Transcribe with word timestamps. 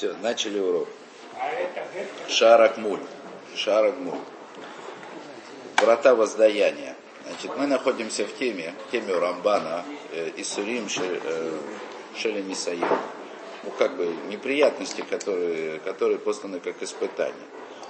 Все, 0.00 0.14
начали 0.22 0.58
урок. 0.58 0.88
Шаракмуль. 2.26 3.00
Шаракмуль. 3.54 4.16
Врата 5.76 6.14
воздаяния. 6.14 6.96
Значит, 7.26 7.50
мы 7.58 7.66
находимся 7.66 8.24
в 8.24 8.34
теме, 8.38 8.72
в 8.88 8.92
теме 8.92 9.12
Рамбана, 9.12 9.84
э, 10.12 10.30
Исурим 10.38 10.86
э, 10.86 11.58
Шеля 12.16 12.40
Нисаим. 12.40 12.88
Ну, 13.62 13.70
как 13.72 13.94
бы 13.98 14.06
неприятности, 14.30 15.02
которые, 15.02 15.80
которые 15.80 16.18
посланы 16.18 16.60
как 16.60 16.82
испытания. 16.82 17.34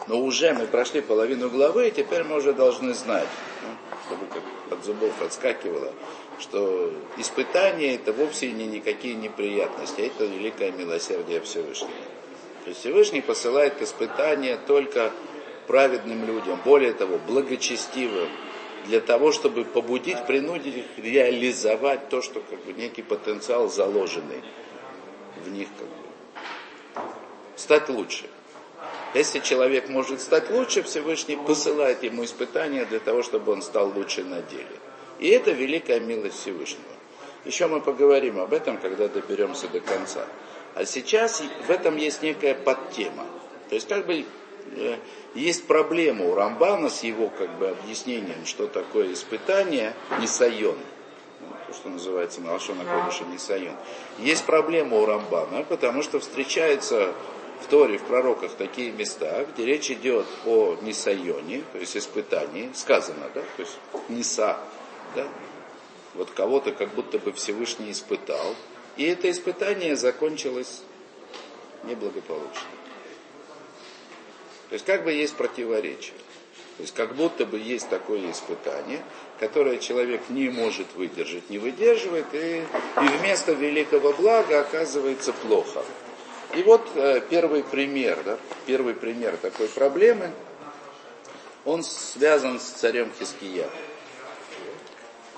Но 0.09 0.21
уже 0.21 0.53
мы 0.53 0.67
прошли 0.67 1.03
половину 1.03 1.49
главы, 1.49 1.87
и 1.87 1.91
теперь 1.93 2.25
мы 2.25 2.39
уже 2.39 2.53
должны 2.53 2.93
знать, 2.93 3.29
ну, 3.63 3.69
чтобы 4.09 4.27
как 4.27 4.43
от 4.73 4.85
зубов 4.85 5.13
отскакивало, 5.23 5.93
что 6.41 6.93
испытания 7.17 7.95
это 7.95 8.13
вовсе 8.13 8.51
не 8.51 8.67
никакие 8.67 9.15
неприятности, 9.15 10.01
а 10.01 10.07
это 10.07 10.25
великое 10.25 10.73
милосердие 10.73 11.41
Всевышнего. 11.41 11.91
То 12.65 12.71
есть 12.71 12.81
Всевышний 12.81 13.21
посылает 13.21 13.81
испытания 13.83 14.59
только 14.67 15.13
праведным 15.67 16.25
людям, 16.25 16.61
более 16.65 16.93
того, 16.93 17.19
благочестивым, 17.19 18.29
для 18.87 19.01
того, 19.01 19.31
чтобы 19.31 19.65
побудить, 19.65 20.27
принудить 20.27 20.77
их 20.77 21.05
реализовать 21.05 22.09
то, 22.09 22.23
что 22.23 22.41
как 22.41 22.65
бы 22.65 22.73
некий 22.73 23.03
потенциал 23.03 23.69
заложенный 23.69 24.43
в 25.45 25.51
них, 25.51 25.69
как 25.79 25.87
бы, 25.87 27.09
стать 27.57 27.89
лучше. 27.89 28.25
Если 29.13 29.41
человек 29.41 29.89
может 29.89 30.21
стать 30.21 30.51
лучше, 30.51 30.83
Всевышний 30.83 31.37
посылает 31.37 32.03
ему 32.03 32.25
испытания 32.25 32.85
для 32.85 33.01
того, 33.01 33.23
чтобы 33.23 33.53
он 33.53 33.61
стал 33.61 33.93
лучше 33.95 34.25
на 34.25 34.41
деле. 34.41 34.67
И 35.21 35.29
это 35.29 35.53
великая 35.53 36.01
милость 36.01 36.41
Всевышнего. 36.41 36.83
Еще 37.45 37.67
мы 37.67 37.81
поговорим 37.81 38.41
об 38.41 38.53
этом, 38.53 38.79
когда 38.79 39.07
доберемся 39.07 39.69
до 39.69 39.81
конца. 39.81 40.27
А 40.75 40.85
сейчас 40.85 41.43
в 41.67 41.71
этом 41.71 41.97
есть 41.97 42.23
некая 42.23 42.55
подтема. 42.55 43.27
То 43.69 43.75
есть 43.75 43.87
как 43.87 44.07
бы 44.07 44.25
э, 44.77 44.97
есть 45.35 45.67
проблема 45.67 46.25
у 46.25 46.35
Рамбана 46.35 46.89
с 46.89 47.03
его 47.03 47.29
как 47.29 47.51
бы 47.59 47.69
объяснением, 47.69 48.47
что 48.47 48.67
такое 48.67 49.13
испытание, 49.13 49.95
нисайон. 50.21 50.77
Ну, 51.41 51.47
то, 51.67 51.75
что 51.75 51.89
называется 51.91 52.41
на 52.41 52.53
Лашона 52.53 52.85
Кодыша 52.85 53.25
нисайон. 53.25 53.75
Есть 54.19 54.45
проблема 54.45 54.97
у 54.97 55.07
Рамбана, 55.07 55.65
потому 55.65 56.03
что 56.03 56.19
встречается 56.19 57.13
в 57.63 57.67
Торе, 57.67 57.99
в 57.99 58.03
пророках 58.05 58.53
такие 58.53 58.91
места, 58.91 59.45
где 59.53 59.67
речь 59.67 59.91
идет 59.91 60.27
о 60.47 60.77
нисайоне, 60.81 61.63
то 61.73 61.79
есть 61.79 61.95
испытании, 61.97 62.71
сказано, 62.75 63.29
да, 63.35 63.43
то 63.57 63.63
есть 63.63 63.77
ниса, 64.09 64.59
да, 65.15 65.27
вот 66.15 66.31
кого-то 66.31 66.73
как 66.73 66.95
будто 66.95 67.19
бы 67.19 67.33
Всевышний 67.33 67.91
испытал, 67.91 68.55
и 68.97 69.05
это 69.05 69.31
испытание 69.31 69.97
закончилось 69.97 70.83
неблагополучно. 71.85 72.69
То 74.69 74.75
есть 74.75 74.85
как 74.85 75.05
бы 75.05 75.13
есть 75.13 75.35
противоречие. 75.35 76.15
То 76.77 76.83
есть 76.83 76.95
как 76.95 77.15
будто 77.15 77.45
бы 77.45 77.59
есть 77.59 77.89
такое 77.91 78.31
испытание, 78.31 79.03
которое 79.39 79.79
человек 79.79 80.23
не 80.31 80.49
может 80.49 80.87
выдержать, 80.95 81.51
не 81.51 81.59
выдерживает, 81.59 82.27
и, 82.33 82.63
и 82.63 83.19
вместо 83.19 83.53
великого 83.53 84.13
блага 84.13 84.61
оказывается 84.61 85.33
плохо. 85.33 85.83
И 86.55 86.63
вот 86.63 86.89
э, 86.95 87.21
первый 87.29 87.63
пример, 87.63 88.19
да, 88.25 88.39
первый 88.67 88.95
пример 88.95 89.37
такой 89.37 89.69
проблемы, 89.69 90.31
он 91.65 91.83
связан 91.83 92.59
с 92.59 92.65
царем 92.65 93.11
Хиския. 93.19 93.69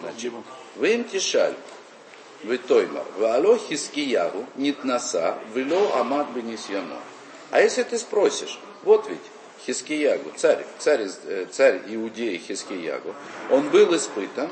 Значит, 0.03 0.33
вы 0.77 0.95
им 0.95 1.05
тишаль, 1.05 1.55
вы 2.43 2.59
тойма, 2.59 3.05
вало 3.19 3.57
Хискиягу, 3.57 4.47
нитнаса, 4.57 5.39
вело 5.55 5.95
амад 5.95 6.31
бенисьяно. 6.31 6.99
А 7.51 7.61
если 7.61 7.85
ты 7.85 7.99
спросишь, 7.99 8.59
вот 8.83 9.09
ведь 9.09 9.21
Хискиягу, 9.65 10.33
царь, 10.37 10.67
царь, 10.79 11.09
э, 11.25 11.47
царь 11.51 11.83
Иудеи 11.87 12.37
Хискиягу, 12.39 13.15
он 13.51 13.69
был 13.69 13.95
испытан 13.95 14.51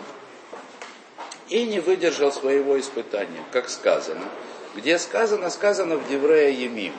и 1.48 1.64
не 1.64 1.80
выдержал 1.80 2.32
своего 2.32 2.78
испытания, 2.78 3.44
как 3.50 3.68
сказано. 3.68 4.24
Где 4.76 5.00
сказано, 5.00 5.50
сказано 5.50 5.96
в 5.96 6.08
Деврея 6.08 6.50
Емим. 6.50 6.92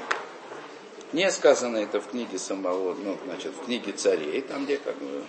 Не 1.14 1.32
сказано 1.32 1.78
это 1.78 2.02
в 2.02 2.10
книге 2.10 2.38
самого, 2.38 2.96
ну, 2.96 3.18
значит, 3.26 3.54
в 3.54 3.66
книге 3.66 3.94
царей, 3.94 4.42
там, 4.42 4.66
где 4.66 4.78
как 4.78 4.98
бы 4.98 5.24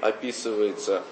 описывается 0.00 1.02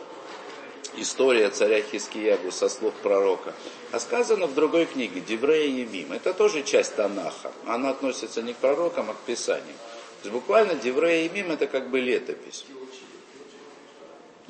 история 0.96 1.50
царя 1.50 1.82
Хискиягу 1.82 2.50
со 2.50 2.68
слов 2.68 2.94
пророка. 3.02 3.54
А 3.92 4.00
сказано 4.00 4.46
в 4.46 4.54
другой 4.54 4.86
книге, 4.86 5.20
Деврея 5.20 5.68
Емим. 5.68 6.12
Это 6.12 6.34
тоже 6.34 6.62
часть 6.62 6.96
Танаха. 6.96 7.52
Она 7.66 7.90
относится 7.90 8.42
не 8.42 8.54
к 8.54 8.56
пророкам, 8.56 9.10
а 9.10 9.14
к 9.14 9.18
Писаниям. 9.20 9.76
То 10.22 10.28
есть 10.28 10.32
буквально 10.32 10.74
Деврея 10.74 11.24
Емим 11.24 11.52
это 11.52 11.66
как 11.66 11.90
бы 11.90 12.00
летопись. 12.00 12.64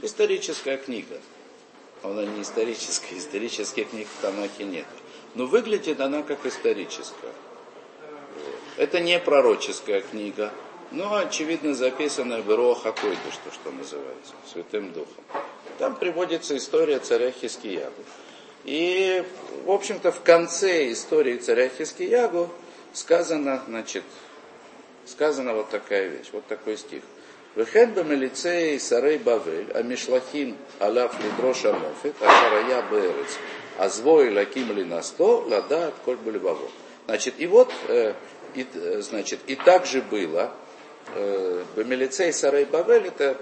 Историческая 0.03 0.77
книга. 0.77 1.21
Она 2.03 2.25
не 2.25 2.43
историческая, 2.43 3.19
исторических 3.19 3.91
книг 3.91 4.07
в 4.07 4.23
Танахе 4.23 4.65
нет 4.65 4.87
но 5.35 5.47
выглядит 5.47 6.01
она 6.01 6.23
как 6.23 6.45
историческая. 6.47 7.33
Это 8.77 9.01
не 9.01 9.19
пророческая 9.19 10.01
книга, 10.01 10.53
но, 10.91 11.17
очевидно, 11.17 11.75
записанная 11.75 12.43
в 12.43 12.55
Роха 12.55 12.93
Койдыш, 12.93 13.35
что, 13.35 13.53
что 13.53 13.71
называется, 13.71 14.33
Святым 14.51 14.93
Духом. 14.93 15.25
Там 15.79 15.97
приводится 15.97 16.57
история 16.57 16.99
царя 16.99 17.31
Хискиягу. 17.31 18.05
И, 18.65 19.25
в 19.65 19.71
общем-то, 19.71 20.13
в 20.13 20.23
конце 20.23 20.93
истории 20.93 21.37
царя 21.37 21.69
Хискиягу 21.69 22.51
сказано, 22.93 23.63
значит, 23.69 24.05
сказана 25.07 25.55
вот 25.55 25.71
такая 25.71 26.09
вещь, 26.09 26.29
вот 26.33 26.47
такой 26.47 26.77
стих. 26.77 27.03
Вехен 27.55 27.93
бамелицей 27.93 28.79
сарей 28.79 29.19
бавель, 29.19 29.69
а 29.75 29.83
мишлахим 29.83 30.57
алаф 30.79 31.15
лидроша 31.23 31.73
мофет, 31.73 32.15
а 32.21 32.31
шарая 32.31 32.83
берец, 32.91 33.39
Азвой 33.79 34.33
лаким 34.33 34.73
ли 34.77 34.85
на 34.85 35.03
сто, 35.03 35.45
лада 35.49 35.93
коль 36.05 36.17
булеваво. 36.17 36.69
Значит, 37.07 37.35
и 37.39 37.47
вот, 37.47 37.73
э, 37.89 38.15
и, 38.55 38.67
э, 38.75 39.01
значит, 39.01 39.41
и 39.47 39.55
так 39.55 39.87
же 39.87 40.03
было, 40.03 40.53
Бамилицей 41.77 42.33
Сарай 42.33 42.65
Бавель, 42.65 43.07
это, 43.07 43.37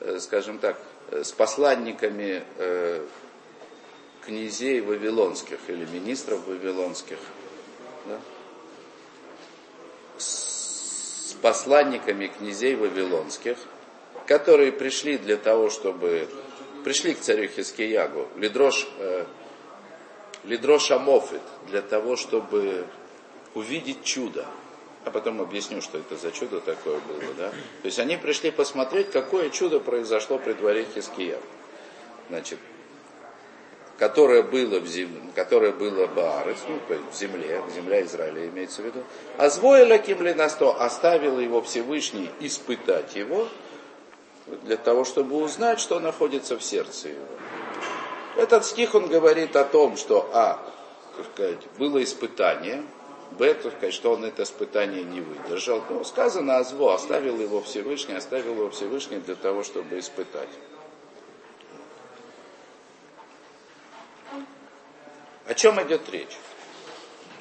э, 0.00 0.18
скажем 0.18 0.58
так, 0.58 0.78
э, 1.10 1.22
с 1.24 1.32
посланниками 1.32 2.42
э, 2.58 3.06
князей 4.24 4.80
вавилонских 4.80 5.58
или 5.68 5.84
министров 5.86 6.46
вавилонских, 6.46 7.18
да? 8.06 8.18
с 10.18 11.36
посланниками 11.42 12.28
князей 12.28 12.76
вавилонских, 12.76 13.58
которые 14.26 14.72
пришли 14.72 15.18
для 15.18 15.36
того, 15.36 15.70
чтобы 15.70 16.28
пришли 16.84 17.14
к 17.14 17.20
царю 17.20 17.48
Хискиягу, 17.48 18.28
Лидрош 18.36 18.88
э, 18.98 19.24
Лидроша 20.44 20.98
Мофит, 20.98 21.42
для 21.68 21.82
того, 21.82 22.16
чтобы 22.16 22.84
увидеть 23.54 24.02
чудо. 24.02 24.46
А 25.04 25.10
потом 25.10 25.40
объясню, 25.40 25.80
что 25.80 25.98
это 25.98 26.16
за 26.16 26.30
чудо 26.30 26.60
такое 26.60 27.00
было. 27.00 27.34
Да? 27.36 27.50
То 27.50 27.86
есть 27.86 27.98
они 27.98 28.16
пришли 28.16 28.50
посмотреть, 28.50 29.10
какое 29.10 29.50
чудо 29.50 29.80
произошло 29.80 30.38
при 30.38 30.52
дворе 30.52 30.86
Хиския. 30.94 31.38
Значит, 32.28 32.58
которое 33.98 34.42
было 34.42 34.78
в 34.78 34.86
земле, 34.86 35.20
которое 35.34 35.72
было 35.72 36.06
Баарец, 36.06 36.58
ну, 36.68 36.78
в 36.88 37.14
земле, 37.14 37.62
земля 37.74 38.02
Израиля 38.02 38.48
имеется 38.48 38.82
в 38.82 38.86
виду. 38.86 39.02
А 39.38 39.50
звоя 39.50 39.98
Ким 39.98 40.22
Ленасто 40.22 40.70
оставил 40.70 41.38
его 41.40 41.62
Всевышний 41.62 42.30
испытать 42.40 43.16
его, 43.16 43.48
для 44.62 44.76
того, 44.76 45.04
чтобы 45.04 45.36
узнать, 45.36 45.80
что 45.80 46.00
находится 46.00 46.58
в 46.58 46.62
сердце 46.62 47.10
его. 47.10 47.26
Этот 48.36 48.64
стих, 48.64 48.94
он 48.94 49.08
говорит 49.08 49.56
о 49.56 49.64
том, 49.64 49.96
что, 49.96 50.28
а, 50.32 50.58
так 51.16 51.26
сказать, 51.32 51.58
было 51.78 52.02
испытание, 52.02 52.82
б, 53.38 53.54
так 53.54 53.72
сказать, 53.72 53.94
что 53.94 54.12
он 54.12 54.24
это 54.24 54.42
испытание 54.42 55.02
не 55.02 55.20
выдержал. 55.20 55.82
Ну, 55.88 56.04
сказано 56.04 56.58
о 56.58 56.64
зло, 56.64 56.92
оставил 56.92 57.40
его 57.40 57.60
Всевышний, 57.62 58.14
оставил 58.14 58.54
его 58.54 58.70
Всевышний 58.70 59.18
для 59.18 59.34
того, 59.34 59.62
чтобы 59.62 59.98
испытать. 59.98 60.48
О 65.46 65.54
чем 65.54 65.82
идет 65.82 66.08
речь? 66.10 66.36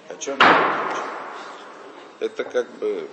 О 0.10 0.16
чем 0.16 0.38
идет 0.38 0.48
речь? 0.48 1.04
Это 2.20 2.44
как 2.44 2.70
бы 2.72 3.08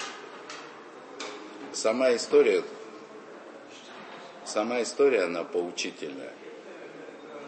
сама 1.73 2.15
история, 2.15 2.63
сама 4.45 4.83
история, 4.83 5.25
она 5.25 5.45
поучительная. 5.45 6.33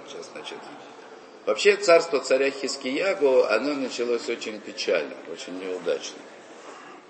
Сейчас, 0.07 0.31
значит, 0.33 0.59
вообще 1.47 1.77
царство 1.77 2.21
царя 2.21 2.51
Хискиягу, 2.51 3.45
оно 3.45 3.75
началось 3.75 4.29
очень 4.29 4.61
печально, 4.61 5.15
очень 5.33 5.59
неудачно, 5.59 6.19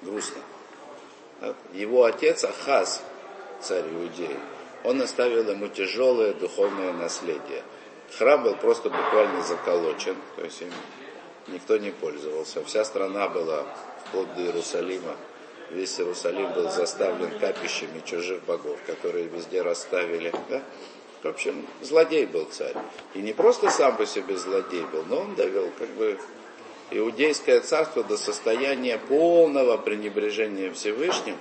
грустно. 0.02 0.42
Его 1.72 2.04
отец 2.04 2.44
Ахаз, 2.44 3.02
царь 3.60 3.84
Иудеи, 3.92 4.36
он 4.84 5.00
оставил 5.00 5.48
ему 5.50 5.68
тяжелое 5.68 6.34
духовное 6.34 6.92
наследие. 6.92 7.62
Храм 8.18 8.42
был 8.42 8.56
просто 8.56 8.90
буквально 8.90 9.42
заколочен, 9.42 10.16
то 10.36 10.44
есть 10.44 10.62
им 10.62 10.72
никто 11.48 11.76
не 11.76 11.90
пользовался. 11.90 12.64
Вся 12.64 12.84
страна 12.84 13.28
была 13.28 13.66
вплоть 14.06 14.34
до 14.34 14.42
Иерусалима. 14.42 15.16
Весь 15.70 15.98
Иерусалим 16.00 16.52
был 16.52 16.68
заставлен 16.70 17.38
капищами 17.38 18.00
чужих 18.04 18.42
богов, 18.44 18.78
которые 18.86 19.26
везде 19.26 19.62
расставили. 19.62 20.32
Да? 20.48 20.62
В 21.22 21.26
общем, 21.26 21.66
злодей 21.82 22.24
был 22.24 22.46
царь. 22.46 22.74
И 23.14 23.18
не 23.18 23.32
просто 23.32 23.70
сам 23.70 23.96
по 23.96 24.06
себе 24.06 24.36
злодей 24.38 24.84
был, 24.86 25.04
но 25.04 25.20
он 25.20 25.34
довел 25.34 25.70
как 25.78 25.88
бы 25.90 26.18
иудейское 26.90 27.60
царство 27.60 28.02
до 28.02 28.16
состояния 28.16 28.98
полного 28.98 29.76
пренебрежения 29.76 30.72
Всевышним 30.72 31.36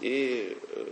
и 0.00 0.56
э, 0.70 0.86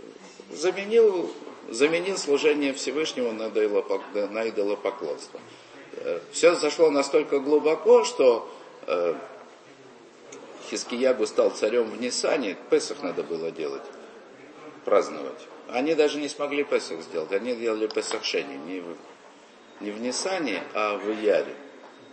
заменил, 0.51 1.31
заменил 1.69 2.17
служение 2.17 2.73
Всевышнему 2.73 3.31
на 3.31 4.49
идолопоклонство. 4.49 5.39
Э, 5.97 6.19
Все 6.31 6.55
зашло 6.55 6.89
настолько 6.89 7.39
глубоко, 7.39 8.03
что 8.03 8.49
э, 8.87 9.13
Хискиягу 10.69 11.27
стал 11.27 11.51
царем 11.51 11.91
в 11.91 12.01
Нисане, 12.01 12.57
Песах 12.69 13.03
надо 13.03 13.21
было 13.23 13.51
делать, 13.51 13.83
праздновать. 14.85 15.47
Они 15.69 15.95
даже 15.95 16.19
не 16.19 16.29
смогли 16.29 16.63
Песах 16.63 17.01
сделать, 17.01 17.31
они 17.31 17.55
делали 17.55 17.87
Песахшение 17.87 18.57
не 18.57 18.81
в, 18.81 18.95
не 19.79 19.91
в 19.91 20.01
Нисане, 20.01 20.63
а 20.73 20.97
в 20.97 21.09
Яре. 21.21 21.55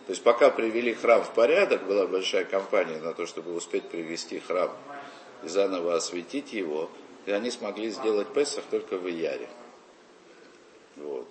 То 0.06 0.12
есть 0.12 0.22
пока 0.22 0.50
привели 0.50 0.94
храм 0.94 1.22
в 1.22 1.30
порядок, 1.34 1.84
была 1.86 2.06
большая 2.06 2.44
кампания 2.44 2.98
на 2.98 3.12
то, 3.12 3.26
чтобы 3.26 3.54
успеть 3.54 3.88
привести 3.88 4.40
храм 4.40 4.70
и 5.42 5.48
заново 5.48 5.94
осветить 5.94 6.52
его, 6.52 6.90
и 7.26 7.32
они 7.32 7.50
смогли 7.50 7.90
сделать 7.90 8.32
Песах 8.32 8.64
только 8.70 8.96
в 8.96 9.06
Яре. 9.06 9.48
Вот. 10.96 11.30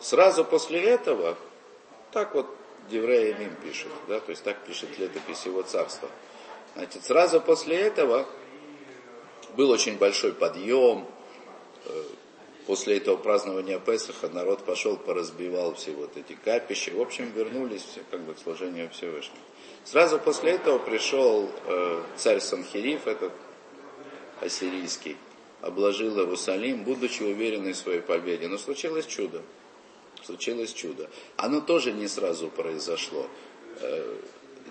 Сразу 0.00 0.44
после 0.44 0.80
этого, 0.80 1.36
так 2.12 2.34
вот 2.34 2.46
Деврея 2.88 3.34
Мим 3.36 3.54
пишет, 3.62 3.90
да, 4.08 4.20
то 4.20 4.30
есть 4.30 4.42
так 4.42 4.58
пишет 4.64 4.98
летопись 4.98 5.46
его 5.46 5.62
царства. 5.62 6.08
Значит, 6.74 7.04
сразу 7.04 7.40
после 7.40 7.76
этого 7.76 8.26
был 9.56 9.70
очень 9.70 9.98
большой 9.98 10.32
подъем. 10.32 11.06
Э, 11.90 12.02
после 12.66 12.98
этого 12.98 13.16
празднования 13.16 13.78
Песаха 13.78 14.28
народ 14.28 14.64
пошел, 14.64 14.96
поразбивал 14.96 15.74
все 15.74 15.92
вот 15.92 16.16
эти 16.16 16.34
капища. 16.34 16.92
В 16.92 17.00
общем, 17.00 17.30
вернулись 17.32 17.82
все 17.82 18.02
как 18.10 18.20
бы 18.20 18.34
к 18.34 18.38
служению 18.38 18.90
Всевышнего. 18.90 19.38
Сразу 19.84 20.18
после 20.18 20.52
этого 20.52 20.78
пришел 20.78 21.48
э, 21.66 22.02
царь 22.16 22.40
Санхириф, 22.40 23.06
этот 23.06 23.32
ассирийский, 24.40 25.16
обложил 25.60 26.18
Иерусалим, 26.18 26.84
будучи 26.84 27.22
уверенный 27.22 27.72
в 27.72 27.76
своей 27.76 28.00
победе. 28.00 28.48
Но 28.48 28.58
случилось 28.58 29.06
чудо. 29.06 29.42
Случилось 30.22 30.72
чудо. 30.72 31.08
Оно 31.36 31.60
тоже 31.60 31.92
не 31.92 32.08
сразу 32.08 32.48
произошло. 32.48 33.26
Э, 33.80 34.16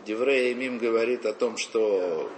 Деврея 0.05 0.55
Мим 0.55 0.77
говорит 0.77 1.25
о 1.25 1.33
том, 1.33 1.57
что 1.57 2.29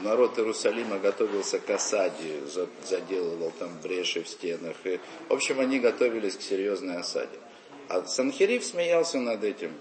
народ 0.00 0.38
Иерусалима 0.38 0.98
готовился 0.98 1.58
к 1.58 1.68
осаде, 1.70 2.40
заделывал 2.84 3.52
там 3.58 3.70
бреши 3.82 4.22
в 4.22 4.28
стенах. 4.28 4.76
И, 4.84 5.00
в 5.28 5.32
общем, 5.32 5.60
они 5.60 5.78
готовились 5.78 6.36
к 6.36 6.42
серьезной 6.42 6.98
осаде. 6.98 7.38
А 7.88 8.04
Санхериф 8.04 8.64
смеялся 8.64 9.18
над 9.18 9.44
этим. 9.44 9.72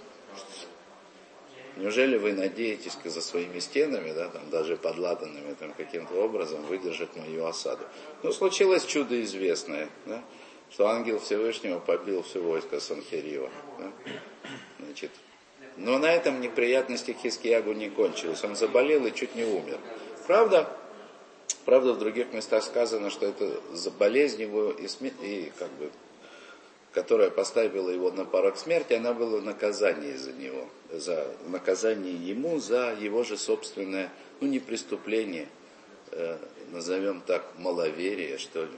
Неужели 1.75 2.17
вы 2.17 2.33
надеетесь 2.33 2.97
за 3.03 3.21
своими 3.21 3.59
стенами, 3.59 4.11
да, 4.11 4.29
там, 4.29 4.49
даже 4.49 4.77
подлатанными 4.77 5.53
там, 5.53 5.73
каким-то 5.73 6.15
образом, 6.15 6.63
выдержать 6.63 7.15
мою 7.15 7.45
осаду? 7.45 7.85
Ну, 8.23 8.31
случилось 8.31 8.83
чудо 8.83 9.21
известное, 9.23 9.89
да, 10.07 10.23
что 10.71 10.87
ангел 10.87 11.19
Всевышнего 11.19 11.79
побил 11.79 12.23
все 12.23 12.41
войско 12.41 12.79
Санхерива. 12.79 13.51
Да? 13.77 13.91
Значит, 14.79 15.11
но 15.77 15.99
на 15.99 16.07
этом 16.07 16.41
неприятности 16.41 17.15
Хискиягу 17.21 17.73
не 17.73 17.89
кончились. 17.89 18.43
Он 18.43 18.55
заболел 18.55 19.05
и 19.05 19.13
чуть 19.13 19.35
не 19.35 19.43
умер. 19.43 19.77
Правда, 20.27 20.69
правда 21.63 21.93
в 21.93 21.99
других 21.99 22.33
местах 22.33 22.61
сказано, 22.63 23.09
что 23.09 23.25
это 23.27 23.61
болезнь 23.97 24.41
его 24.41 24.71
и, 24.71 24.87
и 25.21 25.53
как 25.57 25.71
бы 25.71 25.89
которая 26.91 27.29
поставила 27.29 27.89
его 27.89 28.11
на 28.11 28.25
порог 28.25 28.57
смерти, 28.57 28.93
она 28.93 29.13
была 29.13 29.39
наказание 29.39 30.17
за 30.17 30.33
него, 30.33 30.67
за 30.91 31.27
наказание 31.45 32.13
ему 32.13 32.59
за 32.59 32.93
его 32.99 33.23
же 33.23 33.37
собственное, 33.37 34.11
ну 34.41 34.47
не 34.47 34.59
преступление, 34.59 35.47
э, 36.11 36.37
назовем 36.71 37.21
так, 37.21 37.45
маловерие, 37.57 38.37
что 38.37 38.63
ли. 38.63 38.77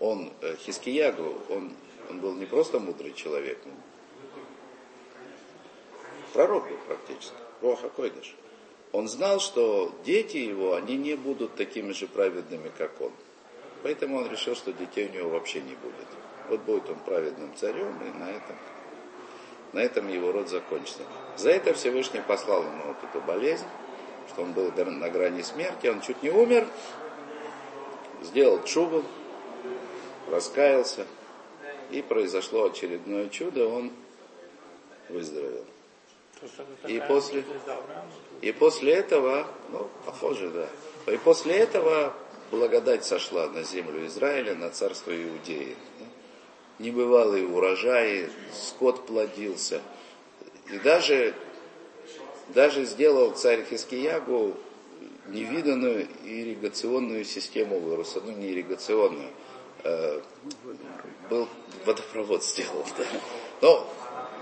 Он, 0.00 0.32
э, 0.40 0.56
Хискиягу, 0.56 1.36
он, 1.50 1.72
он 2.10 2.20
был 2.20 2.34
не 2.34 2.46
просто 2.46 2.80
мудрый 2.80 3.12
человек, 3.12 3.58
пророк 6.32 6.68
был 6.68 6.78
практически, 6.88 7.36
Роха 7.60 7.90
Койдыш. 7.90 8.34
Он 8.92 9.08
знал, 9.08 9.40
что 9.40 9.92
дети 10.04 10.36
его, 10.36 10.74
они 10.74 10.96
не 10.96 11.14
будут 11.14 11.54
такими 11.56 11.92
же 11.92 12.06
праведными, 12.06 12.70
как 12.76 13.00
он. 13.00 13.12
Поэтому 13.82 14.18
он 14.18 14.30
решил, 14.30 14.54
что 14.54 14.72
детей 14.72 15.08
у 15.08 15.12
него 15.12 15.30
вообще 15.30 15.60
не 15.60 15.74
будет. 15.74 16.06
Вот 16.48 16.60
будет 16.60 16.88
он 16.90 16.98
праведным 17.00 17.54
царем, 17.56 17.98
и 18.02 18.18
на 18.18 18.30
этом, 18.30 18.56
на 19.72 19.78
этом 19.80 20.08
его 20.08 20.30
род 20.32 20.48
закончится. 20.48 21.02
За 21.36 21.50
это 21.50 21.72
Всевышний 21.72 22.20
послал 22.20 22.62
ему 22.62 22.84
вот 22.88 22.96
эту 23.02 23.24
болезнь, 23.24 23.66
что 24.28 24.42
он 24.42 24.52
был 24.52 24.70
на 24.72 25.08
грани 25.08 25.42
смерти, 25.42 25.86
он 25.86 26.00
чуть 26.02 26.22
не 26.22 26.30
умер, 26.30 26.66
сделал 28.22 28.62
чубу, 28.64 29.04
раскаялся, 30.30 31.06
и 31.90 32.02
произошло 32.02 32.66
очередное 32.66 33.28
чудо, 33.28 33.68
он 33.68 33.92
выздоровел. 35.08 35.64
И 36.88 37.00
после, 37.06 37.44
и 38.42 38.50
после 38.50 38.94
этого, 38.94 39.46
ну, 39.70 39.88
похоже, 40.04 40.50
да. 40.50 41.12
И 41.12 41.16
после 41.16 41.54
этого 41.54 42.12
благодать 42.50 43.04
сошла 43.04 43.48
на 43.48 43.62
землю 43.62 44.04
Израиля, 44.06 44.54
на 44.56 44.68
царство 44.68 45.10
Иудеи. 45.10 45.76
Небывалые 46.80 47.46
урожаи, 47.46 48.28
скот 48.52 49.06
плодился. 49.06 49.80
И 50.72 50.78
даже, 50.78 51.34
даже 52.48 52.84
сделал 52.84 53.30
царь 53.30 53.64
Хискиягу 53.64 54.56
невиданную 55.28 56.08
ирригационную 56.24 57.24
систему 57.24 57.78
выруса, 57.78 58.20
ну 58.24 58.32
не 58.32 58.50
ирригационную, 58.50 59.30
э, 59.84 60.20
был 61.30 61.48
водопровод 61.86 62.42
сделал, 62.42 62.84
да. 62.98 63.04
Но 63.60 63.88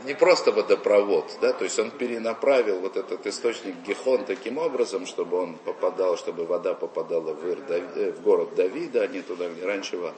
не 0.05 0.15
просто 0.15 0.53
водопровод, 0.53 1.39
да, 1.41 1.53
то 1.53 1.65
есть 1.65 1.79
он 1.79 1.91
перенаправил 1.91 2.81
вот 2.81 2.97
этот 2.97 3.27
источник 3.27 3.75
Гихон 3.87 4.25
таким 4.25 4.59
образом, 4.59 5.07
чтобы 5.07 5.39
он 5.39 5.57
попадал, 5.57 6.17
чтобы 6.17 6.45
вода 6.47 6.75
попадала 6.75 7.35
в, 7.35 7.49
Ир, 7.49 7.59
э, 7.69 8.13
в 8.13 8.23
город 8.23 8.55
Давида, 8.55 9.03
а 9.03 9.07
не 9.07 9.23
туда, 9.23 9.49
где 9.49 9.65
раньше 9.65 9.97
была. 9.97 10.15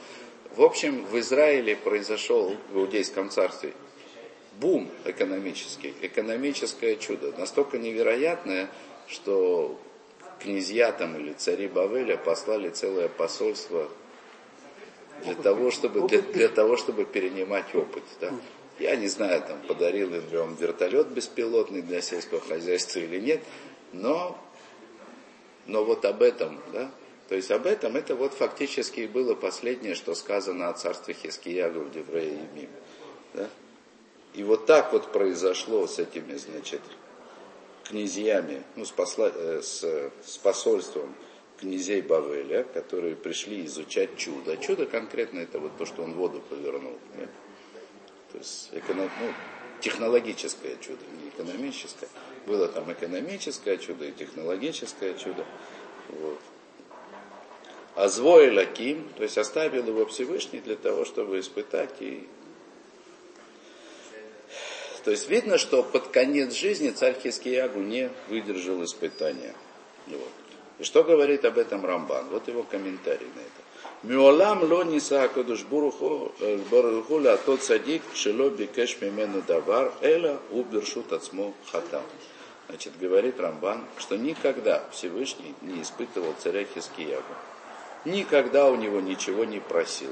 В 0.57 0.62
общем, 0.62 1.04
в 1.07 1.18
Израиле 1.18 1.76
произошел, 1.76 2.54
в 2.71 2.78
Иудейском 2.78 3.30
царстве, 3.30 3.73
бум 4.61 4.90
экономический, 5.04 5.95
экономическое 6.02 6.97
чудо, 6.97 7.33
настолько 7.38 7.78
невероятное, 7.78 8.68
что 9.09 9.78
князья 10.40 10.92
там 10.92 11.16
или 11.16 11.33
цари 11.33 11.68
Бавеля 11.68 12.16
послали 12.16 12.68
целое 12.68 13.09
посольство 13.09 13.88
для 15.25 15.35
того, 15.35 15.71
чтобы, 15.71 16.07
для, 16.09 16.21
для 16.21 16.49
того, 16.49 16.76
чтобы 16.76 17.04
перенимать 17.04 17.75
опыт. 17.75 18.02
Да. 18.21 18.33
Я 18.79 18.97
не 18.97 19.09
знаю, 19.09 19.43
там, 19.43 19.61
подарил 19.62 20.11
ли 20.11 20.38
он 20.38 20.55
вертолет 20.55 21.09
беспилотный 21.09 21.83
для 21.83 22.00
сельского 22.00 22.41
хозяйства 22.41 22.99
или 23.00 23.21
нет, 23.21 23.43
но, 23.93 24.38
но 25.67 25.85
вот 25.85 26.05
об 26.05 26.23
этом, 26.23 26.61
да, 26.73 26.91
то 27.29 27.37
есть 27.37 27.50
об 27.50 27.67
этом, 27.67 27.97
это 27.97 28.14
вот 28.14 28.35
фактически 28.35 29.07
было 29.07 29.35
последнее, 29.35 29.95
что 29.95 30.14
сказано 30.14 30.69
о 30.69 30.75
царстве 30.75 31.14
Хискиягу 31.14 31.81
в 31.81 31.91
Деврее 31.91 32.35
и 32.35 32.59
Мим. 32.59 32.71
Да? 33.35 33.49
И 34.35 34.43
вот 34.43 34.67
так 34.67 34.93
вот 34.93 35.12
произошло 35.12 35.87
с 35.87 35.99
этими, 35.99 36.35
значит, 36.37 36.81
князьями, 37.85 38.62
ну, 38.76 38.85
с, 38.85 38.91
посла, 38.91 39.31
э, 39.35 39.61
с, 39.62 39.83
с 40.25 40.38
посольством 40.38 41.14
князей 41.59 42.02
Бавеля, 42.02 42.64
которые 42.64 43.14
пришли 43.14 43.64
изучать 43.67 44.17
чудо. 44.17 44.57
Чудо 44.57 44.87
конкретно 44.87 45.41
это 45.41 45.59
вот 45.59 45.76
то, 45.79 45.87
что 45.87 46.02
он 46.02 46.14
воду 46.14 46.43
повернул. 46.49 46.99
Да? 47.17 47.29
То 48.33 48.39
есть 48.39 48.71
эконом, 48.73 49.11
ну, 49.21 49.33
технологическое 49.81 50.77
чудо, 50.77 51.01
не 51.23 51.29
экономическое. 51.29 52.09
Было 52.47 52.69
там 52.69 52.91
экономическое 52.93 53.77
чудо 53.77 54.07
и 54.07 54.12
технологическое 54.12 55.15
чудо. 55.15 55.45
Вот. 56.09 56.41
А 57.95 58.09
звой 58.09 58.51
Лаким, 58.51 59.09
то 59.17 59.23
есть 59.23 59.37
оставил 59.37 59.87
его 59.87 60.07
Всевышний 60.07 60.61
для 60.61 60.77
того, 60.77 61.05
чтобы 61.05 61.41
испытать 61.41 62.01
и 62.01 62.27
то 65.05 65.11
есть 65.11 65.29
видно, 65.29 65.59
что 65.59 65.83
под 65.83 66.09
конец 66.09 66.55
жизни 66.55 66.91
царь 66.91 67.19
Хискиягу 67.21 67.81
не 67.81 68.11
выдержал 68.29 68.85
испытания. 68.85 69.55
Вот. 70.07 70.29
И 70.79 70.85
что 70.85 71.03
говорит 71.03 71.45
об 71.45 71.59
этом 71.59 71.85
Рамбан? 71.85 72.29
Вот 72.29 72.47
его 72.49 72.62
комментарий 72.62 73.27
на 73.27 73.41
это. 73.41 73.62
Миолам 74.02 74.64
ло 74.64 74.82
ниса 74.82 75.23
акадуш 75.23 75.62
буруху 75.62 76.32
ла 77.25 77.37
тот 77.37 77.62
садик 77.62 78.02
шело 78.14 78.50
бикеш 78.50 79.00
мимену 79.00 79.42
давар 79.42 79.92
эла 80.00 80.40
убершут 80.50 81.12
ацмо 81.12 81.52
хатам. 81.71 82.02
Значит, 82.68 82.99
говорит 82.99 83.38
Рамбан, 83.38 83.85
что 83.99 84.16
никогда 84.16 84.82
Всевышний 84.90 85.54
не 85.61 85.82
испытывал 85.82 86.35
царя 86.42 86.64
Хискиягу. 86.64 87.35
Никогда 88.04 88.71
у 88.71 88.75
него 88.76 89.00
ничего 89.00 89.44
не 89.44 89.61
просил. 89.61 90.11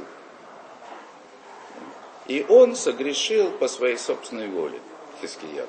И 2.26 2.46
он 2.48 2.76
согрешил 2.76 3.50
по 3.50 3.66
своей 3.66 3.96
собственной 3.96 4.48
воле, 4.48 4.78
Хискиягу. 5.20 5.68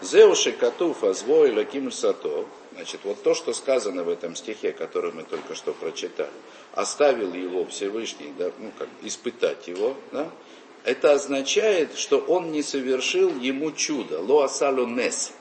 Зеуши 0.00 0.50
Катуф 0.50 1.04
Азвой 1.04 1.52
Лаким 1.52 1.92
Сато, 1.92 2.46
значит, 2.74 3.00
вот 3.04 3.22
то, 3.22 3.34
что 3.34 3.52
сказано 3.52 4.04
в 4.04 4.08
этом 4.08 4.36
стихе, 4.36 4.72
который 4.72 5.12
мы 5.12 5.24
только 5.24 5.54
что 5.54 5.72
прочитали, 5.72 6.30
оставил 6.72 7.32
его 7.32 7.64
Всевышний, 7.66 8.32
да, 8.38 8.50
ну, 8.58 8.72
как 8.78 8.88
испытать 9.02 9.68
его, 9.68 9.96
да, 10.12 10.30
это 10.84 11.12
означает, 11.12 11.96
что 11.96 12.18
он 12.18 12.50
не 12.50 12.62
совершил 12.62 13.34
ему 13.38 13.72
чудо, 13.72 14.20
лоасалу 14.20 14.86
нес. 14.86 15.32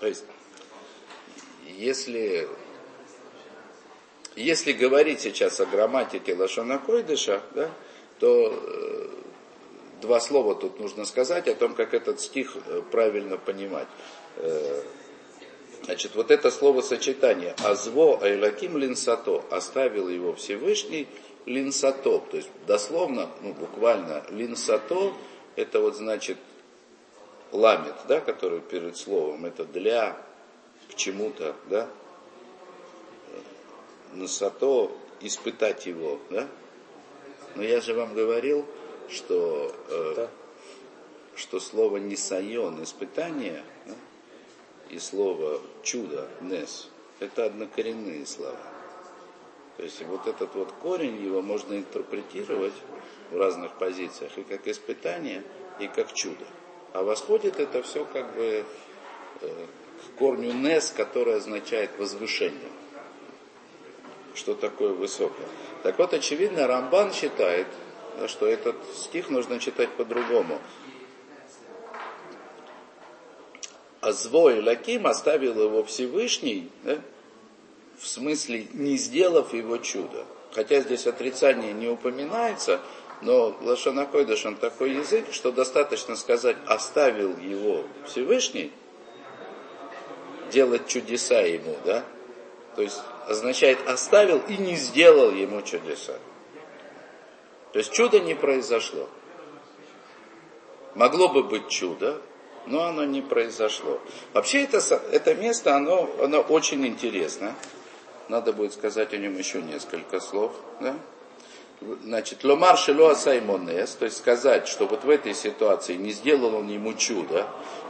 То 0.00 0.06
есть, 0.06 0.24
если, 1.76 2.48
если 4.36 4.72
говорить 4.72 5.20
сейчас 5.20 5.60
о 5.60 5.66
грамматике 5.66 6.34
Лашона 6.34 6.78
Койдыша, 6.78 7.42
да, 7.54 7.70
то 8.18 8.52
э, 8.52 9.08
два 10.00 10.20
слова 10.20 10.54
тут 10.54 10.80
нужно 10.80 11.04
сказать 11.04 11.46
о 11.48 11.54
том, 11.54 11.74
как 11.74 11.94
этот 11.94 12.20
стих 12.20 12.56
э, 12.66 12.82
правильно 12.90 13.36
понимать. 13.36 13.88
Э, 14.40 14.82
значит, 15.84 16.14
вот 16.14 16.30
это 16.30 16.50
словосочетание. 16.50 17.54
«Азво 17.64 18.22
Айлаким 18.22 18.76
Линсато» 18.76 19.44
оставил 19.50 20.08
его 20.08 20.34
Всевышний 20.34 21.08
Линсато, 21.44 22.18
то 22.18 22.36
есть 22.36 22.50
дословно, 22.66 23.28
ну 23.42 23.54
буквально 23.54 24.22
Линсато, 24.30 25.12
это 25.56 25.80
вот 25.80 25.96
значит 25.96 26.36
ламит, 27.52 27.94
да, 28.06 28.20
который 28.20 28.60
перед 28.60 28.96
словом, 28.96 29.46
это 29.46 29.64
для, 29.64 30.16
к 30.90 30.94
чему-то, 30.94 31.56
да, 31.68 31.88
Насато, 34.12 34.90
испытать 35.20 35.86
его, 35.86 36.18
да. 36.30 36.48
Но 37.56 37.62
я 37.62 37.80
же 37.80 37.94
вам 37.94 38.14
говорил, 38.14 38.64
что, 39.08 39.74
э, 39.88 40.28
что 41.34 41.60
слово 41.60 41.98
«нисайон»– 41.98 42.82
испытание, 42.84 43.62
да, 43.86 43.94
и 44.90 44.98
слово 44.98 45.60
«чудо»– 45.82 46.28
«нес»– 46.40 46.88
это 47.20 47.46
однокоренные 47.46 48.26
слова. 48.26 48.56
То 49.76 49.84
есть 49.84 50.02
вот 50.02 50.26
этот 50.26 50.54
вот 50.54 50.72
корень, 50.82 51.22
его 51.22 51.40
можно 51.40 51.74
интерпретировать 51.74 52.74
в 53.30 53.36
разных 53.36 53.72
позициях 53.78 54.36
и 54.36 54.42
как 54.42 54.66
испытание, 54.66 55.44
и 55.78 55.86
как 55.86 56.12
чудо. 56.12 56.44
А 56.92 57.02
восходит 57.02 57.60
это 57.60 57.82
все 57.82 58.04
как 58.04 58.34
бы 58.34 58.64
э, 59.40 59.66
к 60.00 60.18
корню 60.18 60.52
«нес», 60.52 60.92
который 60.96 61.36
означает 61.36 61.90
возвышение. 61.98 62.70
Что 64.34 64.54
такое 64.54 64.92
высокое. 64.92 65.46
Так 65.82 65.98
вот, 65.98 66.12
очевидно, 66.12 66.66
Рамбан 66.66 67.12
считает, 67.12 67.66
что 68.26 68.46
этот 68.46 68.76
стих 68.96 69.30
нужно 69.30 69.60
читать 69.60 69.90
по-другому. 69.90 70.60
А 74.08 74.12
звой 74.12 74.62
Лаким 74.62 75.06
оставил 75.06 75.62
его 75.62 75.84
Всевышний, 75.84 76.70
да, 76.82 76.98
в 77.98 78.06
смысле 78.06 78.66
не 78.72 78.96
сделав 78.96 79.52
его 79.52 79.76
чудо. 79.76 80.24
Хотя 80.52 80.80
здесь 80.80 81.06
отрицание 81.06 81.74
не 81.74 81.88
упоминается, 81.88 82.80
но 83.20 83.54
Лашанакойдыш 83.60 84.46
он 84.46 84.56
такой 84.56 84.92
язык, 84.92 85.26
что 85.30 85.52
достаточно 85.52 86.16
сказать 86.16 86.56
оставил 86.66 87.36
его 87.36 87.84
Всевышний, 88.06 88.72
делать 90.50 90.86
чудеса 90.86 91.40
ему, 91.40 91.76
да? 91.84 92.02
То 92.76 92.80
есть 92.80 93.02
означает 93.26 93.78
оставил 93.86 94.38
и 94.48 94.56
не 94.56 94.76
сделал 94.76 95.32
ему 95.32 95.60
чудеса. 95.60 96.16
То 97.74 97.78
есть 97.78 97.92
чудо 97.92 98.20
не 98.20 98.34
произошло. 98.34 99.06
Могло 100.94 101.28
бы 101.28 101.42
быть 101.42 101.68
чудо, 101.68 102.22
но 102.70 102.86
оно 102.86 103.04
не 103.04 103.22
произошло. 103.22 104.00
Вообще 104.32 104.64
это, 104.64 104.78
это 105.12 105.34
место, 105.34 105.76
оно, 105.76 106.08
оно 106.22 106.40
очень 106.40 106.86
интересно. 106.86 107.54
Надо 108.28 108.52
будет 108.52 108.72
сказать 108.72 109.12
о 109.14 109.16
нем 109.16 109.36
еще 109.36 109.62
несколько 109.62 110.20
слов. 110.20 110.52
Да? 110.80 110.94
Значит, 112.04 112.44
ломар 112.44 112.76
шело 112.76 113.12
асаймонес, 113.12 113.92
то 113.92 114.04
есть 114.04 114.18
сказать, 114.18 114.66
что 114.66 114.86
вот 114.86 115.04
в 115.04 115.10
этой 115.10 115.32
ситуации 115.32 115.94
не 115.94 116.10
сделал 116.10 116.56
он 116.56 116.68
ему 116.68 116.92
чудо, 116.94 117.46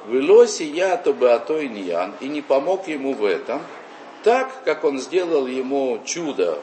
вылоси 0.07 0.65
я 0.65 0.97
то 0.99 1.15
бы 1.15 1.33
а 1.33 1.39
то 1.39 1.59
и 1.59 1.69
ниян, 1.69 2.13
и 2.21 2.29
не 2.29 2.43
помог 2.43 2.87
ему 2.87 3.15
в 3.15 3.25
этом, 3.25 3.63
так, 4.25 4.63
как 4.65 4.85
он 4.85 5.01
сделал 5.01 5.47
ему 5.47 6.03
чудо 6.05 6.59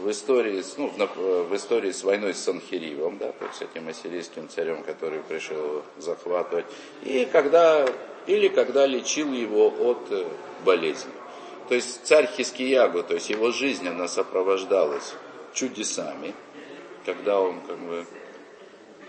в 0.00 0.10
истории, 0.10 0.62
ну, 0.78 0.90
в 1.06 1.54
истории 1.54 1.92
с 1.92 2.02
войной 2.02 2.34
с 2.34 2.40
Санхиривом, 2.40 3.18
да, 3.18 3.32
то 3.32 3.44
есть 3.46 3.62
этим 3.62 3.88
ассирийским 3.88 4.48
царем, 4.48 4.82
который 4.82 5.20
пришел 5.20 5.82
захватывать, 5.98 6.64
и 7.02 7.26
когда, 7.30 7.86
или 8.26 8.48
когда 8.48 8.86
лечил 8.86 9.32
его 9.32 9.68
от 9.68 10.10
э, 10.10 10.24
болезни. 10.64 11.12
То 11.68 11.74
есть 11.74 12.04
царь 12.04 12.26
Хискиягу, 12.26 13.02
то 13.02 13.14
есть 13.14 13.30
его 13.30 13.50
жизнь, 13.50 13.86
она 13.86 14.08
сопровождалась 14.08 15.14
чудесами, 15.52 16.34
когда 17.04 17.40
он 17.40 17.60
как 17.60 17.78
бы 17.78 18.06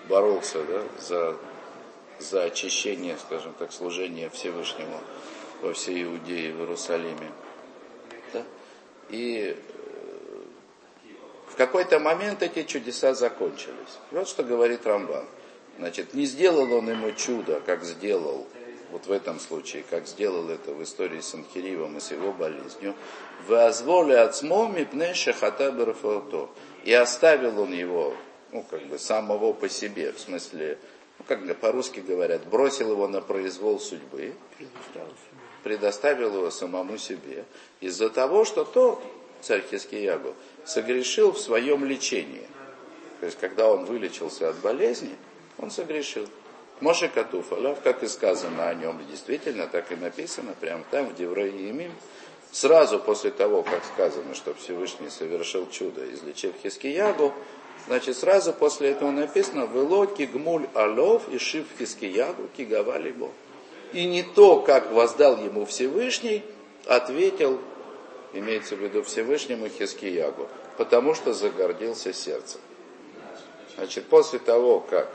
боролся 0.10 0.62
да, 0.63 0.83
за, 1.00 1.38
за 2.19 2.43
очищение, 2.43 3.17
скажем 3.17 3.53
так, 3.57 3.71
служения 3.71 4.29
Всевышнему 4.29 5.00
во 5.62 5.74
всей 5.74 6.03
Иудее 6.03 6.50
и 6.50 6.51
в 6.51 6.60
Иерусалиме. 6.60 7.31
Да? 8.33 8.43
И 9.10 9.57
в 11.51 11.55
какой-то 11.58 12.00
момент 12.00 12.41
эти 12.43 12.63
чудеса 12.63 13.13
закончились. 13.13 14.00
Вот 14.12 14.27
что 14.27 14.43
говорит 14.43 14.86
Рамбан. 14.86 15.25
Значит, 15.77 16.13
не 16.13 16.25
сделал 16.25 16.72
он 16.74 16.89
ему 16.89 17.12
чудо, 17.12 17.62
как 17.65 17.84
сделал, 17.84 18.48
вот 18.91 19.08
в 19.08 19.12
этом 19.12 19.39
случае, 19.39 19.84
как 19.89 20.08
сделал 20.08 20.50
это 20.50 20.72
в 20.74 20.81
истории 20.84 21.20
с 21.20 21.34
Анхиривом 21.34 21.98
и 21.98 22.00
с 22.00 22.12
его 22.12 22.31
болезнью. 22.31 22.96
Возволи 23.48 24.13
отсмо 24.13 24.67
мипне 24.67 25.13
шахата 25.13 25.74
И 26.84 26.93
оставил 26.93 27.60
он 27.60 27.74
его, 27.74 28.13
ну, 28.51 28.63
как 28.70 28.86
бы, 28.86 28.98
самого 28.98 29.53
по 29.53 29.67
себе, 29.70 30.13
в 30.13 30.20
смысле, 30.20 30.77
ну, 31.20 31.25
как 31.27 31.58
по-русски 31.58 32.00
говорят, 32.00 32.46
бросил 32.46 32.91
его 32.91 33.08
на 33.08 33.22
произвол 33.22 33.79
судьбы, 33.79 34.34
предоставил 35.63 36.36
его 36.36 36.50
самому 36.50 36.98
себе, 36.98 37.46
из-за 37.79 38.10
того, 38.10 38.46
что 38.46 38.63
тот, 38.63 39.01
царь 39.41 39.63
Хискиягу, 39.69 40.36
согрешил 40.65 41.31
в 41.31 41.39
своем 41.39 41.86
лечении. 41.86 42.48
То 43.19 43.25
есть, 43.25 43.39
когда 43.39 43.71
он 43.71 43.86
вылечился 43.86 44.50
от 44.50 44.57
болезни, 44.57 45.15
он 45.57 45.71
согрешил. 45.71 46.27
Моше 46.79 47.07
Катуфалав, 47.10 47.81
как 47.81 48.01
и 48.01 48.07
сказано 48.07 48.67
о 48.67 48.74
нем, 48.74 49.00
действительно 49.10 49.67
так 49.67 49.91
и 49.91 49.95
написано, 49.95 50.55
прямо 50.60 50.83
там, 50.89 51.07
в 51.07 51.15
Девраимим, 51.15 51.91
сразу 52.51 53.00
после 53.00 53.29
того, 53.29 53.62
как 53.62 53.83
сказано, 53.86 54.33
что 54.33 54.55
Всевышний 54.55 55.10
совершил 55.10 55.69
чудо, 55.69 56.12
излечив 56.12 56.53
Хискиягу, 56.63 57.33
значит, 57.88 58.17
сразу 58.17 58.51
после 58.53 58.89
этого 58.89 59.12
написано 59.12 59.69
«Вело 59.71 60.07
кигмуль 60.07 60.67
алов 60.74 61.29
и 61.29 61.38
шив 61.38 61.65
Хискиягу 61.77 62.50
кигавали 62.57 63.12
Бог». 63.12 63.31
И 63.93 64.05
не 64.05 64.24
то, 64.24 64.62
как 64.62 64.91
воздал 64.91 65.38
ему 65.38 65.65
Всевышний, 65.65 66.43
ответил 66.86 67.60
имеется 68.34 68.76
в 68.76 68.80
виду 68.80 69.04
Всевышнему 69.04 69.68
Хискиягу, 69.68 70.48
потому 70.78 71.14
что 71.14 71.34
загордился 71.34 72.14
сердцем. 72.14 72.62
Значит, 73.76 74.08
после 74.08 74.40
того, 74.40 74.80
как 74.80 75.10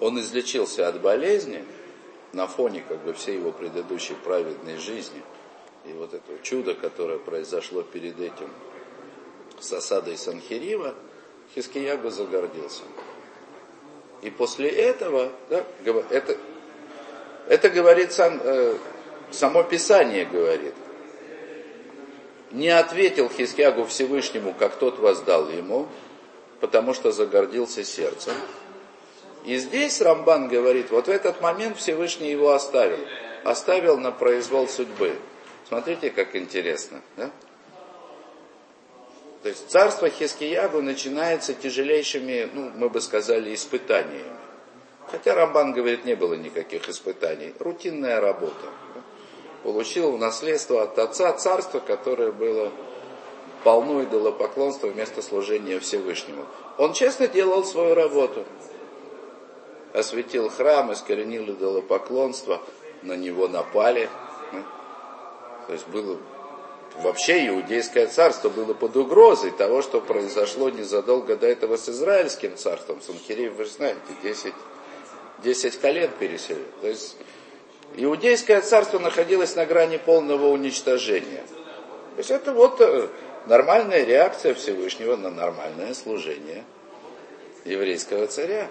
он 0.00 0.18
излечился 0.20 0.88
от 0.88 1.00
болезни, 1.00 1.64
на 2.32 2.46
фоне 2.46 2.84
как 2.86 2.98
бы 3.04 3.14
всей 3.14 3.36
его 3.36 3.52
предыдущей 3.52 4.14
праведной 4.14 4.76
жизни, 4.76 5.22
и 5.84 5.92
вот 5.92 6.14
это 6.14 6.42
чудо, 6.42 6.74
которое 6.74 7.18
произошло 7.18 7.82
перед 7.82 8.18
этим 8.18 8.50
с 9.60 9.72
осадой 9.72 10.16
Санхирива, 10.16 10.94
Хискиягу 11.54 12.10
загордился. 12.10 12.82
И 14.22 14.30
после 14.30 14.70
этого, 14.70 15.30
да, 15.50 15.64
это, 16.10 16.36
это 17.46 17.70
говорит 17.70 18.12
сам, 18.12 18.40
э, 18.42 18.76
само 19.30 19.62
Писание 19.62 20.24
говорит. 20.24 20.74
Не 22.50 22.68
ответил 22.68 23.28
Хискиягу 23.28 23.84
Всевышнему, 23.86 24.54
как 24.54 24.76
тот 24.76 24.98
воздал 24.98 25.48
ему, 25.48 25.88
потому 26.60 26.94
что 26.94 27.10
загордился 27.10 27.84
сердцем. 27.84 28.34
И 29.44 29.56
здесь 29.58 30.00
Рамбан 30.00 30.48
говорит, 30.48 30.90
вот 30.90 31.06
в 31.06 31.10
этот 31.10 31.40
момент 31.40 31.76
Всевышний 31.76 32.30
его 32.30 32.52
оставил. 32.52 32.98
Оставил 33.44 33.98
на 33.98 34.10
произвол 34.10 34.68
судьбы. 34.68 35.16
Смотрите, 35.68 36.10
как 36.10 36.34
интересно. 36.34 37.02
Да? 37.16 37.30
То 39.42 39.50
есть 39.50 39.68
царство 39.68 40.08
Хискиягу 40.08 40.80
начинается 40.80 41.52
тяжелейшими, 41.52 42.48
ну, 42.54 42.70
мы 42.76 42.88
бы 42.88 43.02
сказали, 43.02 43.54
испытаниями. 43.54 44.32
Хотя 45.10 45.34
Рамбан 45.34 45.72
говорит, 45.72 46.06
не 46.06 46.14
было 46.14 46.32
никаких 46.32 46.88
испытаний. 46.88 47.52
Рутинная 47.58 48.20
работа. 48.20 48.70
Получил 49.64 50.12
в 50.12 50.18
наследство 50.18 50.82
от 50.82 50.98
отца 50.98 51.32
царство, 51.32 51.80
которое 51.80 52.30
было 52.30 52.70
полно 53.64 54.04
идолопоклонства 54.04 54.88
вместо 54.88 55.22
служения 55.22 55.80
Всевышнему. 55.80 56.44
Он 56.76 56.92
честно 56.92 57.28
делал 57.28 57.64
свою 57.64 57.94
работу. 57.94 58.44
Осветил 59.94 60.50
храм, 60.50 60.92
искоренил 60.92 61.44
идолопоклонство, 61.44 62.60
на 63.00 63.14
него 63.16 63.48
напали. 63.48 64.10
То 65.66 65.72
есть 65.72 65.88
было 65.88 66.18
вообще 66.98 67.48
иудейское 67.48 68.06
царство 68.06 68.50
было 68.50 68.74
под 68.74 68.94
угрозой 68.96 69.50
того, 69.50 69.80
что 69.80 70.02
произошло 70.02 70.68
незадолго 70.68 71.36
до 71.36 71.46
этого 71.46 71.78
с 71.78 71.88
израильским 71.88 72.54
царством. 72.58 73.00
Санхирив, 73.00 73.54
вы 73.54 73.64
знаете, 73.64 73.98
10, 74.22 74.52
10 75.42 75.80
колен 75.80 76.10
переселил. 76.18 76.66
То 76.82 76.88
есть 76.88 77.16
иудейское 77.96 78.60
царство 78.60 78.98
находилось 78.98 79.56
на 79.56 79.66
грани 79.66 79.98
полного 79.98 80.46
уничтожения. 80.46 81.44
То 82.14 82.18
есть 82.18 82.30
это 82.30 82.52
вот 82.52 82.80
э, 82.80 83.08
нормальная 83.46 84.04
реакция 84.04 84.54
Всевышнего 84.54 85.16
на 85.16 85.30
нормальное 85.30 85.94
служение 85.94 86.64
еврейского 87.64 88.26
царя. 88.26 88.68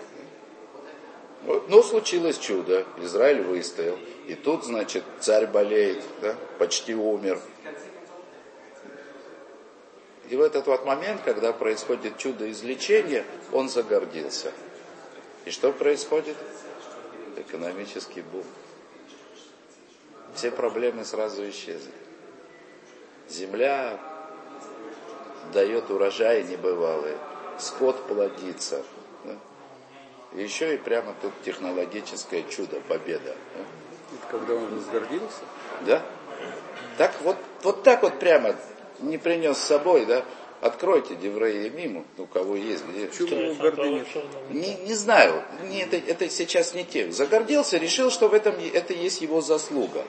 Ну, 1.46 1.84
случилось 1.84 2.38
чудо, 2.38 2.86
Израиль 3.01 3.41
выстоял. 3.41 3.98
И 4.27 4.36
тут, 4.36 4.63
значит, 4.63 5.03
царь 5.20 5.46
болеет, 5.48 6.01
да, 6.22 6.36
почти 6.58 6.96
умер. 6.96 7.39
И 10.29 10.36
в 10.38 10.41
этот 10.41 10.67
вот 10.67 10.86
момент, 10.86 11.22
когда 11.25 11.51
происходит 11.51 12.17
чудо 12.17 12.50
излечения, 12.50 13.25
он 13.51 13.67
загордился. 13.67 14.51
И 15.43 15.51
что 15.51 15.74
происходит? 15.74 16.38
Экономический 17.36 18.22
бум. 18.22 18.46
Все 20.36 20.52
проблемы 20.52 21.06
сразу 21.06 21.48
исчезли. 21.50 21.92
Земля 23.30 24.00
дает 25.54 25.90
урожаи 25.90 26.44
небывалые. 26.44 27.18
Скот 27.60 28.08
плодится. 28.08 28.84
Да? 29.24 29.36
Еще 30.34 30.75
и 30.75 30.78
прямо 30.78 31.13
тут 31.22 31.34
технологическое 31.46 32.44
чудо, 32.44 32.82
победа. 32.88 33.36
Да? 33.56 34.28
Когда 34.32 34.56
он 34.56 34.75
возгордился? 34.75 35.44
Да. 35.82 36.02
Так 36.98 37.13
вот, 37.22 37.38
вот 37.62 37.84
так 37.84 38.04
вот 38.04 38.20
прямо 38.20 38.56
не 39.00 39.18
принес 39.18 39.58
с 39.58 39.63
собой, 39.63 40.06
да, 40.06 40.24
откройте 40.63 41.15
Деврея 41.15 41.70
Миму, 41.70 42.05
у 42.17 42.25
кого 42.25 42.55
есть, 42.55 42.84
где. 42.88 43.08
Почему 43.08 43.53
гордыня? 43.55 44.05
Не, 44.50 44.75
не 44.75 44.93
знаю, 44.93 45.43
не, 45.70 45.82
это, 45.82 45.98
это 45.98 46.29
сейчас 46.29 46.74
не 46.74 46.86
тем. 46.86 47.12
Загордился, 47.12 47.77
решил, 47.77 48.10
что 48.10 48.29
в 48.29 48.34
этом 48.34 48.55
это 48.74 48.93
есть 48.93 49.22
его 49.22 49.41
заслуга. 49.41 50.03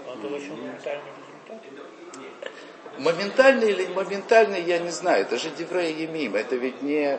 Моментальный 2.98 3.70
или 3.70 3.86
моментальный, 3.86 4.62
я 4.62 4.78
не 4.78 4.90
знаю, 4.90 5.22
это 5.22 5.36
же 5.36 5.50
Деврея 5.50 5.90
Емим, 5.90 6.36
это 6.36 6.54
ведь 6.54 6.80
не, 6.82 7.18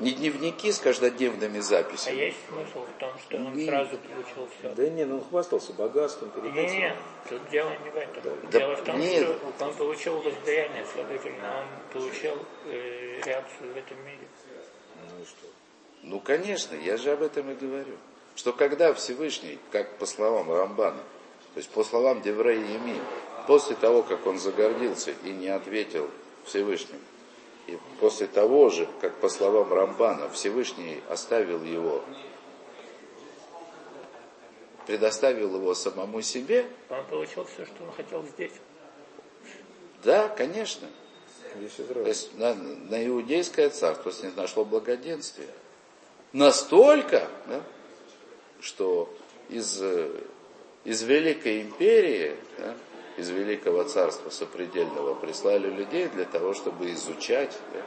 не 0.00 0.12
дневники 0.12 0.72
с 0.72 0.78
каждодневными 0.78 1.58
А 1.58 1.62
записями. 1.62 2.16
есть 2.16 2.38
смысл 2.48 2.86
в 2.86 2.98
том, 2.98 3.12
что 3.18 3.36
он 3.36 3.54
Не- 3.54 3.66
сразу 3.66 3.98
получил 3.98 4.48
все? 4.58 4.74
Да 4.74 4.88
не, 4.88 5.04
ну 5.04 5.16
он 5.16 5.24
хвастался 5.24 5.72
богатством, 5.74 6.30
Не, 6.36 6.50
перед 6.52 6.70
не, 6.72 6.96
тут 7.28 7.48
дело 7.50 7.70
не 7.84 7.90
в 7.90 7.96
этом. 7.96 8.22
Да 8.22 8.58
дело 8.58 8.76
в 8.76 8.82
том, 8.84 8.98
нет. 8.98 9.22
что 9.56 9.64
он 9.66 9.74
получил 9.74 10.20
воздаяние, 10.20 10.86
следовательно, 10.92 11.60
он 11.60 11.92
получил 12.00 12.36
э, 12.66 13.20
реакцию 13.24 13.72
в 13.72 13.76
этом 13.76 13.98
мире. 14.04 14.28
Ну 15.10 15.22
и 15.22 15.24
что? 15.26 15.46
Ну, 16.02 16.20
конечно, 16.20 16.74
я 16.76 16.96
же 16.96 17.12
об 17.12 17.22
этом 17.22 17.50
и 17.50 17.54
говорю. 17.54 17.96
Что 18.36 18.52
когда 18.52 18.94
Всевышний, 18.94 19.58
как 19.70 19.98
по 19.98 20.06
словам 20.06 20.50
Рамбана, 20.50 21.02
то 21.54 21.58
есть 21.58 21.68
по 21.70 21.84
словам 21.84 22.22
Деврея 22.22 22.58
Еми, 22.64 22.96
после 23.46 23.76
того, 23.76 24.02
как 24.02 24.26
он 24.26 24.38
загордился 24.38 25.12
и 25.24 25.30
не 25.30 25.48
ответил 25.48 26.08
Всевышнему, 26.44 27.00
и 27.66 27.78
после 28.00 28.26
того 28.26 28.68
же, 28.70 28.88
как 29.00 29.16
по 29.20 29.28
словам 29.28 29.72
Рамбана, 29.72 30.28
Всевышний 30.30 31.02
оставил 31.08 31.62
его, 31.62 32.02
предоставил 34.86 35.54
его 35.54 35.74
самому 35.74 36.20
себе, 36.22 36.66
Он 36.88 37.04
получил 37.06 37.44
все, 37.44 37.64
что 37.66 37.84
он 37.84 37.92
хотел 37.92 38.24
здесь. 38.24 38.52
да, 40.02 40.28
конечно. 40.28 40.88
То 41.52 42.06
есть 42.06 42.36
на, 42.38 42.54
на 42.54 43.06
иудейское 43.06 43.70
царство 43.70 44.10
с 44.10 44.22
ним 44.22 44.32
нашло 44.36 44.64
благоденствие. 44.64 45.48
Настолько, 46.32 47.28
да, 47.46 47.62
что 48.60 49.12
из, 49.48 49.82
э, 49.82 50.10
из 50.84 51.02
Великой 51.02 51.62
Империи, 51.62 52.36
да, 52.58 52.76
из 53.20 53.28
Великого 53.28 53.84
Царства 53.84 54.30
Сопредельного 54.30 55.14
прислали 55.14 55.68
людей 55.68 56.08
для 56.08 56.24
того, 56.24 56.54
чтобы 56.54 56.90
изучать 56.92 57.56
да, 57.74 57.82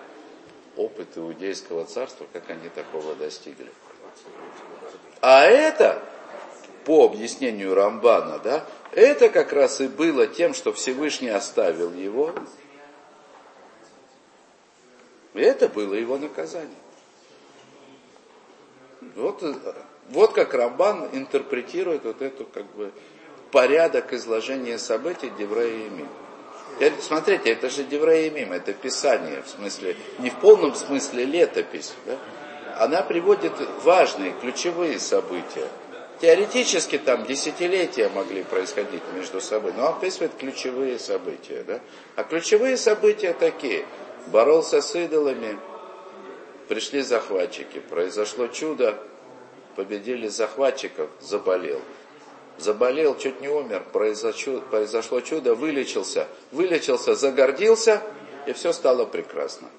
опыт 0.78 1.18
Иудейского 1.18 1.86
Царства, 1.86 2.28
как 2.32 2.50
они 2.52 2.70
такого 2.70 3.16
достигли. 3.16 3.72
А 5.22 5.46
это, 5.46 6.04
по 6.86 7.06
объяснению 7.06 7.74
Рамбана, 7.74 8.38
да, 8.40 8.66
это 8.92 9.30
как 9.30 9.54
раз 9.54 9.82
и 9.82 9.88
было 9.88 10.28
тем, 10.28 10.54
что 10.54 10.72
Всевышний 10.72 11.30
оставил 11.30 11.92
его, 11.94 12.34
и 15.34 15.42
это 15.42 15.68
было 15.68 15.96
его 15.96 16.20
наказание. 16.20 16.70
Вот, 19.16 19.44
вот 20.10 20.34
как 20.34 20.54
Рамбан 20.54 21.10
интерпретирует 21.14 22.04
вот 22.04 22.22
эту 22.22 22.46
как 22.46 22.66
бы 22.76 22.94
порядок 23.54 24.14
изложения 24.14 24.80
событий 24.80 25.32
Деврея 25.38 25.86
и 25.86 25.90
Мим. 25.90 26.10
Смотрите, 27.00 27.52
это 27.52 27.70
же 27.70 27.84
Деврея 27.84 28.28
и 28.28 28.30
Мим, 28.32 28.52
это 28.52 28.74
писание, 28.74 29.44
в 29.44 29.48
смысле, 29.48 29.96
не 30.18 30.32
в 30.32 30.40
полном 30.40 30.74
смысле 30.74 31.24
летопись. 31.24 31.94
Да? 32.08 32.18
Она 32.80 33.04
приводит 33.04 33.54
важные, 33.84 34.34
ключевые 34.42 35.00
события. 35.00 35.68
Теоретически 36.20 36.98
там 36.98 37.26
десятилетия 37.26 38.10
могли 38.10 38.44
происходить 38.44 39.04
между 39.14 39.40
собой, 39.40 39.74
но 39.78 39.90
описывает 39.90 40.32
ключевые 40.34 40.98
события. 40.98 41.64
Да? 41.64 41.80
А 42.16 42.24
ключевые 42.24 42.76
события 42.76 43.34
такие. 43.34 43.86
Боролся 44.28 44.82
с 44.82 44.96
идолами, 44.96 45.60
пришли 46.70 47.02
захватчики, 47.02 47.82
произошло 47.82 48.48
чудо, 48.48 48.98
победили 49.76 50.28
захватчиков, 50.28 51.10
заболел. 51.20 51.82
Заболел, 52.58 53.18
чуть 53.18 53.42
не 53.42 53.50
умер, 53.50 53.84
произошло, 53.92 54.62
произошло 54.62 55.22
чудо, 55.22 55.56
вылечился, 55.56 56.28
вылечился, 56.52 57.16
загордился, 57.16 58.02
и 58.46 58.54
все 58.54 58.74
стало 58.74 59.06
прекрасно. 59.06 59.70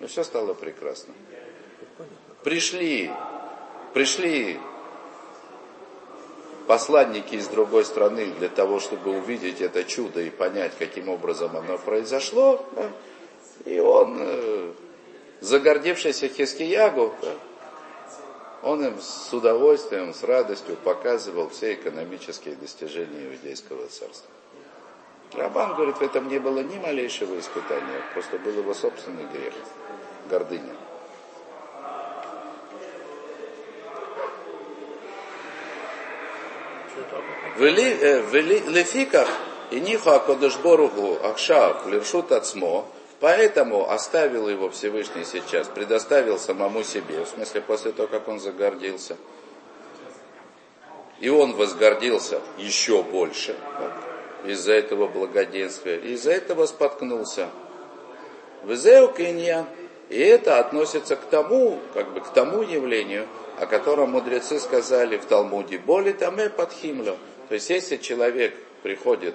И 0.00 0.06
все 0.06 0.24
стало 0.24 0.54
прекрасно. 0.54 1.14
Пришли, 2.42 3.10
пришли 3.94 4.58
посланники 6.66 7.36
из 7.36 7.48
другой 7.48 7.84
страны 7.84 8.26
для 8.38 8.48
того, 8.48 8.78
чтобы 8.78 9.16
увидеть 9.16 9.60
это 9.60 9.84
чудо 9.84 10.20
и 10.20 10.30
понять, 10.30 10.72
каким 10.78 11.08
образом 11.08 11.56
оно 11.56 11.78
произошло. 11.78 12.64
И 13.64 13.78
он, 13.80 14.18
э, 14.20 14.72
загордевшийся 15.40 16.28
Хискиягу, 16.28 17.14
да, 17.22 17.34
он 18.62 18.84
им 18.84 19.00
с 19.00 19.32
удовольствием, 19.32 20.12
с 20.12 20.22
радостью 20.24 20.76
показывал 20.76 21.48
все 21.48 21.74
экономические 21.74 22.56
достижения 22.56 23.32
иудейского 23.32 23.86
царства. 23.86 24.30
Рабан 25.34 25.74
говорит, 25.74 25.96
в 25.96 26.02
этом 26.02 26.28
не 26.28 26.38
было 26.38 26.60
ни 26.60 26.78
малейшего 26.78 27.38
испытания, 27.38 28.02
просто 28.14 28.38
был 28.38 28.52
его 28.52 28.74
собственный 28.74 29.26
грех, 29.26 29.52
гордыня. 30.30 30.74
Лефиках 37.58 39.28
и 39.70 39.80
ниху 39.80 40.10
Акодышборугу 40.10 41.18
Акшав 41.24 41.86
Левшут 41.86 42.32
Ацмо, 42.32 42.86
поэтому 43.20 43.90
оставил 43.90 44.48
его 44.48 44.70
Всевышний 44.70 45.24
сейчас, 45.24 45.68
предоставил 45.68 46.38
самому 46.38 46.82
себе, 46.82 47.24
в 47.24 47.28
смысле 47.28 47.60
после 47.60 47.92
того, 47.92 48.08
как 48.08 48.28
он 48.28 48.40
загордился. 48.40 49.16
И 51.20 51.28
он 51.28 51.54
возгордился 51.54 52.40
еще 52.58 53.02
больше 53.02 53.56
да, 53.78 54.50
из-за 54.50 54.72
этого 54.72 55.08
благоденствия, 55.08 55.96
и 55.96 56.12
из-за 56.12 56.32
этого 56.32 56.66
споткнулся. 56.66 57.48
Везеу 58.64 59.12
Киньян. 59.12 59.66
И 60.08 60.18
это 60.18 60.58
относится 60.58 61.16
к 61.16 61.24
тому, 61.26 61.78
как 61.92 62.14
бы 62.14 62.20
к 62.20 62.28
тому 62.28 62.62
явлению, 62.62 63.26
о 63.58 63.66
котором 63.66 64.12
мудрецы 64.12 64.58
сказали 64.58 65.18
в 65.18 65.26
Талмуде, 65.26 65.78
боли 65.78 66.12
таме 66.12 66.48
под 66.48 66.72
химлю. 66.72 67.16
То 67.48 67.54
есть, 67.54 67.68
если 67.68 67.96
человек 67.96 68.54
приходит, 68.82 69.34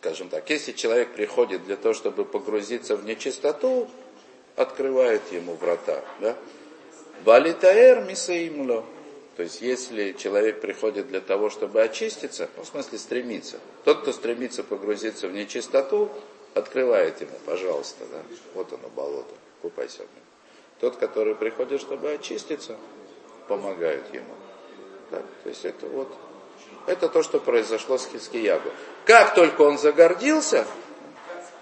скажем 0.00 0.30
так, 0.30 0.48
если 0.48 0.72
человек 0.72 1.12
приходит 1.12 1.64
для 1.64 1.76
того, 1.76 1.92
чтобы 1.92 2.24
погрузиться 2.24 2.96
в 2.96 3.04
нечистоту, 3.04 3.88
открывает 4.56 5.20
ему 5.30 5.54
врата, 5.54 6.02
да, 6.20 6.36
Валитаэр 7.24 8.04
мисаимло. 8.04 8.84
То 9.36 9.42
есть, 9.42 9.60
если 9.60 10.12
человек 10.12 10.60
приходит 10.60 11.08
для 11.08 11.20
того, 11.20 11.50
чтобы 11.50 11.82
очиститься, 11.82 12.48
ну, 12.56 12.62
в 12.62 12.66
смысле 12.66 12.98
стремиться, 12.98 13.58
тот, 13.84 14.02
кто 14.02 14.12
стремится 14.12 14.64
погрузиться 14.64 15.28
в 15.28 15.32
нечистоту, 15.32 16.10
открывает 16.54 17.20
ему, 17.20 17.38
пожалуйста, 17.44 18.04
да, 18.10 18.22
вот 18.54 18.72
оно 18.72 18.88
болото, 18.88 19.34
купайся 19.62 19.98
в 19.98 20.00
нем. 20.00 20.24
Тот, 20.80 20.96
который 20.96 21.34
приходит, 21.34 21.80
чтобы 21.80 22.12
очиститься, 22.12 22.76
помогают 23.48 24.12
ему. 24.14 24.34
Да? 25.10 25.22
То 25.42 25.48
есть 25.48 25.64
это 25.64 25.86
вот, 25.86 26.08
это 26.86 27.08
то, 27.08 27.22
что 27.22 27.38
произошло 27.40 27.98
с 27.98 28.06
Хискиягу. 28.06 28.70
Как 29.04 29.34
только 29.34 29.62
он 29.62 29.78
загордился, 29.78 30.66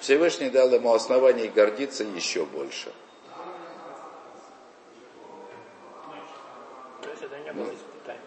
Всевышний 0.00 0.50
дал 0.50 0.72
ему 0.72 0.92
основание 0.94 1.48
гордиться 1.48 2.04
еще 2.04 2.44
больше. 2.44 2.92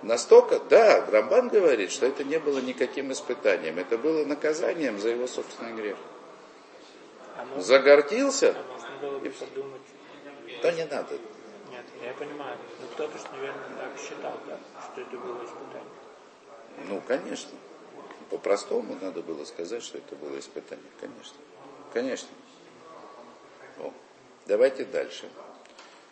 Настолько, 0.01 0.59
да, 0.59 1.05
Рамбан 1.05 1.49
говорит, 1.49 1.91
что 1.91 2.07
это 2.07 2.23
не 2.23 2.39
было 2.39 2.59
никаким 2.59 3.11
испытанием, 3.11 3.77
это 3.77 3.97
было 3.97 4.25
наказанием 4.25 4.99
за 4.99 5.09
его 5.09 5.27
собственный 5.27 5.73
грех. 5.73 5.97
А 7.37 7.59
Загордился, 7.59 8.55
а 8.57 9.19
бы 9.19 9.29
подумать, 9.29 9.81
то 10.61 10.71
не 10.71 10.85
надо. 10.85 11.17
нет, 11.69 11.85
я 12.03 12.13
понимаю, 12.13 12.57
но 12.81 12.87
кто-то 12.93 13.17
ж, 13.17 13.21
наверное, 13.31 13.69
так 13.77 13.99
считал, 13.99 14.33
да, 14.47 14.57
что 14.91 15.01
это 15.01 15.17
было 15.17 15.43
испытание. 15.45 16.00
Ну, 16.87 17.01
конечно. 17.07 17.51
По-простому 18.29 18.97
надо 19.01 19.21
было 19.21 19.43
сказать, 19.45 19.83
что 19.83 19.97
это 19.97 20.15
было 20.15 20.39
испытание. 20.39 20.85
Конечно. 20.99 21.37
Конечно. 21.93 22.29
О, 23.79 23.91
давайте 24.45 24.85
дальше. 24.85 25.27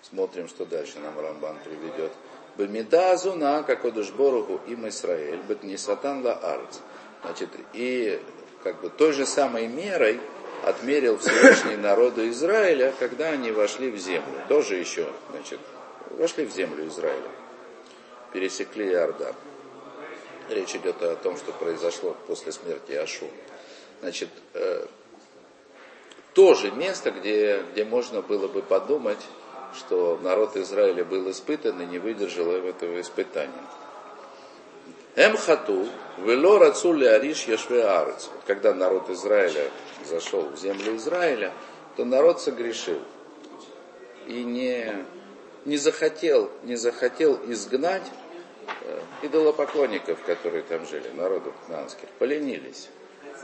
Смотрим, 0.01 0.47
что 0.47 0.65
дальше 0.65 0.99
нам 0.99 1.17
Рамбан 1.19 1.57
приведет. 1.63 2.11
Бемидазу 2.57 3.35
на 3.35 3.63
какодушборуху 3.63 4.59
им 4.67 4.87
Исраэль, 4.89 5.39
бекнисатан 5.47 6.25
ла 6.25 6.33
арц. 6.33 6.79
Значит, 7.23 7.49
и 7.73 8.21
как 8.63 8.81
бы 8.81 8.89
той 8.89 9.13
же 9.13 9.25
самой 9.25 9.67
мерой 9.67 10.19
отмерил 10.65 11.17
Всевышний 11.17 11.75
народу 11.81 12.27
Израиля, 12.29 12.93
когда 12.99 13.29
они 13.29 13.51
вошли 13.51 13.91
в 13.91 13.97
землю. 13.97 14.43
Тоже 14.47 14.75
еще, 14.75 15.07
значит, 15.31 15.59
вошли 16.11 16.45
в 16.45 16.51
землю 16.51 16.87
Израиля. 16.87 17.29
Пересекли 18.33 18.89
Иордан. 18.89 19.35
Речь 20.49 20.75
идет 20.75 21.01
о 21.01 21.15
том, 21.15 21.37
что 21.37 21.51
произошло 21.51 22.15
после 22.27 22.51
смерти 22.51 22.93
Ашу. 22.93 23.27
Значит, 24.01 24.29
э, 24.53 24.85
тоже 26.33 26.71
место, 26.71 27.11
где, 27.11 27.63
где 27.71 27.85
можно 27.85 28.21
было 28.21 28.47
бы 28.47 28.61
подумать, 28.61 29.19
что 29.77 30.19
народ 30.23 30.57
Израиля 30.57 31.05
был 31.05 31.29
испытан 31.29 31.79
и 31.81 31.85
не 31.85 31.99
выдержал 31.99 32.51
этого 32.51 32.99
испытания. 32.99 33.63
Эмхату, 35.15 35.87
вело 36.19 36.59
рацули 36.59 37.05
ариш 37.05 37.43
яшве 37.45 37.83
арец. 37.83 38.29
Когда 38.47 38.73
народ 38.73 39.09
Израиля 39.09 39.69
зашел 40.09 40.43
в 40.49 40.57
землю 40.57 40.95
Израиля, 40.95 41.53
то 41.95 42.05
народ 42.05 42.41
согрешил. 42.41 42.99
И 44.27 44.43
не, 44.43 45.05
не 45.65 45.77
захотел, 45.77 46.49
не 46.63 46.75
захотел 46.75 47.39
изгнать 47.47 48.09
идолопоклонников, 49.21 50.21
которые 50.23 50.63
там 50.63 50.85
жили, 50.85 51.09
народу 51.15 51.53
кнанских, 51.65 52.09
поленились. 52.19 52.89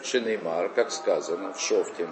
Шинеймар, 0.03 0.69
как 0.69 0.91
сказано, 0.91 1.53
в 1.53 1.59
Шофтим, 1.59 2.09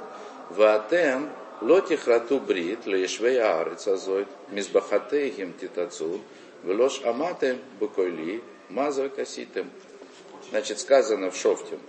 Ваатем 0.49 1.29
лотих 1.61 2.07
рату 2.07 2.39
брит 2.39 2.85
лешвей 2.85 3.41
арец 3.41 3.87
азой, 3.87 4.27
мизбахатейхим 4.51 5.53
титацу, 5.53 6.21
велош 6.63 7.01
аматем 7.03 7.59
букойли, 7.79 8.41
мазой 8.69 9.09
каситем. 9.09 9.69
Значит, 10.49 10.79
сказано 10.79 11.31
в 11.31 11.37
Шофтим, 11.37 11.79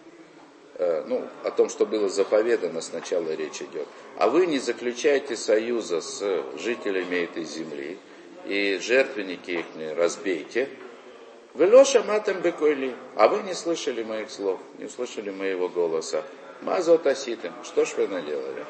э, 0.76 1.04
ну, 1.06 1.26
о 1.42 1.50
том, 1.50 1.68
что 1.68 1.86
было 1.86 2.08
заповедано, 2.08 2.80
сначала 2.80 3.34
речь 3.34 3.60
идет. 3.60 3.86
А 4.16 4.28
вы 4.28 4.46
не 4.46 4.58
заключаете 4.58 5.36
союза 5.36 6.00
с 6.00 6.22
жителями 6.58 7.24
этой 7.24 7.44
земли, 7.44 7.98
и 8.46 8.78
жертвенники 8.80 9.50
их 9.50 9.66
не 9.74 9.92
разбейте, 9.92 10.68
Велоша 11.54 12.02
матем 12.02 12.40
бекойли, 12.40 12.96
а 13.14 13.28
вы 13.28 13.42
не 13.44 13.54
слышали 13.54 14.02
моих 14.02 14.30
слов, 14.30 14.58
не 14.78 14.86
услышали 14.86 15.30
моего 15.30 15.68
голоса. 15.68 16.24
Мазот 16.62 17.06
аситым, 17.06 17.52
что 17.62 17.84
ж 17.84 17.94
вы 17.96 18.08
наделали? 18.08 18.64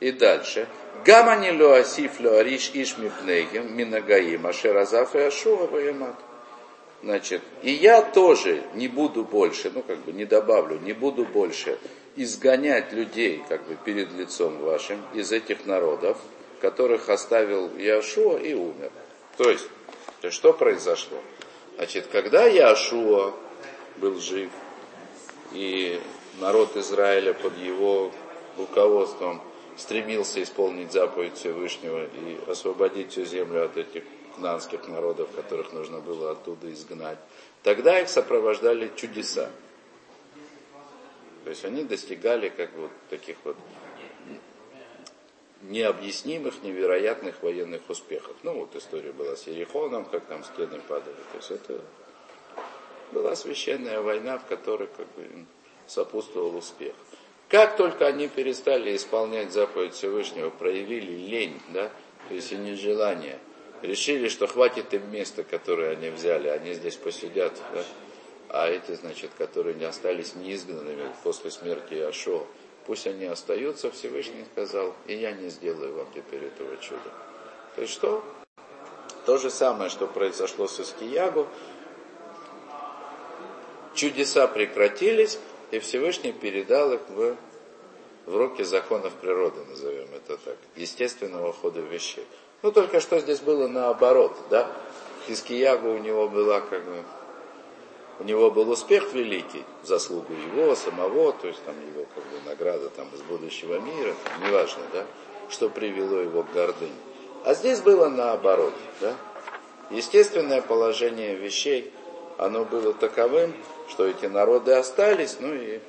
И 0.00 0.10
дальше. 0.10 0.66
Гамани 1.04 1.50
ло 1.52 1.76
асиф 1.76 2.18
ло 2.18 2.42
иш 2.42 2.72
мипнегим 2.74 3.76
минагаим 3.76 4.46
ашеразаф 4.48 5.14
и 5.14 5.20
ашуа 5.20 5.66
ваямат. 5.68 6.16
Значит, 7.02 7.42
и 7.62 7.70
я 7.70 8.02
тоже 8.02 8.62
не 8.74 8.88
буду 8.88 9.24
больше, 9.24 9.70
ну 9.72 9.82
как 9.82 9.98
бы 9.98 10.12
не 10.12 10.24
добавлю, 10.24 10.78
не 10.80 10.92
буду 10.92 11.24
больше 11.24 11.78
изгонять 12.16 12.92
людей 12.92 13.42
как 13.48 13.64
бы 13.66 13.76
перед 13.84 14.12
лицом 14.12 14.58
вашим 14.58 15.00
из 15.14 15.32
этих 15.32 15.66
народов, 15.66 16.18
которых 16.62 17.08
оставил 17.08 17.76
Яшуа 17.76 18.38
и 18.38 18.54
умер. 18.54 18.92
То 19.36 19.50
есть, 19.50 19.68
то 20.20 20.28
есть 20.28 20.36
что 20.36 20.52
произошло? 20.52 21.18
Значит, 21.76 22.06
когда 22.06 22.44
Яшуа 22.44 23.34
был 23.96 24.20
жив, 24.20 24.50
и 25.52 26.00
народ 26.40 26.76
Израиля 26.76 27.34
под 27.34 27.58
его 27.58 28.12
руководством 28.56 29.42
стремился 29.76 30.40
исполнить 30.40 30.92
заповедь 30.92 31.36
Всевышнего 31.36 32.04
и 32.04 32.38
освободить 32.48 33.10
всю 33.10 33.24
землю 33.24 33.64
от 33.64 33.76
этих 33.76 34.04
кнанских 34.36 34.86
народов, 34.86 35.30
которых 35.34 35.72
нужно 35.72 35.98
было 35.98 36.30
оттуда 36.30 36.72
изгнать, 36.72 37.18
тогда 37.64 37.98
их 38.00 38.08
сопровождали 38.08 38.90
чудеса. 38.94 39.50
То 41.42 41.50
есть 41.50 41.64
они 41.64 41.82
достигали 41.82 42.50
как 42.50 42.70
вот 42.76 42.92
таких 43.10 43.36
вот 43.42 43.56
необъяснимых, 45.62 46.62
невероятных 46.62 47.42
военных 47.42 47.82
успехов. 47.88 48.34
Ну 48.42 48.60
вот 48.60 48.74
история 48.76 49.12
была 49.12 49.36
с 49.36 49.46
Ерехоном, 49.46 50.04
как 50.04 50.26
там 50.26 50.44
стены 50.44 50.80
падали. 50.88 51.16
То 51.32 51.36
есть 51.36 51.50
это 51.50 51.80
была 53.12 53.36
священная 53.36 54.00
война, 54.00 54.38
в 54.38 54.46
которой 54.46 54.88
как 54.88 55.06
бы 55.14 55.46
сопутствовал 55.86 56.56
успех. 56.56 56.94
Как 57.48 57.76
только 57.76 58.06
они 58.06 58.28
перестали 58.28 58.96
исполнять 58.96 59.52
заповедь 59.52 59.94
Всевышнего, 59.94 60.50
проявили 60.50 61.12
лень, 61.12 61.60
да, 61.68 61.90
то 62.28 62.34
есть 62.34 62.50
и 62.52 62.56
нежелание, 62.56 63.38
решили, 63.82 64.28
что 64.28 64.46
хватит 64.46 64.94
им 64.94 65.10
места, 65.12 65.44
которое 65.44 65.90
они 65.90 66.08
взяли, 66.08 66.48
они 66.48 66.72
здесь 66.72 66.96
посидят, 66.96 67.52
да, 67.74 67.84
а 68.48 68.68
эти, 68.68 68.92
значит, 68.94 69.32
которые 69.36 69.74
не 69.74 69.84
остались 69.84 70.34
неизгнанными 70.34 71.10
после 71.22 71.50
смерти 71.50 71.94
Ашо, 71.94 72.46
пусть 72.86 73.06
они 73.06 73.26
остаются, 73.26 73.90
Всевышний 73.90 74.44
сказал, 74.52 74.94
и 75.06 75.14
я 75.14 75.32
не 75.32 75.48
сделаю 75.48 75.94
вам 75.94 76.06
теперь 76.14 76.44
этого 76.44 76.76
чуда. 76.78 77.10
То 77.74 77.82
есть 77.82 77.92
что? 77.92 78.22
То 79.26 79.38
же 79.38 79.50
самое, 79.50 79.88
что 79.88 80.06
произошло 80.06 80.66
с 80.66 80.80
Искиягу. 80.80 81.46
Чудеса 83.94 84.46
прекратились, 84.48 85.38
и 85.70 85.78
Всевышний 85.78 86.32
передал 86.32 86.92
их 86.92 87.00
в, 87.08 87.36
в 88.26 88.36
руки 88.36 88.62
законов 88.62 89.12
природы, 89.14 89.64
назовем 89.64 90.08
это 90.14 90.36
так, 90.38 90.56
естественного 90.76 91.52
хода 91.52 91.80
вещей. 91.80 92.26
Ну, 92.62 92.72
только 92.72 93.00
что 93.00 93.18
здесь 93.20 93.40
было 93.40 93.68
наоборот, 93.68 94.36
да? 94.50 94.70
Хискиягу 95.26 95.90
у 95.90 95.98
него 95.98 96.28
была 96.28 96.60
как 96.60 96.84
бы 96.84 97.04
у 98.18 98.24
него 98.24 98.50
был 98.50 98.70
успех 98.70 99.12
великий, 99.12 99.64
заслугу 99.82 100.32
его, 100.32 100.74
самого, 100.74 101.32
то 101.32 101.48
есть 101.48 101.62
там 101.64 101.74
его 101.94 102.06
как 102.14 102.24
бы 102.24 102.48
награда 102.48 102.88
там 102.90 103.08
из 103.14 103.22
будущего 103.22 103.78
мира, 103.80 104.14
там, 104.24 104.48
неважно, 104.48 104.82
да, 104.92 105.04
что 105.48 105.68
привело 105.68 106.20
его 106.20 106.42
к 106.42 106.52
гордыне. 106.52 106.92
А 107.44 107.54
здесь 107.54 107.80
было 107.80 108.08
наоборот, 108.08 108.74
да. 109.00 109.14
Естественное 109.90 110.62
положение 110.62 111.34
вещей, 111.34 111.92
оно 112.38 112.64
было 112.64 112.94
таковым, 112.94 113.52
что 113.88 114.06
эти 114.06 114.26
народы 114.26 114.72
остались, 114.72 115.36
ну 115.40 115.52
и, 115.52 115.80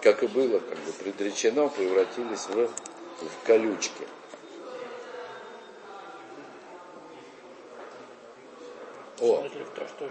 как 0.00 0.22
и 0.22 0.26
было, 0.26 0.60
как 0.60 0.78
бы 0.78 0.92
предречено, 0.98 1.68
превратились 1.68 2.46
в, 2.46 2.66
в 2.66 3.46
колючки. 3.46 4.06
О. 9.20 9.42
То, 9.42 9.88
что 9.88 10.08
ты 10.08 10.10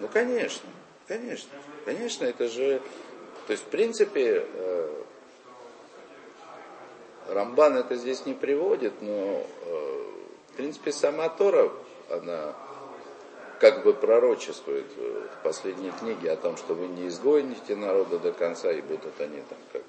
Ну, 0.00 0.08
конечно, 0.08 0.68
конечно, 1.06 1.50
конечно, 1.84 2.24
это 2.24 2.48
же, 2.48 2.80
то 3.46 3.52
есть, 3.52 3.64
в 3.64 3.66
принципе, 3.66 4.46
э, 4.52 5.02
Рамбан 7.28 7.76
это 7.76 7.96
здесь 7.96 8.26
не 8.26 8.34
приводит, 8.34 9.00
но, 9.00 9.46
э, 9.66 10.04
в 10.52 10.56
принципе, 10.56 10.92
сама 10.92 11.28
Тора, 11.28 11.70
она 12.10 12.54
как 13.60 13.84
бы 13.84 13.92
пророчествует 13.92 14.86
в 14.96 15.42
последней 15.42 15.90
книге 15.90 16.32
о 16.32 16.36
том, 16.36 16.56
что 16.56 16.74
вы 16.74 16.86
не 16.86 17.08
изгоните 17.08 17.76
народа 17.76 18.18
до 18.18 18.32
конца, 18.32 18.72
и 18.72 18.80
будут 18.80 19.20
они 19.20 19.40
там 19.48 19.58
как 19.72 19.82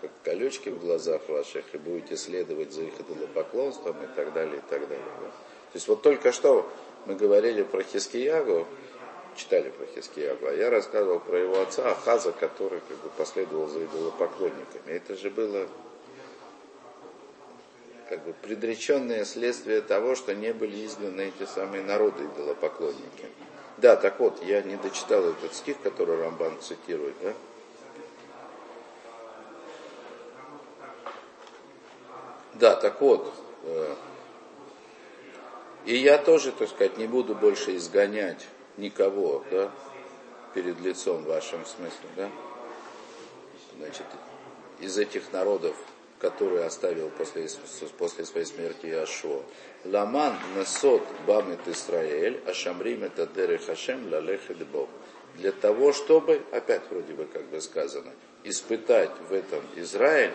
как 0.00 0.10
колючки 0.22 0.68
в 0.68 0.78
глазах 0.78 1.22
ваших, 1.28 1.64
и 1.74 1.78
будете 1.78 2.16
следовать 2.16 2.72
за 2.72 2.82
их 2.82 3.00
идолопоклонством 3.00 3.96
и 4.02 4.06
так 4.14 4.32
далее, 4.32 4.58
и 4.58 4.70
так 4.70 4.88
далее. 4.88 5.04
Да? 5.20 5.28
То 5.28 5.74
есть 5.74 5.88
вот 5.88 6.02
только 6.02 6.32
что 6.32 6.68
мы 7.06 7.14
говорили 7.14 7.62
про 7.62 7.82
Хискиягу, 7.82 8.66
читали 9.36 9.70
про 9.70 9.86
Хискиягу, 9.86 10.46
а 10.46 10.52
я 10.52 10.70
рассказывал 10.70 11.20
про 11.20 11.38
его 11.38 11.60
отца 11.60 11.90
Ахаза, 11.90 12.32
который 12.32 12.80
как 12.88 12.96
бы 12.98 13.08
последовал 13.16 13.68
за 13.68 13.84
идолопоклонниками. 13.84 14.92
Это 14.92 15.16
же 15.16 15.30
было 15.30 15.68
как 18.08 18.24
бы 18.24 18.32
предреченное 18.34 19.24
следствие 19.24 19.80
того, 19.80 20.14
что 20.14 20.34
не 20.34 20.52
были 20.52 20.86
изгнаны 20.86 21.32
эти 21.36 21.48
самые 21.48 21.82
народы 21.82 22.24
идолопоклонники. 22.24 23.26
Да, 23.78 23.96
так 23.96 24.20
вот, 24.20 24.42
я 24.42 24.62
не 24.62 24.76
дочитал 24.76 25.24
этот 25.24 25.54
стих, 25.54 25.80
который 25.82 26.18
Рамбан 26.18 26.60
цитирует, 26.60 27.14
да? 27.22 27.34
Да, 32.54 32.74
так 32.74 33.00
вот, 33.02 33.34
э, 33.64 33.94
и 35.86 35.96
я 35.96 36.18
тоже, 36.18 36.52
так 36.52 36.68
сказать, 36.68 36.98
не 36.98 37.06
буду 37.06 37.34
больше 37.34 37.76
изгонять 37.76 38.46
никого, 38.76 39.44
да, 39.50 39.70
перед 40.52 40.80
лицом 40.80 41.22
вашим 41.24 41.64
смысле, 41.64 42.08
да, 42.16 42.30
значит, 43.78 44.06
из 44.80 44.98
этих 44.98 45.32
народов, 45.32 45.76
которые 46.18 46.64
оставил 46.64 47.10
после, 47.10 47.48
после 47.98 48.24
своей 48.24 48.46
смерти 48.46 48.86
Иошуа. 48.86 49.42
Ламан 49.84 50.34
насот 50.56 51.02
бамит 51.26 51.60
Исраэль, 51.66 52.40
ашамрим 52.46 53.04
это 53.04 53.26
деры 53.26 53.58
хашем 53.58 54.10
бог. 54.72 54.88
Для 55.36 55.52
того, 55.52 55.92
чтобы, 55.92 56.42
опять 56.50 56.82
вроде 56.90 57.12
бы 57.12 57.26
как 57.26 57.44
бы 57.44 57.60
сказано, 57.60 58.12
испытать 58.44 59.10
в 59.28 59.32
этом 59.32 59.60
Израиль, 59.76 60.32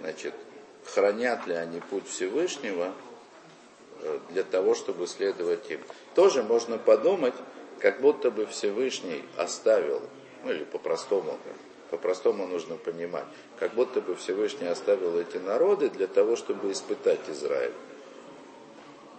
значит, 0.00 0.34
хранят 0.84 1.46
ли 1.46 1.54
они 1.54 1.80
путь 1.80 2.08
Всевышнего 2.08 2.92
для 4.30 4.42
того, 4.42 4.74
чтобы 4.74 5.06
следовать 5.06 5.70
им. 5.70 5.80
Тоже 6.14 6.42
можно 6.42 6.78
подумать, 6.78 7.34
как 7.78 8.00
будто 8.00 8.30
бы 8.30 8.46
Всевышний 8.46 9.24
оставил, 9.36 10.02
ну 10.44 10.52
или 10.52 10.64
по-простому, 10.64 11.38
по-простому 11.90 12.46
нужно 12.46 12.76
понимать, 12.76 13.24
как 13.58 13.74
будто 13.74 14.00
бы 14.00 14.14
Всевышний 14.14 14.66
оставил 14.66 15.18
эти 15.18 15.38
народы 15.38 15.90
для 15.90 16.06
того, 16.06 16.36
чтобы 16.36 16.72
испытать 16.72 17.20
Израиль. 17.28 17.72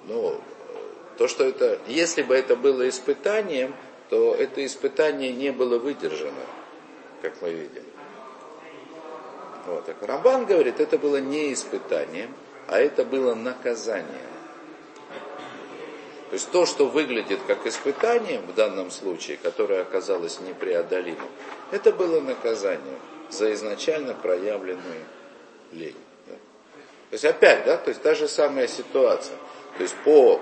Ну, 0.08 0.40
то, 1.18 1.28
что 1.28 1.44
это, 1.44 1.80
если 1.88 2.24
бы 2.24 2.36
это 2.36 2.56
было 2.56 2.88
испытанием, 2.88 3.76
то 4.10 4.34
это 4.34 4.66
испытание 4.66 5.32
не 5.32 5.52
было 5.52 5.78
выдержано, 5.78 6.44
как 7.22 7.42
мы 7.42 7.52
видим. 7.52 7.84
Вот. 9.68 9.86
Так 9.86 10.02
Рамбан 10.02 10.46
говорит, 10.46 10.80
это 10.80 10.98
было 10.98 11.18
не 11.18 11.54
испытанием, 11.54 12.34
а 12.68 12.80
это 12.80 13.06
было 13.06 13.36
наказанием. 13.36 14.31
То 16.32 16.36
есть 16.36 16.50
то, 16.50 16.66
что 16.66 16.86
выглядит 16.86 17.42
как 17.46 17.68
испытанием 17.68 18.44
в 18.44 18.56
данном 18.56 18.90
случае, 18.90 19.36
которое 19.36 19.82
оказалось 19.82 20.40
непреодолимым, 20.40 21.28
это 21.72 21.92
было 21.92 22.22
наказанием 22.22 23.00
за 23.30 23.52
изначально 23.52 24.14
проявленную 24.14 25.04
лень. 25.74 25.98
Да? 26.28 26.34
То 26.36 27.14
есть 27.16 27.26
опять, 27.26 27.66
да, 27.66 27.76
то 27.76 27.90
есть 27.90 28.02
та 28.02 28.16
же 28.16 28.30
самая 28.30 28.70
ситуация. 28.70 29.36
То 29.76 29.84
есть 29.84 29.94
по, 30.06 30.40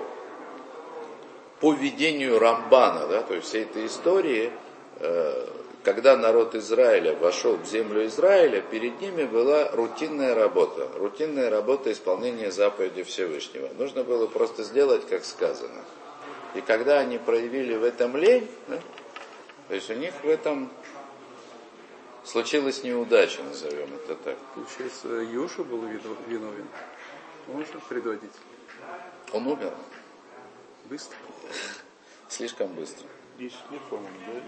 по 1.58 1.72
видению 1.72 2.38
Рамбана, 2.38 3.08
да, 3.08 3.22
то 3.22 3.34
есть 3.34 3.48
всей 3.48 3.64
этой 3.64 3.86
истории, 3.86 4.52
э, 5.00 5.46
когда 5.82 6.16
народ 6.16 6.54
Израиля 6.54 7.14
вошел 7.16 7.56
в 7.56 7.64
землю 7.64 8.06
Израиля, 8.06 8.60
перед 8.60 9.00
ними 9.00 9.24
была 9.24 9.70
рутинная 9.70 10.34
работа. 10.34 10.88
Рутинная 10.96 11.48
работа 11.48 11.90
исполнения 11.90 12.50
заповеди 12.50 13.02
Всевышнего. 13.02 13.70
Нужно 13.78 14.04
было 14.04 14.26
просто 14.26 14.62
сделать, 14.62 15.06
как 15.08 15.24
сказано. 15.24 15.82
И 16.54 16.60
когда 16.60 16.98
они 16.98 17.18
проявили 17.18 17.76
в 17.76 17.84
этом 17.84 18.16
лень, 18.16 18.48
да, 18.68 18.80
то 19.68 19.74
есть 19.74 19.88
у 19.88 19.94
них 19.94 20.12
в 20.22 20.28
этом 20.28 20.70
случилась 22.24 22.82
неудача, 22.82 23.42
назовем 23.42 23.94
это 23.94 24.16
так. 24.16 24.36
Получается, 24.54 25.08
Йоша 25.08 25.62
был 25.64 25.82
виновен. 26.26 26.66
Он 27.52 27.64
же 27.64 27.80
предводитель. 27.88 28.28
Он 29.32 29.46
умер. 29.46 29.72
Быстро. 30.86 31.16
Слишком 32.28 32.68
быстро. 32.74 33.06
10 33.38 33.56
лет, 33.70 33.80
по-моему, 33.88 34.18
да? 34.26 34.42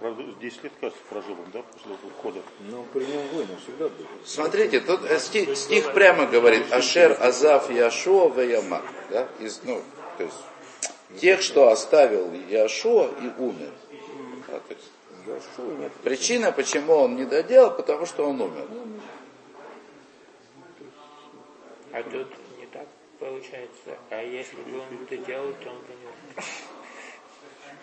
Прожил, 0.00 0.34
10 0.40 0.64
лет, 0.64 0.72
кажется, 0.80 1.02
прожил 1.10 1.32
он, 1.32 1.50
да, 1.52 1.62
после 1.62 1.92
ухода. 2.02 2.40
Но 2.70 2.82
при 2.92 3.04
нем 3.04 3.28
войны 3.28 3.56
всегда 3.62 3.88
были. 3.88 4.08
Смотрите, 4.24 4.80
тут 4.80 5.00
стих, 5.20 5.56
стих 5.56 5.92
прямо 5.92 6.26
говорит 6.26 6.72
Ашер, 6.72 7.16
Азав, 7.20 7.70
Яшуа, 7.70 8.28
Ваяма. 8.28 8.82
Да? 9.10 9.28
Из, 9.40 9.60
ну, 9.64 9.82
то 10.16 10.24
есть, 10.24 10.36
тех, 11.20 11.42
что 11.42 11.68
оставил 11.68 12.32
Яшуа 12.48 13.10
и 13.20 13.40
умер. 13.40 13.72
Да, 14.48 14.60
то 14.60 14.74
есть, 14.74 15.92
причина, 16.02 16.52
почему 16.52 16.94
он 16.94 17.16
не 17.16 17.24
доделал, 17.24 17.70
потому 17.70 18.06
что 18.06 18.28
он 18.28 18.40
умер. 18.40 18.66
А 21.92 22.02
тут 22.02 22.28
не 22.58 22.66
так 22.66 22.88
получается. 23.18 23.98
А 24.10 24.22
если 24.22 24.56
бы 24.56 24.78
он 24.78 25.06
доделал, 25.08 25.52
то 25.62 25.70
он 25.70 25.78
бы 25.78 25.94
не 26.00 26.06
умер. 26.06 26.44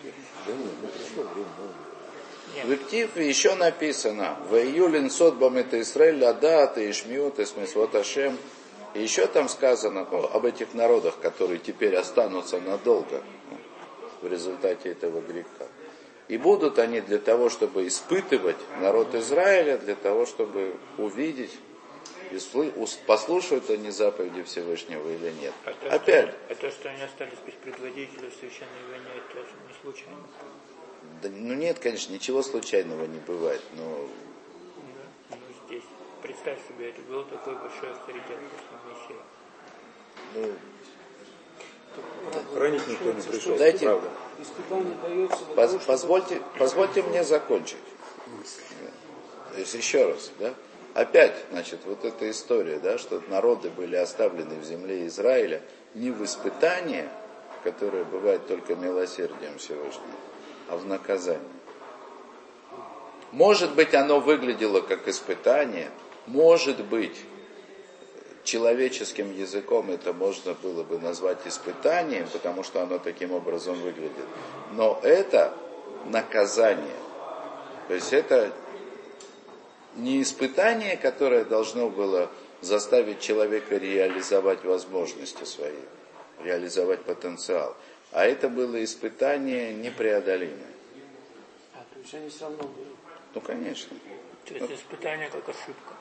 Да 0.03 0.53
нет, 0.53 0.71
ну 0.81 0.87
пришло 0.87 1.23
время. 1.23 2.65
В 2.65 2.73
Иктиве 2.73 3.27
еще 3.27 3.55
написано, 3.55 4.37
в 4.49 4.55
июлин 4.55 5.09
сотбам 5.09 5.57
это 5.57 5.79
Израиль, 5.81 6.23
Адат, 6.25 6.77
и 6.77 6.89
Ишмиот, 6.89 7.39
и 7.39 7.45
Смисвот 7.45 7.95
Ашем. 7.95 8.37
И 8.93 9.01
еще 9.01 9.25
там 9.27 9.47
сказано 9.47 10.05
ну, 10.11 10.25
об 10.25 10.45
этих 10.45 10.73
народах, 10.73 11.17
которые 11.21 11.59
теперь 11.59 11.95
останутся 11.95 12.59
надолго 12.59 13.21
ну, 13.49 13.57
в 14.21 14.29
результате 14.29 14.89
этого 14.89 15.21
греха. 15.21 15.67
И 16.27 16.37
будут 16.37 16.77
они 16.77 16.99
для 16.99 17.19
того, 17.19 17.49
чтобы 17.49 17.87
испытывать 17.87 18.57
народ 18.81 19.15
Израиля, 19.15 19.77
для 19.77 19.95
того, 19.95 20.25
чтобы 20.25 20.75
увидеть, 20.97 21.51
послушают 23.05 23.69
они 23.69 23.91
заповеди 23.91 24.43
Всевышнего 24.43 25.09
или 25.09 25.31
нет. 25.31 25.53
А 25.65 25.73
то, 25.73 25.95
Опять, 25.95 26.29
Что, 26.29 26.37
а 26.49 26.55
то, 26.55 26.71
что 26.71 26.89
они 26.89 27.01
остались 27.03 27.37
без 27.45 27.53
предводителя 27.55 28.29
в 28.29 28.33
священной 28.33 28.83
войне, 28.89 29.09
это 29.17 29.39
не 29.39 29.73
случайно. 29.81 30.17
да, 31.21 31.29
ну 31.29 31.53
нет, 31.55 31.79
конечно, 31.79 32.13
ничего 32.13 32.41
случайного 32.43 33.05
не 33.05 33.19
бывает, 33.19 33.61
но 33.75 33.83
Ну, 33.83 34.09
ну, 35.31 35.37
здесь, 35.67 35.83
представь 36.21 36.59
себе, 36.67 36.89
это 36.89 37.01
был 37.01 37.23
такой 37.25 37.55
большой 37.55 37.91
авторитет 37.91 38.37
после 38.51 38.77
Мессии. 38.89 39.21
ну, 40.35 40.53
Хранить 42.53 42.87
никто 42.87 43.11
не 43.11 43.21
пришел, 43.21 43.57
Дайте- 43.57 43.85
правда. 43.85 44.09
Поз- 45.55 45.83
позвольте, 45.85 46.41
позвольте 46.57 47.03
мне 47.03 47.23
закончить. 47.25 47.77
То 49.53 49.59
есть 49.59 49.73
еще 49.73 50.07
раз, 50.09 50.31
да? 50.39 50.53
Опять, 50.93 51.33
значит, 51.51 51.79
вот 51.85 52.03
эта 52.03 52.29
история, 52.29 52.79
да, 52.79 52.97
что 52.97 53.21
народы 53.29 53.69
были 53.69 53.95
оставлены 53.95 54.55
в 54.59 54.63
земле 54.65 55.07
Израиля 55.07 55.61
не 55.93 56.11
в 56.11 56.23
испытание, 56.23 57.09
которое 57.63 58.03
бывает 58.03 58.45
только 58.47 58.75
милосердием 58.75 59.57
Всевышнего, 59.57 60.17
а 60.67 60.75
в 60.75 60.85
наказание. 60.85 61.41
Может 63.31 63.73
быть, 63.75 63.93
оно 63.93 64.19
выглядело 64.19 64.81
как 64.81 65.07
испытание, 65.07 65.89
может 66.27 66.83
быть, 66.83 67.17
человеческим 68.43 69.33
языком 69.33 69.91
это 69.91 70.11
можно 70.11 70.53
было 70.55 70.83
бы 70.83 70.99
назвать 70.99 71.39
испытанием, 71.45 72.27
потому 72.33 72.63
что 72.63 72.81
оно 72.81 72.97
таким 72.99 73.31
образом 73.31 73.75
выглядит. 73.79 74.25
Но 74.73 74.99
это 75.03 75.53
наказание. 76.05 76.95
То 77.87 77.93
есть 77.93 78.11
это 78.11 78.51
не 79.95 80.21
испытание, 80.21 80.97
которое 80.97 81.45
должно 81.45 81.89
было 81.89 82.29
заставить 82.61 83.19
человека 83.19 83.77
реализовать 83.77 84.63
возможности 84.63 85.43
свои, 85.43 85.79
реализовать 86.43 87.01
потенциал. 87.01 87.75
А 88.11 88.25
это 88.25 88.49
было 88.49 88.83
испытание 88.83 89.73
непреодолимое. 89.73 90.71
А, 91.73 91.77
то 91.93 91.99
есть 91.99 92.13
они 92.13 92.29
все 92.29 92.43
равно 92.45 92.63
были. 92.63 92.87
Ну, 93.33 93.41
конечно. 93.41 93.95
То 94.45 94.53
есть 94.53 94.71
испытание 94.71 95.29
как 95.29 95.47
ошибка. 95.47 95.93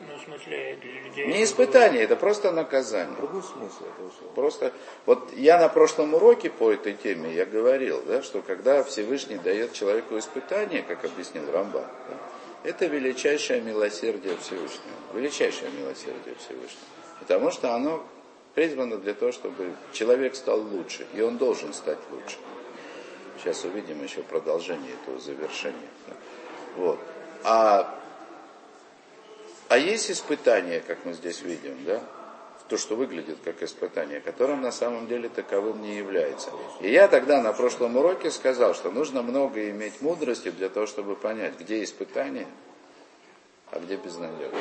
Ну, 0.00 0.18
в 0.18 0.24
смысле, 0.24 0.76
для 0.82 1.00
людей... 1.02 1.26
Не 1.26 1.34
это 1.34 1.44
испытание, 1.44 2.02
это 2.02 2.16
просто 2.16 2.50
наказание. 2.50 3.16
Другой 3.16 3.42
смысл 3.42 3.84
этого 3.84 4.10
слова. 4.18 4.32
Просто, 4.34 4.72
вот 5.06 5.32
я 5.34 5.58
на 5.58 5.68
прошлом 5.68 6.14
уроке 6.14 6.50
по 6.50 6.72
этой 6.72 6.94
теме, 6.94 7.32
я 7.32 7.46
говорил, 7.46 8.02
да, 8.02 8.22
что 8.22 8.42
когда 8.42 8.82
Всевышний 8.82 9.38
дает 9.38 9.72
человеку 9.72 10.18
испытание, 10.18 10.82
как 10.82 11.04
объяснил 11.04 11.50
Рамбан, 11.50 11.84
да, 12.08 12.16
это 12.64 12.86
величайшее 12.86 13.60
милосердие 13.60 14.36
Всевышнего. 14.38 14.96
Величайшее 15.14 15.70
милосердие 15.70 16.34
Всевышнего. 16.36 16.82
Потому 17.20 17.50
что 17.50 17.74
оно 17.74 18.04
призвано 18.54 18.96
для 18.96 19.14
того, 19.14 19.32
чтобы 19.32 19.74
человек 19.92 20.34
стал 20.34 20.60
лучше, 20.60 21.06
и 21.14 21.20
он 21.20 21.36
должен 21.36 21.72
стать 21.72 21.98
лучше. 22.10 22.36
Сейчас 23.38 23.64
увидим 23.64 24.02
еще 24.02 24.22
продолжение 24.22 24.92
этого 25.02 25.18
завершения. 25.20 25.88
Вот. 26.76 26.98
А 27.44 28.00
А 29.68 29.78
есть 29.78 30.10
испытание, 30.10 30.80
как 30.80 31.04
мы 31.04 31.14
здесь 31.14 31.42
видим, 31.42 31.84
да? 31.84 32.02
То, 32.74 32.78
что 32.78 32.96
выглядит 32.96 33.38
как 33.44 33.62
испытание, 33.62 34.20
которым 34.20 34.60
на 34.60 34.72
самом 34.72 35.06
деле 35.06 35.28
таковым 35.28 35.80
не 35.80 35.94
является. 35.94 36.50
И 36.80 36.90
я 36.90 37.06
тогда 37.06 37.40
на 37.40 37.52
прошлом 37.52 37.96
уроке 37.96 38.32
сказал, 38.32 38.74
что 38.74 38.90
нужно 38.90 39.22
много 39.22 39.70
иметь 39.70 40.02
мудрости 40.02 40.50
для 40.50 40.68
того, 40.68 40.86
чтобы 40.86 41.14
понять, 41.14 41.56
где 41.56 41.84
испытание, 41.84 42.48
а 43.70 43.78
где 43.78 43.94
безнадега. 43.94 44.56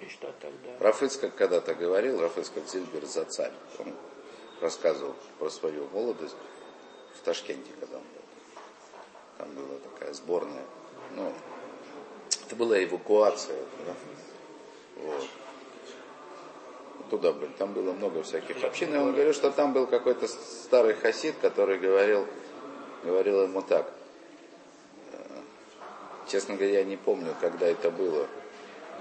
И 0.00 0.08
что 0.08 0.34
тогда? 0.40 0.76
Рафыцкак 0.80 1.36
когда-то 1.36 1.76
говорил, 1.76 2.20
Рафыцкак 2.20 2.66
Зильбер 2.66 3.06
за 3.06 3.24
царь. 3.24 3.52
Он 3.78 3.94
рассказывал 4.60 5.14
про 5.38 5.48
свою 5.48 5.86
молодость 5.90 6.34
в 7.14 7.20
Ташкенте, 7.20 7.70
когда 7.78 7.98
он 7.98 8.02
был. 8.02 8.22
Там 9.38 9.54
была 9.54 9.78
такая 9.78 10.12
сборная. 10.12 10.64
Ну, 11.14 11.32
это 12.48 12.56
была 12.56 12.82
эвакуация. 12.82 13.56
Да? 13.86 13.94
Вот. 15.04 15.26
Туда 17.10 17.32
были. 17.32 17.50
Там 17.58 17.74
было 17.74 17.92
много 17.92 18.22
всяких 18.22 18.64
общин. 18.64 18.94
И 18.94 18.96
он 18.96 19.12
говорил, 19.12 19.34
что 19.34 19.50
там 19.50 19.74
был 19.74 19.86
какой-то 19.86 20.26
старый 20.28 20.94
хасид, 20.94 21.34
который 21.42 21.78
говорил, 21.78 22.26
говорил 23.04 23.42
ему 23.42 23.60
так. 23.60 23.92
Э, 25.12 25.18
Честно 26.26 26.54
говоря, 26.54 26.78
я 26.78 26.84
не 26.84 26.96
помню, 26.96 27.34
когда 27.40 27.66
это 27.66 27.90
было. 27.90 28.26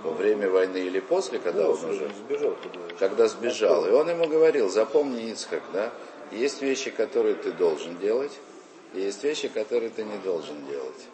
Во 0.04 0.12
время 0.12 0.50
войны 0.50 0.78
или 0.78 1.00
после, 1.00 1.40
когда 1.40 1.70
он 1.70 1.84
уже 1.86 2.10
Сбежал 2.10 2.54
туда. 2.56 2.80
когда 3.00 3.28
сбежал. 3.28 3.88
И 3.88 3.92
он 3.92 4.10
ему 4.10 4.28
говорил, 4.28 4.70
запомни, 4.70 5.32
Ицхак, 5.32 5.64
да, 5.74 5.92
есть 6.32 6.62
вещи, 6.62 6.92
которые 6.92 7.34
ты 7.34 7.52
должен 7.52 7.98
делать, 7.98 8.32
и 8.94 9.00
есть 9.00 9.24
вещи, 9.24 9.48
которые 9.48 9.90
ты 9.90 10.04
не 10.04 10.18
должен 10.18 10.68
делать. 10.68 11.08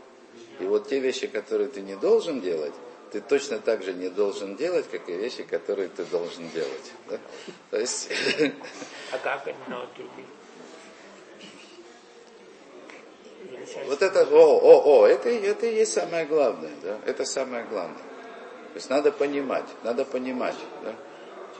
И 0.59 0.65
вот 0.65 0.87
те 0.87 0.99
вещи, 0.99 1.27
которые 1.27 1.69
ты 1.69 1.81
не 1.81 1.95
должен 1.95 2.41
делать, 2.41 2.73
ты 3.11 3.21
точно 3.21 3.59
так 3.59 3.83
же 3.83 3.93
не 3.93 4.09
должен 4.09 4.55
делать, 4.55 4.89
как 4.89 5.07
и 5.07 5.13
вещи, 5.13 5.43
которые 5.43 5.89
ты 5.89 6.03
должен 6.05 6.49
делать. 6.49 6.91
да. 7.09 7.19
То 7.69 7.79
есть, 7.79 8.09
А 9.11 9.17
как 9.19 9.47
одно 9.47 9.87
вот 13.87 14.01
это, 14.01 14.25
о, 14.25 14.59
о, 14.59 15.01
о, 15.01 15.07
это, 15.07 15.29
это 15.29 15.65
и 15.65 15.75
есть 15.75 15.93
самое 15.93 16.25
главное, 16.25 16.71
да, 16.81 16.99
это 17.05 17.25
самое 17.25 17.65
главное. 17.65 17.97
То 17.97 18.75
есть 18.75 18.89
надо 18.89 19.11
понимать, 19.11 19.65
надо 19.83 20.05
понимать, 20.05 20.55
да, 20.83 20.95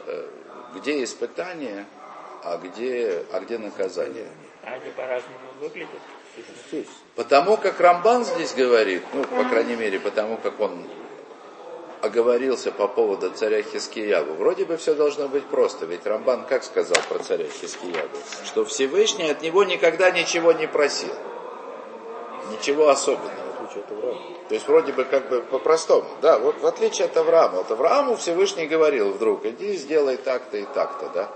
э, 0.07 0.29
где 0.75 1.03
испытание, 1.03 1.85
а 2.43 2.57
где, 2.57 3.23
а 3.31 3.39
где 3.39 3.57
наказание. 3.57 4.27
Они 4.63 4.89
по-разному 4.91 5.37
выглядят? 5.59 6.01
Потому 7.15 7.57
как 7.57 7.79
Рамбан 7.79 8.25
здесь 8.25 8.53
говорит, 8.53 9.03
ну, 9.13 9.23
по 9.23 9.49
крайней 9.49 9.75
мере, 9.75 9.99
потому 9.99 10.37
как 10.37 10.59
он 10.59 10.83
оговорился 12.01 12.71
по 12.71 12.87
поводу 12.87 13.29
царя 13.29 13.61
Хискиягу, 13.61 14.33
вроде 14.33 14.65
бы 14.65 14.77
все 14.77 14.93
должно 14.93 15.27
быть 15.27 15.45
просто, 15.45 15.85
ведь 15.85 16.05
Рамбан 16.05 16.45
как 16.45 16.63
сказал 16.63 16.97
про 17.07 17.19
царя 17.19 17.45
Хискиягу? 17.47 18.17
Что 18.45 18.65
Всевышний 18.65 19.29
от 19.29 19.41
него 19.41 19.63
никогда 19.63 20.11
ничего 20.11 20.51
не 20.51 20.67
просил. 20.67 21.13
Ничего 22.51 22.89
особенного. 22.89 23.53
То 24.49 24.55
есть 24.55 24.67
вроде 24.67 24.91
бы 24.91 25.05
как 25.05 25.29
бы 25.29 25.41
по-простому. 25.41 26.07
Да, 26.21 26.37
вот 26.37 26.59
в 26.59 26.65
отличие 26.65 27.05
от 27.05 27.15
Авраама. 27.15 27.57
Вот 27.57 27.71
Аврааму 27.71 28.17
Всевышний 28.17 28.67
говорил 28.67 29.11
вдруг, 29.11 29.45
иди 29.45 29.75
сделай 29.75 30.17
так-то 30.17 30.57
и 30.57 30.65
так-то, 30.65 31.09
да. 31.13 31.29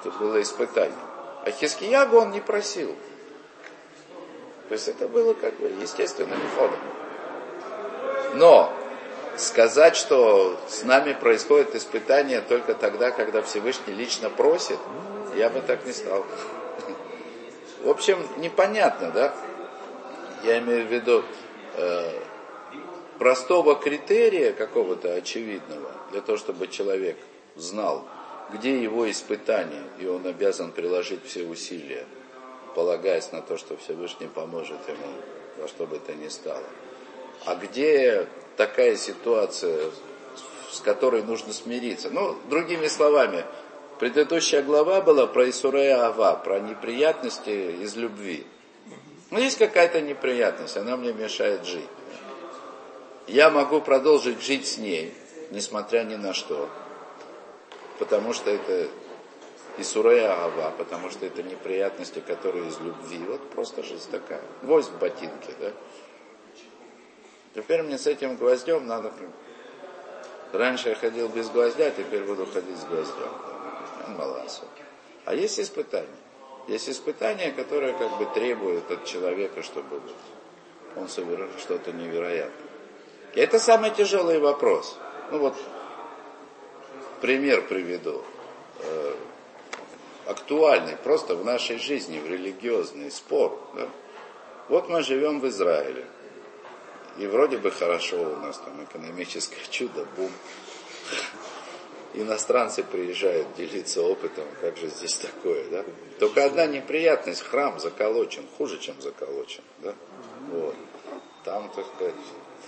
Это 0.00 0.16
было 0.18 0.40
испытание. 0.40 0.96
А 1.44 1.50
Хискиягу 1.50 2.18
он 2.18 2.30
не 2.30 2.40
просил. 2.40 2.94
То 4.70 4.74
есть 4.74 4.86
это 4.86 5.08
было 5.08 5.34
как 5.34 5.58
бы 5.58 5.66
естественным 5.82 6.38
ходом. 6.56 6.78
Но 8.34 8.72
сказать, 9.36 9.96
что 9.96 10.56
с 10.68 10.84
нами 10.84 11.12
происходит 11.12 11.74
испытание 11.74 12.40
только 12.40 12.74
тогда, 12.74 13.10
когда 13.10 13.42
Всевышний 13.42 13.92
лично 13.94 14.30
просит, 14.30 14.78
я 15.34 15.50
бы 15.50 15.60
так 15.60 15.84
не 15.84 15.92
стал. 15.92 16.24
В 17.82 17.90
общем, 17.90 18.24
непонятно, 18.36 19.10
да? 19.10 19.34
Я 20.44 20.60
имею 20.60 20.86
в 20.86 20.92
виду 20.92 21.24
э, 21.74 22.12
простого 23.18 23.74
критерия 23.74 24.52
какого-то 24.52 25.14
очевидного, 25.14 25.90
для 26.12 26.20
того, 26.20 26.38
чтобы 26.38 26.68
человек 26.68 27.16
знал, 27.56 28.06
где 28.52 28.80
его 28.80 29.10
испытание, 29.10 29.82
и 29.98 30.06
он 30.06 30.28
обязан 30.28 30.70
приложить 30.70 31.24
все 31.24 31.42
усилия, 31.42 32.04
полагаясь 32.74 33.32
на 33.32 33.42
то, 33.42 33.56
что 33.56 33.76
Всевышний 33.76 34.28
поможет 34.28 34.88
ему 34.88 35.06
во 35.58 35.68
что 35.68 35.86
бы 35.86 35.98
то 35.98 36.14
ни 36.14 36.28
стало. 36.28 36.64
А 37.44 37.54
где 37.54 38.26
такая 38.56 38.96
ситуация, 38.96 39.90
с 40.70 40.80
которой 40.80 41.22
нужно 41.22 41.52
смириться? 41.52 42.10
Ну, 42.10 42.36
другими 42.48 42.88
словами, 42.88 43.44
предыдущая 43.98 44.62
глава 44.62 45.00
была 45.00 45.26
про 45.26 45.48
Исурея 45.48 46.06
Ава, 46.06 46.34
про 46.36 46.60
неприятности 46.60 47.82
из 47.82 47.96
любви. 47.96 48.46
Ну, 49.30 49.38
есть 49.38 49.58
какая-то 49.58 50.00
неприятность, 50.00 50.76
она 50.76 50.96
мне 50.96 51.12
мешает 51.12 51.64
жить. 51.64 51.88
Я 53.26 53.48
могу 53.50 53.80
продолжить 53.80 54.42
жить 54.42 54.66
с 54.66 54.76
ней, 54.76 55.14
несмотря 55.50 56.02
ни 56.02 56.16
на 56.16 56.34
что. 56.34 56.68
Потому 57.98 58.32
что 58.32 58.50
это 58.50 58.88
Исурея 59.80 60.32
Ава, 60.32 60.72
потому 60.76 61.10
что 61.10 61.26
это 61.26 61.42
неприятности, 61.42 62.20
которые 62.20 62.68
из 62.68 62.78
любви. 62.80 63.18
Вот 63.26 63.50
просто 63.50 63.82
жизнь 63.82 64.10
такая. 64.10 64.42
Гвоздь 64.62 64.90
в 64.90 64.98
ботинке, 64.98 65.54
да? 65.58 65.72
Теперь 67.54 67.82
мне 67.82 67.98
с 67.98 68.06
этим 68.06 68.36
гвоздем 68.36 68.86
надо... 68.86 69.12
Раньше 70.52 70.90
я 70.90 70.94
ходил 70.94 71.28
без 71.28 71.48
гвоздя, 71.48 71.90
теперь 71.90 72.24
буду 72.24 72.46
ходить 72.46 72.76
с 72.76 72.84
гвоздем. 72.84 73.30
Маласу. 74.16 74.64
А 75.24 75.34
есть 75.34 75.60
испытания. 75.60 76.08
Есть 76.66 76.88
испытания, 76.88 77.52
которые 77.52 77.92
как 77.94 78.18
бы 78.18 78.26
требуют 78.26 78.90
от 78.90 79.04
человека, 79.04 79.62
чтобы 79.62 80.00
он 80.96 81.08
совершил 81.08 81.48
что-то 81.58 81.92
невероятное. 81.92 82.70
И 83.34 83.40
это 83.40 83.58
самый 83.58 83.90
тяжелый 83.90 84.38
вопрос. 84.38 84.98
Ну 85.30 85.38
вот, 85.38 85.56
пример 87.20 87.66
приведу. 87.66 88.22
Актуальный 90.30 90.96
просто 90.96 91.34
в 91.34 91.44
нашей 91.44 91.78
жизни, 91.78 92.20
в 92.20 92.26
религиозный 92.30 93.10
спор. 93.10 93.60
Да? 93.74 93.88
Вот 94.68 94.88
мы 94.88 95.02
живем 95.02 95.40
в 95.40 95.48
Израиле. 95.48 96.06
И 97.18 97.26
вроде 97.26 97.58
бы 97.58 97.72
хорошо 97.72 98.16
у 98.16 98.36
нас 98.36 98.56
там 98.58 98.84
экономическое 98.84 99.58
чудо, 99.70 100.06
бум. 100.16 100.30
Иностранцы 102.14 102.84
приезжают 102.84 103.54
делиться 103.56 104.02
опытом, 104.02 104.44
как 104.60 104.76
же 104.76 104.86
здесь 104.86 105.16
такое, 105.16 105.68
да? 105.68 105.84
Только 106.20 106.44
одна 106.44 106.66
неприятность, 106.66 107.42
храм 107.42 107.80
заколочен, 107.80 108.44
хуже, 108.56 108.78
чем 108.78 109.00
заколочен, 109.00 109.64
да? 109.78 109.94
Вот. 110.52 110.76
Там, 111.44 111.72
так 111.74 111.86
сказать, 111.96 112.14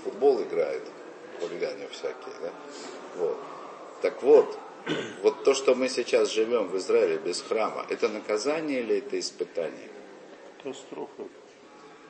футбол 0.02 0.42
играют, 0.42 0.82
хулигане 1.40 1.86
всякие, 1.92 2.34
да? 2.40 2.50
Вот. 3.18 3.38
Так 4.00 4.20
вот, 4.24 4.58
вот 5.22 5.44
то, 5.44 5.54
что 5.54 5.74
мы 5.74 5.88
сейчас 5.88 6.32
живем 6.32 6.68
в 6.68 6.76
Израиле 6.76 7.18
без 7.18 7.40
храма, 7.42 7.86
это 7.88 8.08
наказание 8.08 8.80
или 8.80 8.98
это 8.98 9.18
испытание? 9.18 9.88
Катастрофа. 10.62 11.24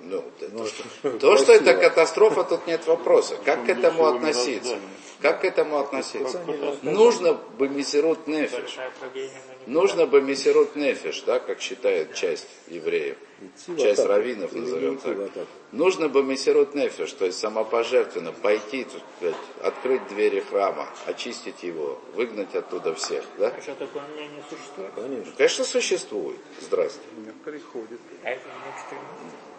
Ну, 0.02 0.24
то, 0.38 0.66
что, 0.66 1.10
то, 1.18 1.36
что 1.38 1.52
это 1.52 1.74
катастрофа, 1.74 2.44
тут 2.44 2.66
нет 2.66 2.86
вопроса. 2.86 3.36
Как 3.44 3.66
к 3.66 3.68
этому 3.68 4.06
относиться? 4.06 4.76
Как 5.20 5.42
к 5.42 5.44
этому 5.44 5.78
относиться? 5.78 6.40
Нужно 6.82 7.34
бы 7.34 7.68
мессирут 7.68 8.26
нефиш. 8.26 8.78
Нужно 9.66 10.06
бы 10.06 10.20
мессирут 10.20 10.74
нефиш, 10.74 11.22
да, 11.22 11.38
как 11.38 11.60
считает 11.60 12.14
часть 12.14 12.48
евреев. 12.66 13.16
Часть 13.78 14.04
раввинов, 14.04 14.52
назовем 14.52 14.98
так. 14.98 15.16
Нужно 15.70 16.08
бы 16.08 16.22
мессирут 16.22 16.74
нефиш, 16.74 17.12
то 17.12 17.24
есть 17.24 17.38
самопожертвенно 17.38 18.32
пойти, 18.32 18.86
сказать, 19.16 19.36
открыть 19.62 20.06
двери 20.08 20.40
храма, 20.40 20.88
очистить 21.06 21.62
его, 21.62 22.00
выгнать 22.14 22.54
оттуда 22.54 22.94
всех, 22.94 23.24
да? 23.38 23.48
А 23.56 23.60
что 23.60 23.74
такое 23.74 24.02
мнение 24.14 24.42
существует? 24.48 24.90
Конечно, 25.36 25.64
существует. 25.64 26.38
Здрасте. 26.60 27.00
Приходит. 27.44 28.00
А 28.24 28.30
это. 28.30 28.42
Ну, 28.90 29.51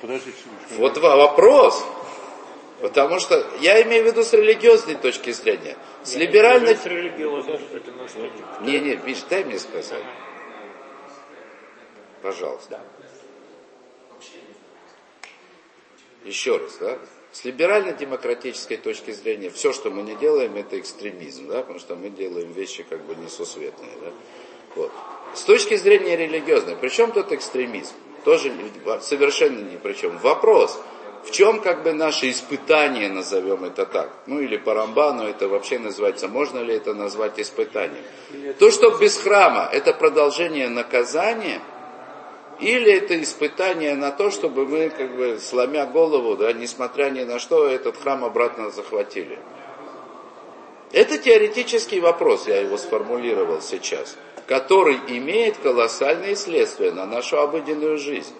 подождите, 0.00 0.36
Вот 0.76 0.98
вопрос. 0.98 1.84
Потому 2.82 3.20
что 3.20 3.46
я 3.60 3.80
имею 3.82 4.02
в 4.02 4.06
виду 4.08 4.24
с 4.24 4.32
религиозной 4.32 4.96
точки 4.96 5.30
зрения. 5.30 5.76
С 6.02 6.16
либеральной... 6.16 6.74
С 6.74 6.84
религиозной, 6.84 7.60
Не, 8.62 8.80
не, 8.80 8.96
Миш, 8.96 9.18
дай 9.30 9.44
мне 9.44 9.60
сказать. 9.60 10.02
Пожалуйста. 12.22 12.80
Еще 16.24 16.56
раз, 16.56 16.76
да? 16.78 16.98
С 17.30 17.44
либерально-демократической 17.44 18.76
точки 18.76 19.12
зрения, 19.12 19.50
все, 19.50 19.72
что 19.72 19.90
мы 19.90 20.02
не 20.02 20.16
делаем, 20.16 20.56
это 20.56 20.78
экстремизм, 20.78 21.48
да, 21.48 21.60
потому 21.60 21.78
что 21.78 21.94
мы 21.94 22.10
делаем 22.10 22.52
вещи 22.52 22.82
как 22.82 23.00
бы 23.04 23.14
несусветные, 23.14 23.92
да. 24.02 24.12
Вот. 24.74 24.92
С 25.34 25.42
точки 25.44 25.76
зрения 25.76 26.16
религиозной, 26.16 26.76
при 26.76 26.88
чем 26.88 27.12
тут 27.12 27.32
экстремизм? 27.32 27.94
Тоже 28.24 28.52
совершенно 29.00 29.58
ни 29.58 29.76
при 29.76 29.94
чем. 29.94 30.18
Вопрос, 30.18 30.80
В 31.24 31.30
чем 31.30 31.60
как 31.60 31.84
бы 31.84 31.92
наше 31.92 32.30
испытание, 32.30 33.08
назовем 33.08 33.64
это 33.64 33.86
так? 33.86 34.10
Ну 34.26 34.40
или 34.40 34.56
по 34.56 34.74
Рамбану 34.74 35.24
это 35.24 35.46
вообще 35.46 35.78
называется, 35.78 36.26
можно 36.26 36.58
ли 36.58 36.74
это 36.74 36.94
назвать 36.94 37.38
испытанием? 37.38 38.04
То, 38.58 38.70
что 38.72 38.90
без 38.90 39.16
храма, 39.18 39.68
это 39.72 39.92
продолжение 39.92 40.68
наказания, 40.68 41.60
или 42.58 42.92
это 42.92 43.20
испытание 43.22 43.94
на 43.94 44.10
то, 44.10 44.30
чтобы 44.30 44.66
мы, 44.66 44.90
как 44.90 45.16
бы, 45.16 45.38
сломя 45.40 45.86
голову, 45.86 46.36
да, 46.36 46.52
несмотря 46.52 47.10
ни 47.10 47.22
на 47.22 47.38
что, 47.38 47.66
этот 47.66 47.96
храм 47.96 48.24
обратно 48.24 48.70
захватили. 48.70 49.38
Это 50.92 51.18
теоретический 51.18 52.00
вопрос, 52.00 52.48
я 52.48 52.60
его 52.60 52.76
сформулировал 52.76 53.62
сейчас, 53.62 54.16
который 54.52 55.00
имеет 55.08 55.56
колоссальные 55.56 56.36
следствия 56.36 56.92
на 56.92 57.06
нашу 57.06 57.38
обыденную 57.38 57.96
жизнь. 57.96 58.34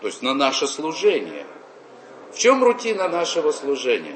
То 0.00 0.06
есть 0.06 0.22
на 0.22 0.32
наше 0.32 0.68
служение. 0.68 1.44
В 2.32 2.38
чем 2.38 2.62
рутина 2.62 3.08
нашего 3.08 3.50
служения? 3.50 4.14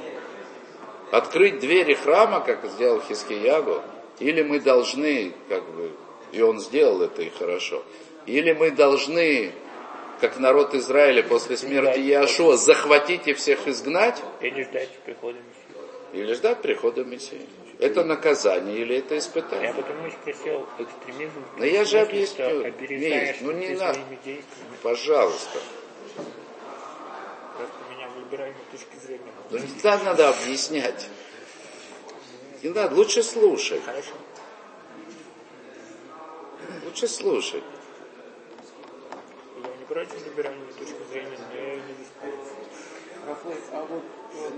Открыть 1.10 1.58
двери 1.58 1.94
храма, 1.94 2.38
как 2.38 2.64
сделал 2.66 3.00
Хискиягу, 3.00 3.82
или 4.20 4.44
мы 4.44 4.60
должны, 4.60 5.32
как 5.48 5.68
бы, 5.72 5.90
и 6.30 6.40
он 6.40 6.60
сделал 6.60 7.02
это 7.02 7.22
и 7.22 7.30
хорошо, 7.30 7.82
или 8.26 8.52
мы 8.52 8.70
должны, 8.70 9.50
как 10.20 10.38
народ 10.38 10.72
Израиля 10.76 11.24
после 11.24 11.56
смерти 11.56 11.98
Яшуа, 11.98 12.56
захватить 12.56 13.26
и 13.26 13.32
всех 13.32 13.66
изгнать, 13.66 14.22
Или 14.40 14.62
ждать 14.62 14.90
прихода 15.04 15.38
Мессии. 15.38 16.20
или 16.20 16.32
ждать 16.32 16.62
прихода 16.62 17.02
Мессии. 17.02 17.48
Это 17.82 18.04
наказание 18.04 18.78
или 18.78 18.98
это 18.98 19.14
Я 19.14 19.20
испытание? 19.20 19.74
потому 19.74 20.06
и 20.06 20.10
спросил 20.12 20.68
экстремизм. 20.78 21.44
Да 21.58 21.66
я 21.66 21.82
же 21.84 21.98
что 21.98 22.02
объясню. 22.02 22.64
Миш, 22.64 23.36
ну 23.40 23.50
не 23.50 23.70
надо. 23.70 23.94
своими 23.94 24.18
действиями. 24.24 24.76
Пожалуйста. 24.84 25.58
Просто 27.56 27.74
меня 27.90 28.08
выбираемой 28.10 28.60
точки 28.70 29.04
зрения. 29.04 29.32
Ну 29.50 29.58
не 29.58 29.80
так 29.80 30.04
надо 30.04 30.28
объяснять. 30.28 31.08
Не 32.62 32.70
надо, 32.70 32.94
лучше 32.94 33.24
слушай. 33.24 33.80
Хорошо. 33.84 34.12
Лучше 36.84 37.08
слушай. 37.08 37.64
Я 39.60 39.76
не 39.76 39.84
против 39.86 40.24
либеральной 40.24 40.72
точки 40.72 41.02
зрения, 41.10 41.38
но 41.52 41.58
я 41.60 41.74
не 41.74 41.94
воспринимаю. 41.98 43.58
А 43.72 43.84
вот 43.86 44.02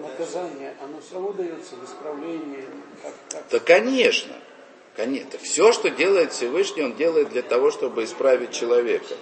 наказание, 0.00 0.74
оно 0.82 1.00
все 1.00 1.14
равно 1.14 1.32
дается 1.32 1.76
в 1.76 1.84
исправлении, 1.84 2.64
как, 3.02 3.12
как 3.30 3.42
Да, 3.50 3.58
конечно. 3.60 4.34
Конечно. 4.96 5.38
Все, 5.40 5.72
что 5.72 5.90
делает 5.90 6.32
Всевышний, 6.32 6.82
он 6.84 6.94
делает 6.94 7.30
для 7.30 7.42
того, 7.42 7.70
чтобы 7.70 8.04
исправить 8.04 8.52
человека. 8.52 9.14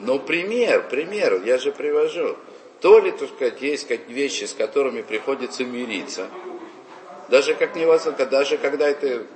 Но 0.00 0.18
пример, 0.18 0.88
пример, 0.88 1.42
я 1.44 1.58
же 1.58 1.72
привожу. 1.72 2.36
То 2.80 2.98
ли, 2.98 3.10
так 3.12 3.28
сказать, 3.28 3.60
есть 3.60 3.86
как 3.86 4.08
вещи, 4.08 4.44
с 4.44 4.54
которыми 4.54 5.02
приходится 5.02 5.64
мириться. 5.64 6.28
Даже 7.28 7.54
как 7.54 7.76
невозможно, 7.76 8.26
даже 8.26 8.58
когда 8.58 8.88
это 8.88 9.26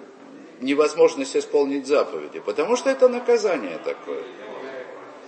невозможность 0.61 1.37
исполнить 1.37 1.87
заповеди. 1.87 2.41
Потому 2.41 2.77
что 2.77 2.91
это 2.91 3.09
наказание 3.09 3.79
такое, 3.85 4.23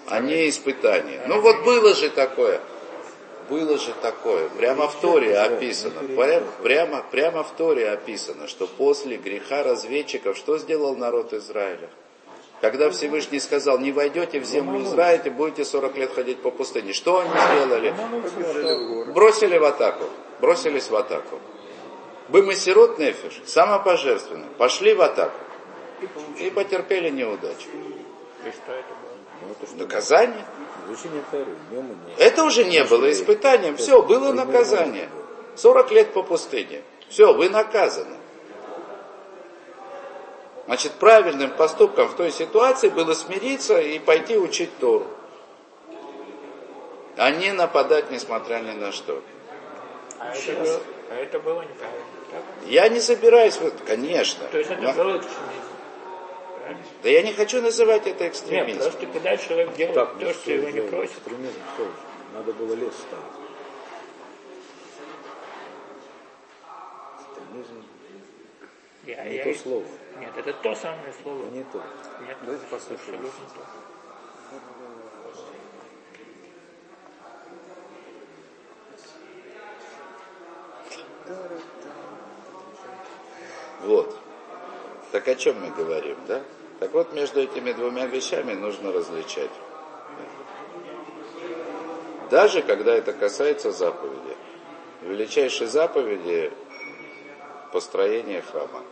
а 0.09 0.21
не 0.21 0.49
испытание. 0.49 1.23
Ну 1.27 1.41
вот 1.41 1.65
было 1.65 1.95
же 1.95 2.11
такое. 2.11 2.61
Было 3.51 3.79
же 3.79 3.93
такое. 4.01 4.49
Прямо 4.51 4.87
в 4.87 4.95
Торе 5.01 5.37
описано. 5.37 6.01
Прямо, 6.17 6.47
прямо, 6.63 7.05
прямо 7.11 7.43
в 7.43 7.51
Торе 7.57 7.91
описано, 7.91 8.47
что 8.47 8.69
после 8.69 9.17
греха 9.17 9.65
разведчиков 9.65 10.37
что 10.37 10.57
сделал 10.59 10.97
народ 10.97 11.33
Израиля? 11.33 11.91
Когда 12.61 12.91
Всевышний 12.91 13.41
сказал, 13.41 13.79
не 13.79 13.91
войдете 13.91 14.39
в 14.39 14.45
землю 14.45 14.83
Израиля, 14.83 15.31
будете 15.31 15.65
40 15.65 15.97
лет 15.97 16.15
ходить 16.15 16.39
по 16.43 16.51
пустыне. 16.51 16.93
Что 16.93 17.21
они 17.21 17.31
сделали? 17.31 17.95
Бросили 19.13 19.59
в 19.59 19.65
атаку. 19.65 20.05
Бросились 20.41 20.89
в 20.89 20.95
атаку. 20.95 21.41
Бы 22.29 22.55
сирот 22.55 22.99
нефиш, 22.99 23.41
самопожертвенно, 23.45 24.47
пошли 24.57 24.95
в 24.95 25.03
атаку 25.03 25.35
и 26.39 26.51
потерпели 26.51 27.11
неудачу. 27.11 27.69
Что 29.39 29.67
было? 29.77 29.83
Наказание? 29.87 30.45
Изучение 30.89 31.23
Торы, 31.31 31.47
днем 31.71 31.87
и 31.93 31.95
ночью. 31.95 32.15
Это 32.19 32.45
уже 32.45 32.65
не 32.65 32.83
было 32.85 33.11
испытанием. 33.13 33.77
Все, 33.77 34.03
было 34.03 34.33
наказание. 34.33 35.09
40 35.57 35.91
лет 35.93 36.13
по 36.13 36.23
пустыне. 36.23 36.83
Все, 37.09 37.33
вы 37.35 37.49
наказаны. 37.49 38.17
Значит, 40.67 40.93
правильным 40.93 41.51
поступком 41.51 42.09
в 42.09 42.15
той 42.15 42.31
ситуации 42.31 42.89
было 42.89 43.13
смириться 43.15 43.81
и 43.81 43.99
пойти 43.99 44.37
учить 44.39 44.71
Тору. 44.79 45.07
А 47.17 47.31
не 47.33 47.53
нападать, 47.53 48.11
несмотря 48.11 48.61
ни 48.61 48.73
на 48.73 48.93
что. 48.93 49.21
А 50.19 50.33
это, 50.33 50.53
было, 50.61 50.81
а 51.11 51.15
это 51.17 51.41
было 51.41 51.63
неправильно, 51.63 52.05
так? 52.31 52.43
Я 52.67 52.89
не 52.89 53.01
собираюсь, 53.01 53.57
в 53.57 53.67
это, 53.67 53.83
конечно. 53.85 54.45
То 54.47 54.59
есть 54.59 54.71
это 54.71 54.81
Но- 54.81 54.93
был 54.93 55.17
экстремизм. 55.17 55.29
правильно? 55.35 55.50
Да 57.03 57.09
я 57.09 57.23
не 57.23 57.33
хочу 57.33 57.61
называть 57.63 58.07
это 58.07 58.25
Нет, 58.25 58.33
экстремизмом. 58.33 58.83
просто 58.83 59.07
когда 59.07 59.37
человек 59.37 59.75
делает 59.75 59.95
Так, 59.95 60.19
то, 60.19 60.33
что 60.33 60.53
его 60.53 60.69
не 60.71 60.79
Экстремизм, 60.81 61.59
что 61.75 61.85
же? 61.85 61.93
Надо 62.35 62.53
было 62.53 62.75
лес 62.75 62.95
ставить. 62.95 63.25
Экстремизм 67.19 67.85
я, 69.07 69.25
не 69.25 69.37
я 69.37 69.43
то 69.45 69.51
и- 69.51 69.55
слово. 69.55 69.85
Нет, 70.19 70.31
это 70.37 70.53
то 70.53 70.75
самое 70.75 71.13
слово. 71.23 71.47
Не 71.51 71.65
то. 71.65 71.83
Нет, 72.27 72.37
Давайте 72.43 72.67
послушаем. 72.67 73.31
Вот. 83.83 84.19
Так 85.13 85.27
о 85.29 85.35
чем 85.35 85.61
мы 85.61 85.71
говорим, 85.71 86.17
да? 86.29 86.43
Так 86.81 86.93
вот, 86.95 87.13
между 87.13 87.41
этими 87.41 87.73
двумя 87.73 88.07
вещами 88.07 88.55
нужно 88.55 88.91
различать. 88.91 89.51
Даже 92.31 92.63
когда 92.63 92.95
это 92.95 93.13
касается 93.13 93.71
заповеди. 93.71 94.37
Величайшей 95.03 95.67
заповеди 95.67 96.53
построение 97.73 98.41
храма. 98.41 98.83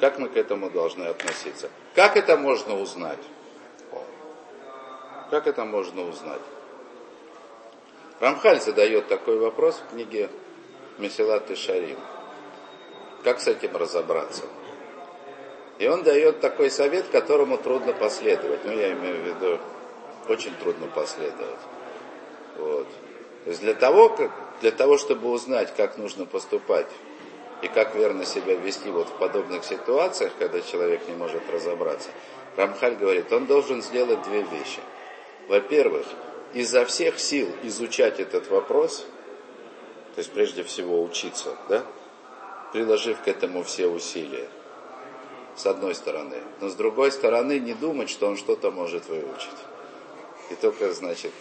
Как 0.00 0.18
мы 0.18 0.28
к 0.28 0.36
этому 0.36 0.70
должны 0.70 1.04
относиться? 1.04 1.70
Как 1.94 2.16
это 2.16 2.36
можно 2.38 2.80
узнать? 2.80 3.18
Как 5.30 5.46
это 5.46 5.66
можно 5.66 6.08
узнать? 6.08 6.40
Рамхаль 8.20 8.60
задает 8.60 9.06
такой 9.08 9.38
вопрос 9.38 9.76
в 9.76 9.90
книге 9.90 10.30
Месилат 10.96 11.50
и 11.50 11.54
Шарим. 11.54 11.98
Как 13.22 13.40
с 13.40 13.48
этим 13.48 13.76
разобраться? 13.76 14.44
И 15.78 15.86
он 15.86 16.02
дает 16.02 16.40
такой 16.40 16.70
совет, 16.70 17.06
которому 17.08 17.56
трудно 17.56 17.92
последовать. 17.92 18.64
Ну, 18.64 18.72
я 18.72 18.92
имею 18.92 19.22
в 19.22 19.26
виду, 19.26 19.58
очень 20.28 20.54
трудно 20.56 20.86
последовать. 20.88 21.60
Вот. 22.56 22.86
То 23.44 23.50
есть 23.50 23.62
для 23.62 23.74
того, 23.74 24.08
как, 24.10 24.30
для 24.60 24.72
того, 24.72 24.98
чтобы 24.98 25.30
узнать, 25.30 25.72
как 25.76 25.96
нужно 25.96 26.26
поступать 26.26 26.88
и 27.62 27.68
как 27.68 27.94
верно 27.94 28.24
себя 28.24 28.54
вести 28.54 28.90
вот 28.90 29.08
в 29.08 29.12
подобных 29.12 29.64
ситуациях, 29.64 30.32
когда 30.38 30.60
человек 30.60 31.06
не 31.08 31.14
может 31.14 31.42
разобраться, 31.50 32.10
Рамхаль 32.56 32.96
говорит, 32.96 33.32
он 33.32 33.46
должен 33.46 33.82
сделать 33.82 34.22
две 34.24 34.42
вещи. 34.42 34.80
Во-первых, 35.46 36.06
изо 36.54 36.84
всех 36.84 37.20
сил 37.20 37.48
изучать 37.62 38.18
этот 38.18 38.50
вопрос, 38.50 39.06
то 40.14 40.18
есть 40.18 40.32
прежде 40.32 40.64
всего 40.64 41.02
учиться, 41.02 41.56
да, 41.68 41.84
приложив 42.72 43.20
к 43.22 43.28
этому 43.28 43.62
все 43.62 43.86
усилия, 43.86 44.48
с 45.58 45.66
одной 45.66 45.94
стороны. 45.94 46.36
Но 46.60 46.68
с 46.68 46.74
другой 46.74 47.10
стороны, 47.12 47.58
не 47.58 47.74
думать, 47.74 48.08
что 48.08 48.28
он 48.28 48.36
что-то 48.36 48.70
может 48.70 49.08
выучить. 49.08 49.58
И 50.50 50.54
только, 50.54 50.92
значит, 50.92 51.32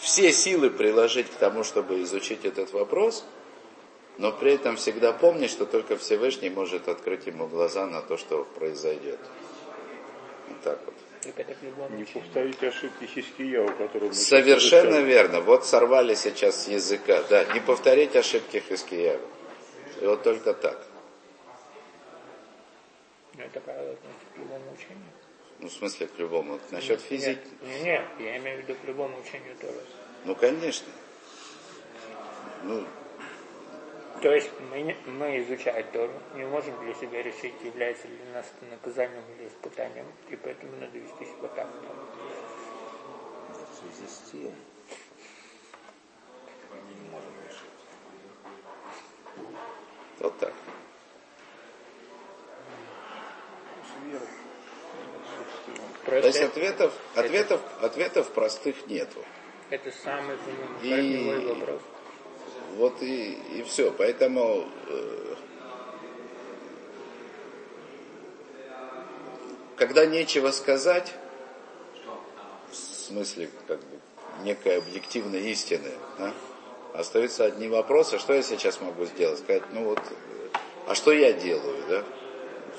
все 0.00 0.32
силы 0.32 0.70
приложить 0.70 1.30
к 1.30 1.34
тому, 1.34 1.62
чтобы 1.62 2.02
изучить 2.02 2.44
этот 2.44 2.72
вопрос, 2.72 3.24
но 4.18 4.32
при 4.32 4.54
этом 4.54 4.76
всегда 4.76 5.12
помнить, 5.12 5.50
что 5.50 5.66
только 5.66 5.96
Всевышний 5.96 6.50
может 6.50 6.88
открыть 6.88 7.26
ему 7.26 7.46
глаза 7.46 7.86
на 7.86 8.00
то, 8.00 8.16
что 8.16 8.44
произойдет. 8.58 9.20
Вот 10.48 10.60
так 10.62 10.80
вот. 10.84 10.94
Не 11.90 12.04
повторить 12.04 12.62
ошибки 12.64 13.04
Хискияу, 13.04 13.68
которые 13.76 14.08
мы 14.08 14.14
Совершенно 14.14 14.88
изучали. 14.88 15.04
верно. 15.04 15.40
Вот 15.42 15.66
сорвали 15.66 16.14
сейчас 16.14 16.64
с 16.64 16.68
языка. 16.68 17.22
Да, 17.28 17.44
не 17.52 17.60
повторить 17.60 18.16
ошибки 18.16 18.62
Хискиява. 18.66 19.20
И 20.00 20.06
вот 20.06 20.22
только 20.22 20.54
так. 20.54 20.82
Но 23.40 23.46
это 23.46 23.60
правило 23.60 23.92
относится 23.92 24.26
к 24.34 24.38
любому 24.38 24.72
учению. 24.72 25.12
Ну, 25.60 25.68
в 25.68 25.72
смысле, 25.72 26.06
к 26.08 26.18
любому. 26.18 26.60
Насчет 26.70 27.00
физики? 27.00 27.40
Нет, 27.62 27.82
нет, 27.82 28.04
я 28.18 28.36
имею 28.36 28.58
в 28.58 28.68
виду 28.68 28.78
к 28.78 28.86
любому 28.86 29.18
учению 29.18 29.56
тоже. 29.56 29.80
Ну, 30.26 30.34
конечно. 30.34 30.88
Ну, 32.64 32.86
то 34.20 34.30
есть 34.30 34.50
мы, 34.70 34.94
мы 35.06 35.40
изучая 35.40 35.82
Тору, 35.84 36.12
не 36.34 36.44
можем 36.44 36.78
для 36.84 36.92
себя 36.92 37.22
решить, 37.22 37.54
является 37.64 38.06
ли 38.08 38.18
нас 38.34 38.44
это 38.60 38.70
наказанием 38.70 39.24
или 39.38 39.48
испытанием, 39.48 40.06
и 40.28 40.36
поэтому 40.36 40.76
надо 40.76 40.98
вести 40.98 41.24
себя 41.24 41.48
так. 41.56 41.68
Вести. 44.02 44.52
Вот 50.18 50.38
так. 50.38 50.52
То 56.10 56.26
есть 56.26 56.40
ответов, 56.40 56.92
ответов, 57.14 57.60
ответов 57.80 58.30
простых 58.30 58.86
нету. 58.88 59.24
Это 59.70 59.92
самый, 59.92 60.36
по-моему, 60.36 60.80
корневой 60.80 61.54
вопрос. 61.54 61.82
Вот 62.76 63.02
и, 63.02 63.38
и 63.54 63.62
все. 63.62 63.92
Поэтому 63.92 64.68
э, 64.88 65.34
когда 69.76 70.04
нечего 70.06 70.50
сказать, 70.50 71.14
в 72.70 72.74
смысле, 72.74 73.48
как 73.66 73.78
бы, 73.78 74.00
некой 74.42 74.78
объективной 74.78 75.50
истины, 75.50 75.92
да, 76.18 76.34
остаются 76.92 77.44
одни 77.44 77.68
вопросы, 77.68 78.18
что 78.18 78.34
я 78.34 78.42
сейчас 78.42 78.80
могу 78.80 79.04
сделать? 79.06 79.38
Сказать, 79.38 79.62
ну 79.72 79.84
вот, 79.84 79.98
э, 79.98 80.48
а 80.86 80.94
что 80.94 81.12
я 81.12 81.32
делаю, 81.32 81.82
да? 81.88 82.04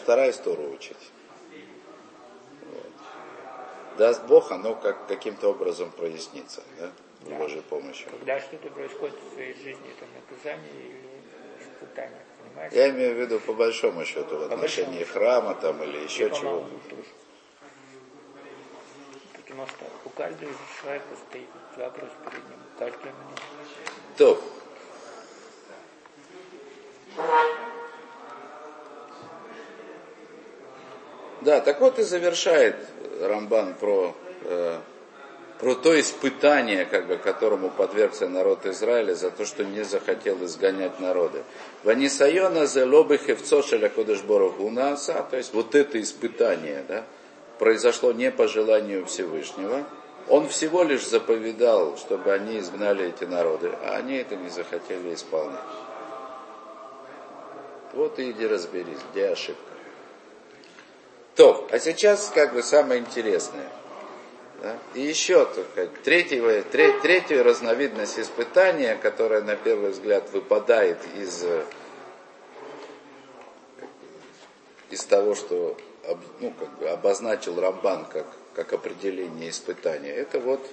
Вторая 0.03 0.31
Тору 0.33 0.71
учить. 0.71 0.97
Даст 3.97 4.23
Бог, 4.25 4.51
оно 4.51 4.75
как, 4.75 5.07
каким-то 5.07 5.49
образом 5.49 5.91
прояснится, 5.91 6.63
да, 6.79 6.91
с 7.25 7.29
Божьей 7.37 7.61
помощью. 7.61 8.09
Когда 8.09 8.39
что-то 8.39 8.69
происходит 8.69 9.15
в 9.15 9.33
твоей 9.33 9.53
жизни, 9.53 9.91
это 9.97 10.05
наказание 10.15 10.71
или 10.71 11.01
испытание, 11.59 12.21
понимаешь? 12.43 12.73
Я 12.73 12.89
имею 12.89 13.15
в 13.15 13.19
виду 13.19 13.39
по 13.39 13.53
большому 13.53 14.05
счету 14.05 14.37
в 14.37 14.43
отношении 14.43 14.99
большому 14.99 15.23
храма 15.23 15.55
там 15.55 15.83
или 15.83 15.99
еще 15.99 16.29
по 16.29 16.35
чего. 16.35 16.49
малому 16.51 16.79
тоже. 16.89 17.09
Потому 19.33 19.67
что 19.67 19.85
у 20.05 20.09
каждого 20.09 20.51
человека 20.81 21.05
стоит 21.29 21.49
вопрос 21.75 22.09
перед 22.23 22.49
ним, 22.49 22.59
каждый. 22.79 23.11
То. 24.17 24.41
Да, 31.41 31.59
так 31.59 31.81
вот 31.81 31.99
и 31.99 32.03
завершает 32.03 32.77
Рамбан 33.27 33.75
про, 33.75 34.15
э, 34.45 34.77
про 35.59 35.75
то 35.75 35.99
испытание, 35.99 36.85
как 36.85 37.07
бы, 37.07 37.17
которому 37.17 37.69
подвергся 37.69 38.27
народ 38.27 38.65
Израиля 38.65 39.13
за 39.13 39.31
то, 39.31 39.45
что 39.45 39.63
не 39.63 39.83
захотел 39.83 40.43
изгонять 40.45 40.99
народы. 40.99 41.43
Ванисайона 41.83 42.65
зелобы 42.65 43.17
хевцо 43.17 43.61
шелякодышборогунаса, 43.61 45.25
то 45.29 45.37
есть 45.37 45.53
вот 45.53 45.75
это 45.75 46.01
испытание, 46.01 46.83
да, 46.87 47.03
произошло 47.59 48.11
не 48.11 48.31
по 48.31 48.47
желанию 48.47 49.05
Всевышнего. 49.05 49.85
Он 50.27 50.47
всего 50.47 50.83
лишь 50.83 51.07
заповедал, 51.07 51.97
чтобы 51.97 52.31
они 52.31 52.59
изгнали 52.59 53.09
эти 53.09 53.25
народы, 53.25 53.71
а 53.83 53.97
они 53.97 54.15
это 54.15 54.35
не 54.35 54.49
захотели 54.49 55.13
исполнять. 55.13 55.59
Вот 57.93 58.17
и 58.19 58.31
иди 58.31 58.47
разберись, 58.47 58.99
где 59.11 59.27
ошибка. 59.27 59.70
То, 61.35 61.67
а 61.71 61.79
сейчас 61.79 62.31
как 62.33 62.53
бы 62.53 62.61
самое 62.61 62.99
интересное. 62.99 63.69
Да? 64.61 64.77
И 64.93 65.01
еще 65.01 65.45
только 65.45 65.87
третьего, 65.87 66.61
тре- 66.61 66.99
третью 66.99 67.43
разновидность 67.43 68.19
испытания, 68.19 68.95
которая 68.95 69.41
на 69.41 69.55
первый 69.55 69.91
взгляд 69.91 70.29
выпадает 70.31 70.99
из, 71.15 71.43
э, 71.43 71.65
из 74.91 75.03
того, 75.05 75.33
что 75.35 75.77
ну, 76.39 76.51
как 76.51 76.77
бы 76.79 76.89
обозначил 76.89 77.59
Рамбан 77.59 78.05
как, 78.05 78.25
как 78.53 78.73
определение 78.73 79.49
испытания, 79.49 80.11
это 80.11 80.39
вот 80.39 80.65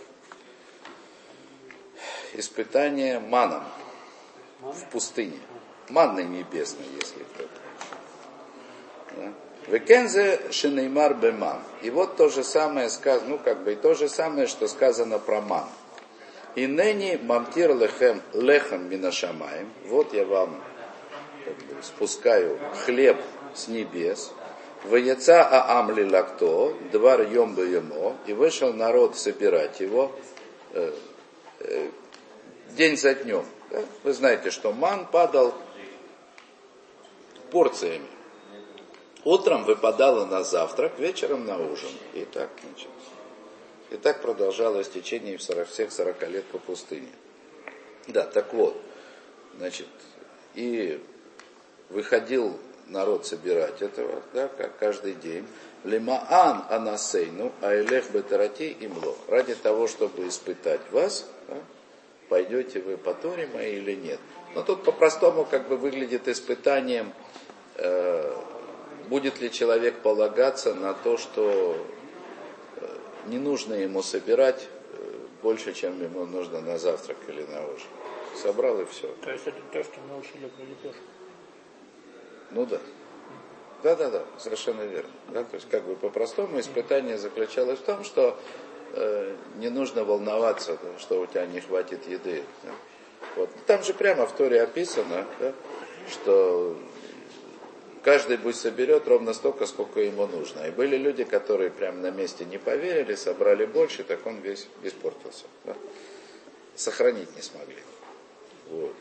испытание 2.35 3.21
маном 3.21 3.65
в 4.61 4.91
пустыне. 4.91 5.39
Манной 5.89 6.25
небесной, 6.25 6.87
если 7.01 7.23
кто-то. 7.23 7.61
Да? 9.17 9.33
Векензе 9.71 10.41
шинеймар 10.51 11.15
беман. 11.15 11.61
И 11.83 11.91
вот 11.91 12.17
то 12.17 12.29
же 12.29 12.43
самое 12.43 12.89
сказано, 12.89 13.31
ну 13.31 13.39
как 13.39 13.63
бы 13.65 13.73
и 13.73 13.77
то 13.77 13.95
же 13.95 14.09
самое, 14.09 14.47
что 14.47 14.67
сказано 14.67 15.19
про 15.19 15.43
ман. 15.43 15.69
И 16.55 16.67
ныне 16.67 17.19
мамтир 17.23 17.77
лехем 17.77 18.23
лехам 18.33 18.89
минашамаем. 18.89 19.71
Вот 19.87 20.15
я 20.15 20.25
вам 20.25 20.61
как 21.45 21.55
бы, 21.55 21.83
спускаю 21.83 22.59
хлеб 22.85 23.19
с 23.55 23.69
небес. 23.69 24.33
Ваяца 24.85 25.47
аамли 25.47 26.09
лакто, 26.09 26.73
двар 26.91 27.23
йом 27.23 27.55
йомо, 27.57 28.17
и 28.27 28.33
вышел 28.33 28.73
народ 28.73 29.19
собирать 29.19 29.81
его 29.81 30.13
э, 30.73 30.93
э, 31.61 31.91
день 32.71 32.97
за 32.97 33.15
днем. 33.15 33.45
Да? 33.71 33.83
Вы 34.05 34.13
знаете, 34.15 34.51
что 34.51 34.73
ман 34.73 35.07
падал 35.07 35.53
порциями. 37.51 38.07
Утром 39.25 39.65
выпадало 39.65 40.25
на 40.27 40.43
завтрак, 40.43 40.99
вечером 40.99 41.45
на 41.45 41.59
ужин. 41.59 41.91
И 42.15 42.25
так, 42.25 42.51
значит, 42.63 42.89
и 43.91 43.97
так 43.97 44.23
продолжалось 44.23 44.89
в 44.89 44.93
течение 44.93 45.39
40, 45.39 45.69
всех 45.69 45.93
40 45.93 46.29
лет 46.29 46.45
по 46.47 46.59
пустыне. 46.59 47.09
Да, 48.07 48.25
так 48.25 48.53
вот, 48.55 48.77
значит, 49.57 49.89
и 50.55 51.01
выходил 51.91 52.59
народ 52.87 53.27
собирать 53.27 53.83
этого, 53.83 54.23
да, 54.33 54.49
как 54.49 54.79
каждый 54.79 55.15
день. 55.15 55.47
Лимаан 55.85 56.65
анасейну, 56.71 57.53
айлех 57.63 58.11
бетарати 58.11 58.77
имло. 58.81 59.15
Ради 59.29 59.55
того, 59.55 59.87
чтобы 59.87 60.27
испытать 60.27 60.81
вас, 60.91 61.27
да, 61.47 61.57
пойдете 62.29 62.81
вы 62.81 62.97
по 62.97 63.15
Торе 63.15 63.49
моей 63.53 63.77
или 63.77 63.95
нет. 63.95 64.19
Но 64.55 64.63
тут 64.63 64.85
по-простому 64.85 65.45
как 65.45 65.69
бы 65.69 65.77
выглядит 65.77 66.29
испытанием, 66.29 67.13
э, 67.77 68.35
будет 69.09 69.41
ли 69.41 69.51
человек 69.51 70.01
полагаться 70.01 70.75
на 70.75 70.95
то, 70.95 71.17
что 71.17 71.77
э, 72.77 72.89
не 73.27 73.39
нужно 73.39 73.75
ему 73.75 74.03
собирать 74.03 74.69
э, 74.93 75.15
больше, 75.43 75.73
чем 75.73 76.03
ему 76.03 76.27
нужно 76.27 76.61
на 76.61 76.79
завтрак 76.79 77.17
или 77.29 77.43
на 77.43 77.65
ужин. 77.65 77.89
Собрал 78.37 78.81
и 78.81 78.85
все. 78.87 79.09
То 79.23 79.31
есть 79.31 79.47
это 79.47 79.61
то, 79.73 79.83
что 79.83 80.01
мы 80.09 80.19
учили 80.19 80.47
про 80.49 80.63
лепешку. 80.63 81.03
Ну 82.51 82.67
да. 82.67 82.79
Да, 83.83 83.95
да, 83.95 84.11
да, 84.11 84.25
совершенно 84.39 84.83
верно. 84.83 85.11
Да, 85.29 85.45
то 85.45 85.55
есть, 85.55 85.69
как 85.69 85.85
бы 85.85 85.95
по-простому 85.95 86.59
испытание 86.59 87.17
заключалось 87.17 87.79
в 87.79 87.83
том, 87.83 88.05
что 88.05 88.37
э, 88.93 89.37
не 89.57 89.69
нужно 89.69 90.05
волноваться, 90.05 90.79
да, 90.83 90.99
что 90.99 91.21
у 91.21 91.27
тебя 91.27 91.47
не 91.47 91.61
хватит 91.61 92.07
еды. 92.09 92.43
да. 92.65 92.71
Вот. 93.37 93.51
Там 93.67 93.83
же 93.83 93.95
прямо 93.95 94.27
в 94.27 94.33
Торе 94.33 94.63
описано, 94.63 95.25
да, 95.39 95.53
что 96.11 96.77
каждый 98.09 98.39
пусть 98.39 98.63
соберет 98.63 99.07
ровно 99.07 99.35
столько, 99.35 99.67
сколько 99.67 100.01
ему 100.01 100.27
нужно. 100.27 100.67
И 100.67 100.71
были 100.71 100.97
люди, 100.97 101.25
которые 101.25 101.71
прямо 101.71 101.99
на 101.99 102.11
месте 102.11 102.47
не 102.47 102.57
поверили, 102.57 103.15
собрали 103.15 103.67
больше, 103.67 104.03
так 104.03 104.25
он 104.25 104.41
весь 104.41 104.67
испортился. 104.83 105.45
да. 105.67 105.77
Сохранить 106.75 107.37
не 107.37 107.43
смогли. 107.43 107.83
Вот. 108.71 108.95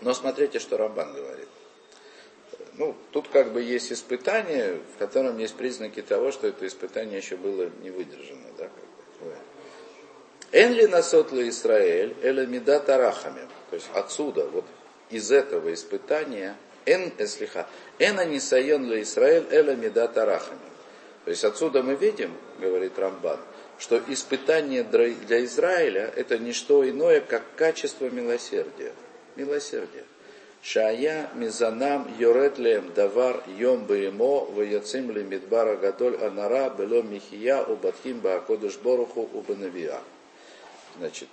Но 0.00 0.14
смотрите, 0.14 0.58
что 0.58 0.78
Рамбан 0.78 1.12
говорит 1.12 1.48
ну, 2.76 2.96
тут 3.12 3.28
как 3.28 3.52
бы 3.52 3.62
есть 3.62 3.92
испытание, 3.92 4.80
в 4.94 4.98
котором 4.98 5.38
есть 5.38 5.54
признаки 5.54 6.00
того, 6.00 6.32
что 6.32 6.48
это 6.48 6.66
испытание 6.66 7.18
еще 7.18 7.36
было 7.36 7.70
не 7.82 7.90
выдержано. 7.90 8.48
Да. 8.56 8.68
Энли 10.50 10.86
насотла 10.86 11.46
Израиль, 11.50 12.16
эля 12.22 12.46
меда 12.46 12.80
тарахами. 12.80 13.46
То 13.68 13.76
есть 13.76 13.88
отсюда, 13.94 14.48
вот 14.48 14.64
из 15.10 15.30
этого 15.30 15.74
испытания, 15.74 16.56
эн 16.86 17.12
эслиха, 17.18 17.66
эна 17.98 18.24
нисайон 18.24 18.88
ла 18.88 19.00
Израиль, 19.02 19.46
эля 19.50 19.74
меда 19.74 20.08
тарахами. 20.08 20.58
То 21.24 21.30
есть 21.30 21.44
отсюда 21.44 21.82
мы 21.82 21.94
видим, 21.94 22.32
говорит 22.60 22.98
Рамбан, 22.98 23.38
что 23.78 24.00
испытание 24.08 24.84
для 24.84 25.44
Израиля 25.44 26.12
это 26.16 26.38
не 26.38 26.52
что 26.52 26.88
иное, 26.88 27.20
как 27.20 27.42
качество 27.56 28.08
милосердия. 28.10 28.92
Милосердие. 29.36 30.04
Шая 30.62 31.28
мизанам 31.34 32.10
йорет 32.18 32.56
давар 32.94 33.42
йом 33.58 33.84
беемо 33.84 34.46
ваяцим 34.46 35.10
ле 35.10 35.22
мидбара 35.22 35.76
гадоль 35.76 36.16
анара 36.16 36.70
бело 36.70 37.02
михия 37.02 37.62
убатхим 37.62 38.20
баакодыш 38.20 38.78
боруху 38.78 39.28
убанавия. 39.34 40.00
Значит, 40.98 41.28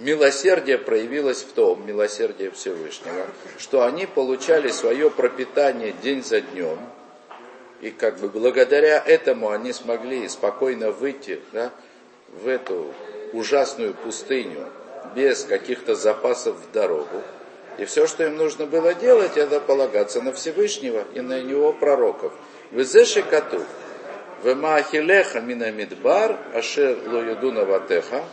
милосердие 0.00 0.78
проявилось 0.78 1.42
в 1.42 1.52
том, 1.52 1.86
милосердие 1.86 2.50
Всевышнего, 2.50 3.26
что 3.58 3.84
они 3.84 4.06
получали 4.06 4.68
свое 4.68 5.10
пропитание 5.10 5.92
день 6.02 6.24
за 6.24 6.40
днем, 6.40 6.78
и 7.80 7.90
как 7.90 8.18
бы 8.18 8.28
благодаря 8.28 9.02
этому 9.04 9.50
они 9.50 9.72
смогли 9.72 10.28
спокойно 10.28 10.90
выйти 10.90 11.40
да, 11.52 11.70
в 12.28 12.48
эту 12.48 12.92
ужасную 13.32 13.94
пустыню 13.94 14.66
без 15.14 15.44
каких-то 15.44 15.94
запасов 15.94 16.56
в 16.56 16.72
дорогу. 16.72 17.22
И 17.78 17.84
все, 17.84 18.06
что 18.06 18.24
им 18.24 18.36
нужно 18.36 18.66
было 18.66 18.92
делать, 18.94 19.36
это 19.36 19.60
полагаться 19.60 20.20
на 20.20 20.32
Всевышнего 20.32 21.04
и 21.14 21.20
на 21.20 21.34
его 21.34 21.72
пророков. 21.72 22.32
Везеши 22.70 23.22
кату. 23.22 23.62
Вемахилеха 24.44 25.40
мина 25.40 25.70
мидбар, 25.70 26.36
ашер 26.54 26.98
лоюдуна 27.06 27.64
ватеха. 27.64 28.24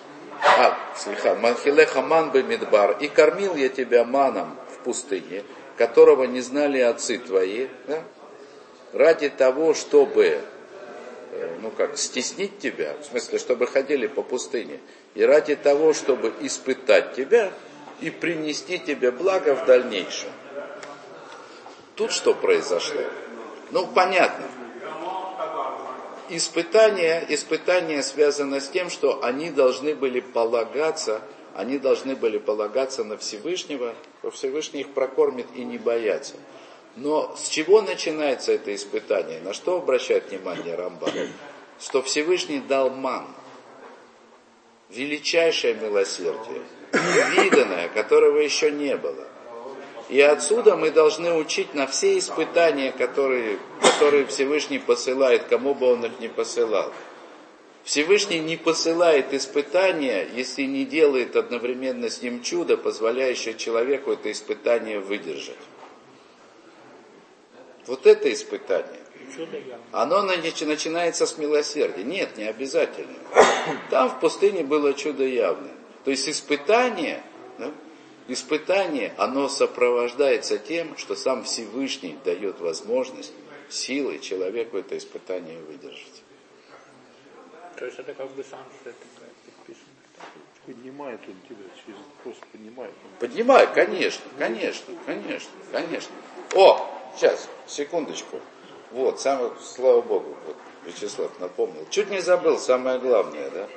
А, 0.41 0.77
слиха, 0.95 1.35
махилеха 1.35 2.01
ман 2.01 2.31
бы 2.31 2.43
мидбар. 2.43 2.97
И 2.99 3.07
кормил 3.07 3.55
я 3.55 3.69
тебя 3.69 4.03
маном 4.03 4.57
в 4.73 4.83
пустыне, 4.83 5.43
которого 5.77 6.23
не 6.23 6.41
знали 6.41 6.79
отцы 6.79 7.17
твои, 7.17 7.67
да? 7.87 8.03
ради 8.93 9.29
того, 9.29 9.73
чтобы 9.73 10.41
э, 11.31 11.57
ну 11.61 11.71
как, 11.71 11.97
стеснить 11.97 12.59
тебя, 12.59 12.95
в 13.01 13.05
смысле, 13.05 13.39
чтобы 13.39 13.67
ходили 13.67 14.07
по 14.07 14.23
пустыне, 14.23 14.79
и 15.15 15.23
ради 15.23 15.55
того, 15.55 15.93
чтобы 15.93 16.33
испытать 16.41 17.13
тебя 17.15 17.51
и 18.01 18.09
принести 18.09 18.79
тебе 18.79 19.11
благо 19.11 19.55
в 19.55 19.65
дальнейшем. 19.65 20.29
Тут 21.95 22.11
что 22.11 22.33
произошло? 22.33 23.01
Ну, 23.71 23.87
понятно. 23.87 24.45
Испытание, 26.29 27.25
испытание 27.29 28.03
связано 28.03 28.59
с 28.59 28.67
тем, 28.67 28.89
что 28.89 29.23
они 29.23 29.49
должны 29.49 29.95
были 29.95 30.19
полагаться, 30.19 31.21
они 31.55 31.77
должны 31.77 32.15
были 32.15 32.37
полагаться 32.37 33.03
на 33.03 33.17
Всевышнего, 33.17 33.95
что 34.19 34.31
Всевышний 34.31 34.81
их 34.81 34.93
прокормит 34.93 35.47
и 35.55 35.63
не 35.63 35.77
бояться. 35.77 36.35
Но 36.97 37.35
с 37.37 37.47
чего 37.47 37.81
начинается 37.81 38.51
это 38.51 38.75
испытание? 38.75 39.39
На 39.39 39.53
что 39.53 39.77
обращает 39.77 40.29
внимание 40.29 40.75
Рамбан? 40.75 41.11
Что 41.79 42.01
Всевышний 42.01 42.59
дал 42.59 42.89
ман. 42.89 43.27
Величайшее 44.89 45.75
милосердие, 45.75 46.61
невиданное, 46.93 47.87
которого 47.89 48.39
еще 48.39 48.71
не 48.71 48.97
было. 48.97 49.27
И 50.09 50.21
отсюда 50.21 50.77
мы 50.77 50.91
должны 50.91 51.33
учить 51.33 51.73
на 51.73 51.85
все 51.85 52.17
испытания, 52.17 52.91
которые, 52.91 53.59
которые 53.81 54.25
Всевышний 54.25 54.79
посылает, 54.79 55.43
кому 55.43 55.75
бы 55.75 55.87
он 55.87 56.05
их 56.05 56.19
не 56.19 56.29
посылал. 56.29 56.93
Всевышний 57.83 58.39
не 58.39 58.57
посылает 58.57 59.33
испытания, 59.33 60.27
если 60.33 60.63
не 60.63 60.85
делает 60.85 61.35
одновременно 61.35 62.09
с 62.09 62.21
ним 62.21 62.41
чудо, 62.41 62.77
позволяющее 62.77 63.53
человеку 63.55 64.11
это 64.11 64.31
испытание 64.31 64.99
выдержать. 64.99 65.55
Вот 67.85 68.05
это 68.05 68.31
испытание. 68.31 68.99
Оно 69.91 70.21
начинается 70.21 71.25
с 71.25 71.37
милосердия. 71.37 72.03
Нет, 72.03 72.37
не 72.37 72.45
обязательно. 72.45 73.15
Там 73.89 74.09
в 74.09 74.19
пустыне 74.19 74.63
было 74.63 74.93
чудо 74.93 75.25
явное. 75.25 75.71
То 76.03 76.11
есть 76.11 76.27
испытание, 76.29 77.21
да, 77.57 77.71
испытание, 78.27 79.13
оно 79.17 79.47
сопровождается 79.49 80.57
тем, 80.57 80.97
что 80.97 81.15
сам 81.15 81.43
Всевышний 81.43 82.17
дает 82.23 82.59
возможность 82.59 83.33
силой 83.69 84.19
человеку 84.19 84.77
это 84.77 84.97
испытание 84.97 85.59
выдержать. 85.59 86.23
То 87.77 87.85
есть 87.85 87.99
это 87.99 88.13
как 88.13 88.29
бы 88.31 88.43
сам 88.43 88.65
что 88.81 88.89
это. 88.89 88.97
Поднимает 90.65 91.21
он 91.25 91.35
тебя, 91.47 91.63
через 91.85 91.97
просто 92.23 92.45
поднимает. 92.51 92.91
Поднимает, 93.21 93.69
конечно, 93.71 94.25
конечно, 94.37 94.93
конечно, 95.05 95.51
конечно. 95.71 96.11
О, 96.55 96.85
сейчас, 97.15 97.47
секундочку. 97.67 98.41
Вот, 98.91 99.21
самое, 99.21 99.53
слава 99.61 100.01
Богу, 100.01 100.35
вот, 100.45 100.57
Вячеслав 100.85 101.31
напомнил. 101.39 101.87
Чуть 101.89 102.09
не 102.09 102.19
забыл, 102.19 102.57
самое 102.57 102.99
главное, 102.99 103.49
да. 103.49 103.69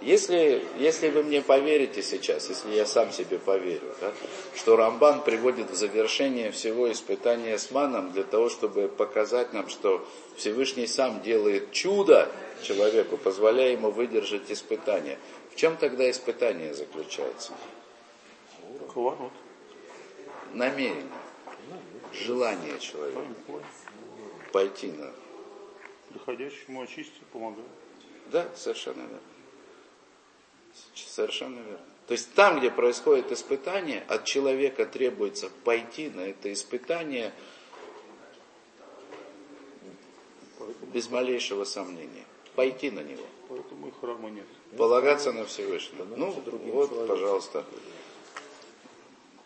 Если, 0.00 0.64
если 0.78 1.08
вы 1.08 1.24
мне 1.24 1.42
поверите 1.42 2.02
сейчас, 2.02 2.48
если 2.48 2.70
я 2.70 2.86
сам 2.86 3.10
себе 3.10 3.38
поверю, 3.38 3.92
да, 4.00 4.12
что 4.54 4.76
Рамбан 4.76 5.22
приводит 5.22 5.70
в 5.70 5.74
завершение 5.74 6.52
всего 6.52 6.90
испытания 6.92 7.58
с 7.58 7.72
маном 7.72 8.12
для 8.12 8.22
того, 8.22 8.48
чтобы 8.48 8.88
показать 8.88 9.52
нам, 9.52 9.68
что 9.68 10.06
Всевышний 10.36 10.86
сам 10.86 11.20
делает 11.22 11.72
чудо 11.72 12.30
человеку, 12.62 13.16
позволяя 13.16 13.72
ему 13.72 13.90
выдержать 13.90 14.50
испытание. 14.52 15.18
В 15.50 15.56
чем 15.56 15.76
тогда 15.76 16.08
испытание 16.08 16.74
заключается? 16.74 17.52
Намерение, 20.54 21.04
желание 22.12 22.78
человека 22.78 23.20
пойти 24.52 24.92
на... 24.92 25.10
Приходящему 26.10 26.82
очистить 26.82 27.26
помогает. 27.32 27.66
Да, 28.30 28.48
совершенно 28.54 29.00
верно. 29.00 29.18
Совершенно 30.94 31.56
верно. 31.56 31.78
То 32.06 32.12
есть 32.12 32.32
там, 32.34 32.58
где 32.58 32.70
происходит 32.70 33.30
испытание, 33.32 34.02
от 34.08 34.24
человека 34.24 34.86
требуется 34.86 35.50
пойти 35.64 36.08
на 36.08 36.22
это 36.22 36.50
испытание 36.52 37.34
без 40.92 41.10
малейшего 41.10 41.64
сомнения. 41.64 42.24
Пойти 42.54 42.90
на 42.90 43.00
него. 43.00 43.26
Поэтому 43.48 43.88
и 43.88 43.90
храма 44.00 44.30
нет. 44.30 44.46
Полагаться 44.76 45.32
на 45.32 45.44
Всевышнего. 45.44 46.04
Ну, 46.16 46.30
вот, 46.72 47.08
пожалуйста, 47.08 47.64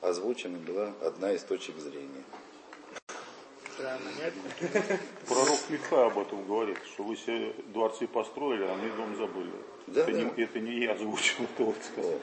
озвучена 0.01 0.59
была 0.59 0.93
одна 1.03 1.33
из 1.33 1.43
точек 1.43 1.77
зрения. 1.79 2.25
Пророк 5.29 5.59
Миха 5.69 6.07
об 6.07 6.19
этом 6.19 6.45
говорит, 6.47 6.79
что 6.93 7.05
вы 7.05 7.17
себе 7.17 7.53
дворцы 7.73 8.07
построили, 8.07 8.65
а 8.65 8.75
мы 8.75 8.91
дом 8.97 9.17
забыли. 9.17 9.53
Да, 9.87 10.03
это, 10.03 10.13
да. 10.13 10.19
Не, 10.19 10.43
это 10.43 10.61
не 10.61 10.85
я 10.85 10.93
озвучил, 10.93 11.45
это 11.45 11.65
вот 11.65 11.77
сказал. 11.93 12.21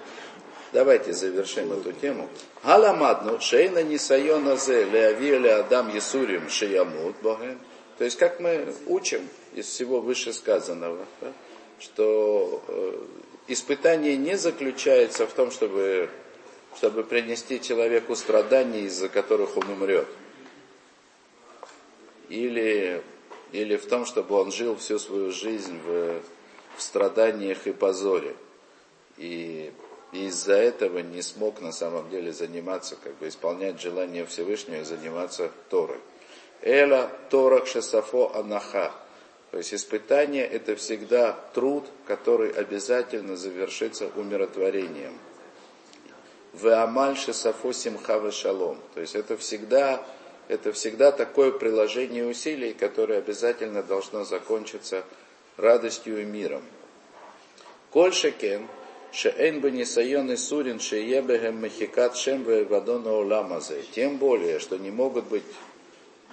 Давайте 0.72 1.14
завершим 1.14 1.72
эту 1.74 1.91
тему. 1.93 2.30
Галамадну 2.64 3.39
шейна 3.39 3.82
нисайона 3.82 4.56
зе 4.56 4.84
леавиэле 4.84 5.56
адам 5.56 5.89
есурим 5.93 6.50
шиямут 6.50 7.16
боген. 7.24 7.58
То 7.97 8.06
есть, 8.06 8.18
как 8.18 8.39
мы 8.39 8.74
учим 8.86 9.28
из 9.54 9.66
всего 9.66 10.00
вышесказанного, 10.00 11.06
да, 11.22 11.34
что 11.80 12.64
э, 12.68 13.06
испытание 13.47 14.16
не 14.16 14.38
заключается 14.38 15.26
в 15.26 15.34
том, 15.34 15.52
чтобы, 15.52 16.10
чтобы 16.78 17.04
принести 17.04 17.60
человеку 17.60 18.16
страдания, 18.16 18.82
из-за 18.82 19.10
которых 19.10 19.58
он 19.58 19.70
умрет. 19.70 20.08
Или, 22.30 23.03
или 23.51 23.75
в 23.75 23.86
том, 23.88 24.05
чтобы 24.05 24.36
он 24.36 24.51
жил 24.51 24.75
всю 24.77 24.99
свою 24.99 25.32
жизнь 25.32 25.80
в, 25.86 26.21
в 26.77 26.82
страданиях 26.82 27.67
и 27.67 27.73
позоре. 27.73 28.36
И 29.17 29.73
и 30.11 30.25
из-за 30.25 30.55
этого 30.55 30.99
не 30.99 31.21
смог 31.21 31.61
на 31.61 31.71
самом 31.71 32.09
деле 32.09 32.34
заниматься, 32.34 32.97
как 33.03 33.15
бы 33.17 33.27
исполнять 33.27 33.80
желание 33.80 34.25
Всевышнего 34.25 34.82
и 34.82 34.84
заниматься 34.84 35.51
Торой. 35.69 35.99
Эла 36.61 37.11
Торах 37.30 37.67
Шесафо 37.67 38.36
Анаха. 38.36 38.91
То 39.51 39.57
есть 39.57 39.73
испытание 39.73 40.45
это 40.45 40.75
всегда 40.75 41.34
труд, 41.53 41.86
который 42.05 42.51
обязательно 42.51 43.36
завершится 43.36 44.09
умиротворением. 44.15 45.17
Веамаль 46.53 47.15
Шесафо 47.15 47.71
Симха 47.71 48.32
Шалом. 48.32 48.80
То 48.95 49.01
есть 49.01 49.15
это 49.15 49.38
всегда, 49.38 50.03
это 50.50 50.74
всегда 50.74 51.14
такое 51.14 51.52
приложение 51.52 52.26
усилий, 52.28 52.74
которое 52.74 53.20
обязательно 53.20 53.82
должно 53.82 54.26
закончиться 54.26 55.06
радостью 55.56 56.22
и 56.22 56.26
миром. 56.26 56.64
Кольшекен– 57.91 58.68
Шеэн 59.12 59.60
бы 59.60 59.72
нисайон 59.72 60.32
и 60.32 60.36
сурин 60.36 60.80
шеебехем 60.80 61.62
махикат 61.62 62.16
шем 62.16 62.43
вадона 62.43 63.10
оламазе. 63.10 63.84
Тем 63.91 64.18
более, 64.18 64.60
что 64.60 64.78
не 64.78 64.91
могут 64.91 65.26
быть, 65.26 65.43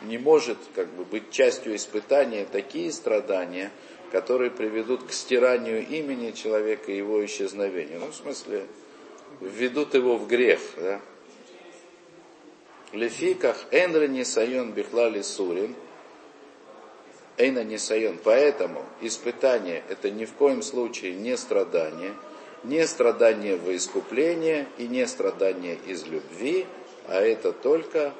не 0.02 0.18
может 0.18 0.58
как 0.74 0.88
бы 0.88 1.04
быть 1.04 1.30
частью 1.30 1.74
испытания 1.74 2.44
такие 2.44 2.92
страдания, 2.92 3.70
которые 4.12 4.50
приведут 4.50 5.04
к 5.04 5.12
стиранию 5.12 5.86
имени 5.86 6.32
человека 6.32 6.92
и 6.92 6.98
его 6.98 7.24
исчезновению. 7.24 8.00
Ну, 8.00 8.08
в 8.08 8.14
смысле, 8.14 8.66
введут 9.40 9.94
его 9.94 10.18
в 10.18 10.28
грех. 10.28 10.60
Да? 10.76 11.00
Лефиках 12.96 13.56
энра 13.70 14.06
нисайон 14.06 14.72
бихлали 14.72 15.22
сурин. 15.22 15.74
Эйна 17.36 17.64
нисайон. 17.64 18.18
Поэтому 18.22 18.82
испытание 19.00 19.84
это 19.88 20.10
ни 20.10 20.24
в 20.24 20.32
коем 20.32 20.62
случае 20.62 21.14
не 21.14 21.36
страдание– 21.36 22.14
не 22.66 22.86
страдание 22.86 23.56
во 23.56 23.74
искупление 23.76 24.66
и 24.78 24.86
не 24.86 25.06
страдание 25.06 25.78
из 25.86 26.04
любви, 26.06 26.66
а 27.06 27.20
это 27.20 27.52
только 27.52 28.12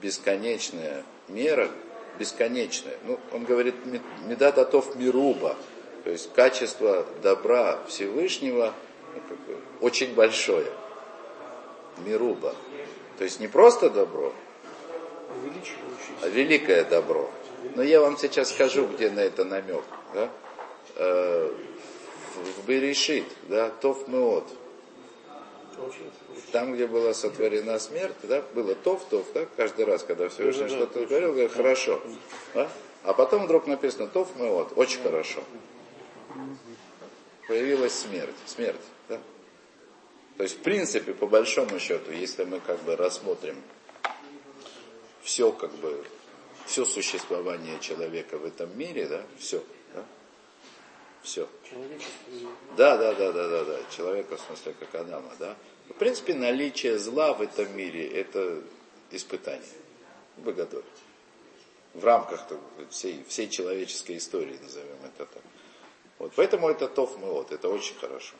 бесконечная 0.00 1.04
мера, 1.28 1.68
бесконечная. 2.18 2.96
Ну, 3.04 3.18
он 3.32 3.44
говорит, 3.44 3.74
медататов 4.26 4.96
мируба, 4.96 5.56
то 6.04 6.10
есть 6.10 6.32
качество 6.32 7.06
добра 7.22 7.80
Всевышнего 7.86 8.74
ну, 9.14 9.20
как 9.28 9.38
бы, 9.38 9.56
очень 9.80 10.14
большое. 10.14 10.66
Мируба. 11.98 12.54
То 13.18 13.24
есть 13.24 13.40
не 13.40 13.48
просто 13.48 13.90
добро, 13.90 14.32
а 16.22 16.28
великое 16.28 16.84
добро. 16.84 17.30
Но 17.74 17.82
я 17.82 18.00
вам 18.00 18.16
сейчас 18.18 18.50
скажу, 18.50 18.86
где 18.86 19.10
на 19.10 19.20
это 19.20 19.44
намек. 19.44 19.84
Да? 20.14 20.28
Э, 20.96 21.50
в 22.34 22.66
Берешит, 22.66 23.24
да, 23.48 23.70
Тов 23.70 24.08
Меот. 24.08 24.46
Там, 26.52 26.74
где 26.74 26.86
была 26.86 27.14
сотворена 27.14 27.78
смерть, 27.78 28.14
да, 28.24 28.42
было 28.54 28.74
Тов, 28.74 29.04
Тов, 29.08 29.26
да, 29.34 29.46
каждый 29.56 29.84
раз, 29.84 30.02
когда 30.02 30.28
Всевышний 30.28 30.64
да, 30.64 30.68
что-то 30.68 31.06
говорил, 31.06 31.32
говорит, 31.32 31.52
хорошо. 31.52 32.00
Да? 32.54 32.70
А 33.04 33.14
потом 33.14 33.44
вдруг 33.44 33.66
написано 33.66 34.06
Тов 34.06 34.28
Меот, 34.36 34.72
очень 34.76 35.02
хорошо. 35.02 35.40
Появилась 37.48 37.94
смерть, 37.94 38.36
смерть, 38.46 38.76
да. 38.76 38.91
То 40.36 40.44
есть, 40.44 40.56
в 40.56 40.62
принципе, 40.62 41.12
по 41.12 41.26
большому 41.26 41.78
счету, 41.78 42.10
если 42.10 42.44
мы 42.44 42.60
как 42.60 42.82
бы 42.82 42.96
рассмотрим 42.96 43.56
все 45.22 45.52
как 45.52 45.72
бы 45.76 46.04
все 46.66 46.84
существование 46.84 47.78
человека 47.80 48.38
в 48.38 48.44
этом 48.44 48.76
мире, 48.78 49.06
да, 49.06 49.22
все, 49.38 49.62
да, 49.94 50.04
все. 51.22 51.48
Да, 52.76 52.96
да, 52.96 53.14
да, 53.14 53.32
да, 53.32 53.48
да, 53.48 53.64
да, 53.64 53.78
человека 53.94 54.36
в 54.36 54.40
смысле 54.40 54.74
как 54.78 54.94
Адама, 54.94 55.32
да. 55.38 55.56
В 55.88 55.94
принципе, 55.94 56.34
наличие 56.34 56.98
зла 56.98 57.34
в 57.34 57.42
этом 57.42 57.76
мире– 57.76 58.06
это 58.14 58.62
испытание, 59.10 59.62
богодоль. 60.38 60.84
В 61.94 62.04
рамках 62.04 62.46
так, 62.48 62.58
всей, 62.90 63.22
всей 63.28 63.48
человеческой 63.48 64.16
истории, 64.16 64.58
назовем 64.62 64.96
это 65.04 65.26
так. 65.26 65.42
Вот, 66.18 66.32
поэтому 66.36 66.68
это 66.68 66.88
тов 66.88 67.18
мы 67.18 67.30
вот, 67.30 67.52
это 67.52 67.68
очень 67.68 67.96
хорошо. 67.96 68.34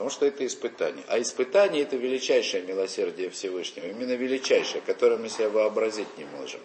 Потому 0.00 0.12
что 0.12 0.24
это 0.24 0.46
испытание. 0.46 1.04
А 1.08 1.20
испытание 1.20 1.82
это 1.82 1.96
величайшее 1.96 2.62
милосердие 2.62 3.28
Всевышнего. 3.28 3.84
Именно 3.84 4.14
величайшее, 4.14 4.80
которое 4.80 5.18
мы 5.18 5.28
себе 5.28 5.50
вообразить 5.50 6.16
не 6.16 6.24
можем. 6.24 6.62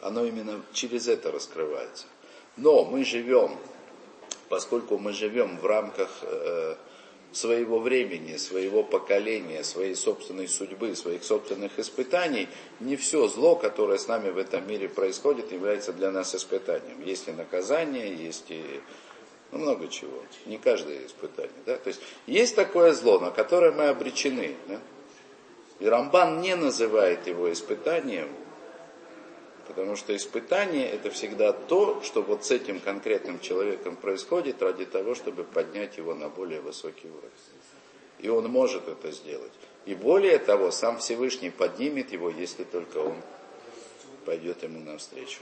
Оно 0.00 0.24
именно 0.24 0.60
через 0.72 1.06
это 1.06 1.30
раскрывается. 1.30 2.06
Но 2.56 2.84
мы 2.84 3.04
живем, 3.04 3.58
поскольку 4.48 4.98
мы 4.98 5.12
живем 5.12 5.56
в 5.56 5.66
рамках 5.66 6.10
э, 6.22 6.74
своего 7.30 7.78
времени, 7.78 8.36
своего 8.36 8.82
поколения, 8.82 9.62
своей 9.62 9.94
собственной 9.94 10.48
судьбы, 10.48 10.96
своих 10.96 11.22
собственных 11.22 11.78
испытаний, 11.78 12.48
не 12.80 12.96
все 12.96 13.28
зло, 13.28 13.54
которое 13.54 13.98
с 13.98 14.08
нами 14.08 14.30
в 14.30 14.38
этом 14.38 14.66
мире 14.66 14.88
происходит, 14.88 15.52
является 15.52 15.92
для 15.92 16.10
нас 16.10 16.34
испытанием. 16.34 17.04
Есть 17.04 17.28
и 17.28 17.30
наказание, 17.30 18.12
есть 18.12 18.50
и 18.50 18.80
ну, 19.52 19.58
много 19.58 19.88
чего. 19.88 20.22
Не 20.46 20.58
каждое 20.58 21.06
испытание. 21.06 21.50
Да? 21.66 21.76
То 21.76 21.88
есть 21.88 22.00
есть 22.26 22.54
такое 22.54 22.92
зло, 22.92 23.18
на 23.18 23.30
которое 23.30 23.72
мы 23.72 23.88
обречены. 23.88 24.54
Да? 24.68 24.78
И 25.80 25.86
Рамбан 25.86 26.40
не 26.40 26.54
называет 26.54 27.26
его 27.26 27.52
испытанием, 27.52 28.28
потому 29.66 29.96
что 29.96 30.14
испытание 30.14 30.88
это 30.88 31.10
всегда 31.10 31.52
то, 31.52 32.00
что 32.02 32.22
вот 32.22 32.44
с 32.44 32.50
этим 32.50 32.80
конкретным 32.80 33.40
человеком 33.40 33.96
происходит 33.96 34.62
ради 34.62 34.84
того, 34.84 35.14
чтобы 35.14 35.42
поднять 35.44 35.96
его 35.96 36.14
на 36.14 36.28
более 36.28 36.60
высокий 36.60 37.08
уровень. 37.08 37.30
И 38.18 38.28
он 38.28 38.48
может 38.50 38.86
это 38.86 39.10
сделать. 39.10 39.52
И 39.86 39.94
более 39.94 40.38
того, 40.38 40.70
сам 40.70 40.98
Всевышний 40.98 41.50
поднимет 41.50 42.12
его, 42.12 42.30
если 42.30 42.64
только 42.64 42.98
он 42.98 43.16
пойдет 44.26 44.62
ему 44.62 44.78
навстречу. 44.80 45.40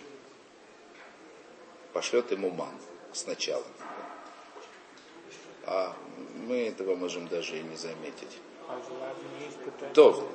Пошлет 1.92 2.30
ему 2.30 2.50
ман 2.50 2.72
сначала 3.12 3.64
а 5.68 5.94
мы 6.46 6.68
этого 6.68 6.96
можем 6.96 7.28
даже 7.28 7.58
и 7.58 7.62
не 7.62 7.76
заметить. 7.76 8.38
То, 9.94 10.26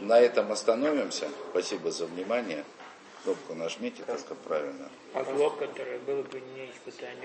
на 0.00 0.20
этом 0.20 0.52
остановимся. 0.52 1.28
Спасибо 1.50 1.90
за 1.90 2.06
внимание. 2.06 2.64
Кнопку 3.22 3.54
нажмите, 3.54 4.02
только 4.02 4.34
правильно. 4.34 4.90
А 5.14 5.24
зло, 5.24 5.50
которое 5.50 5.98
было 6.00 6.22
бы 6.22 6.40
не 6.40 6.70
испытание. 6.70 7.16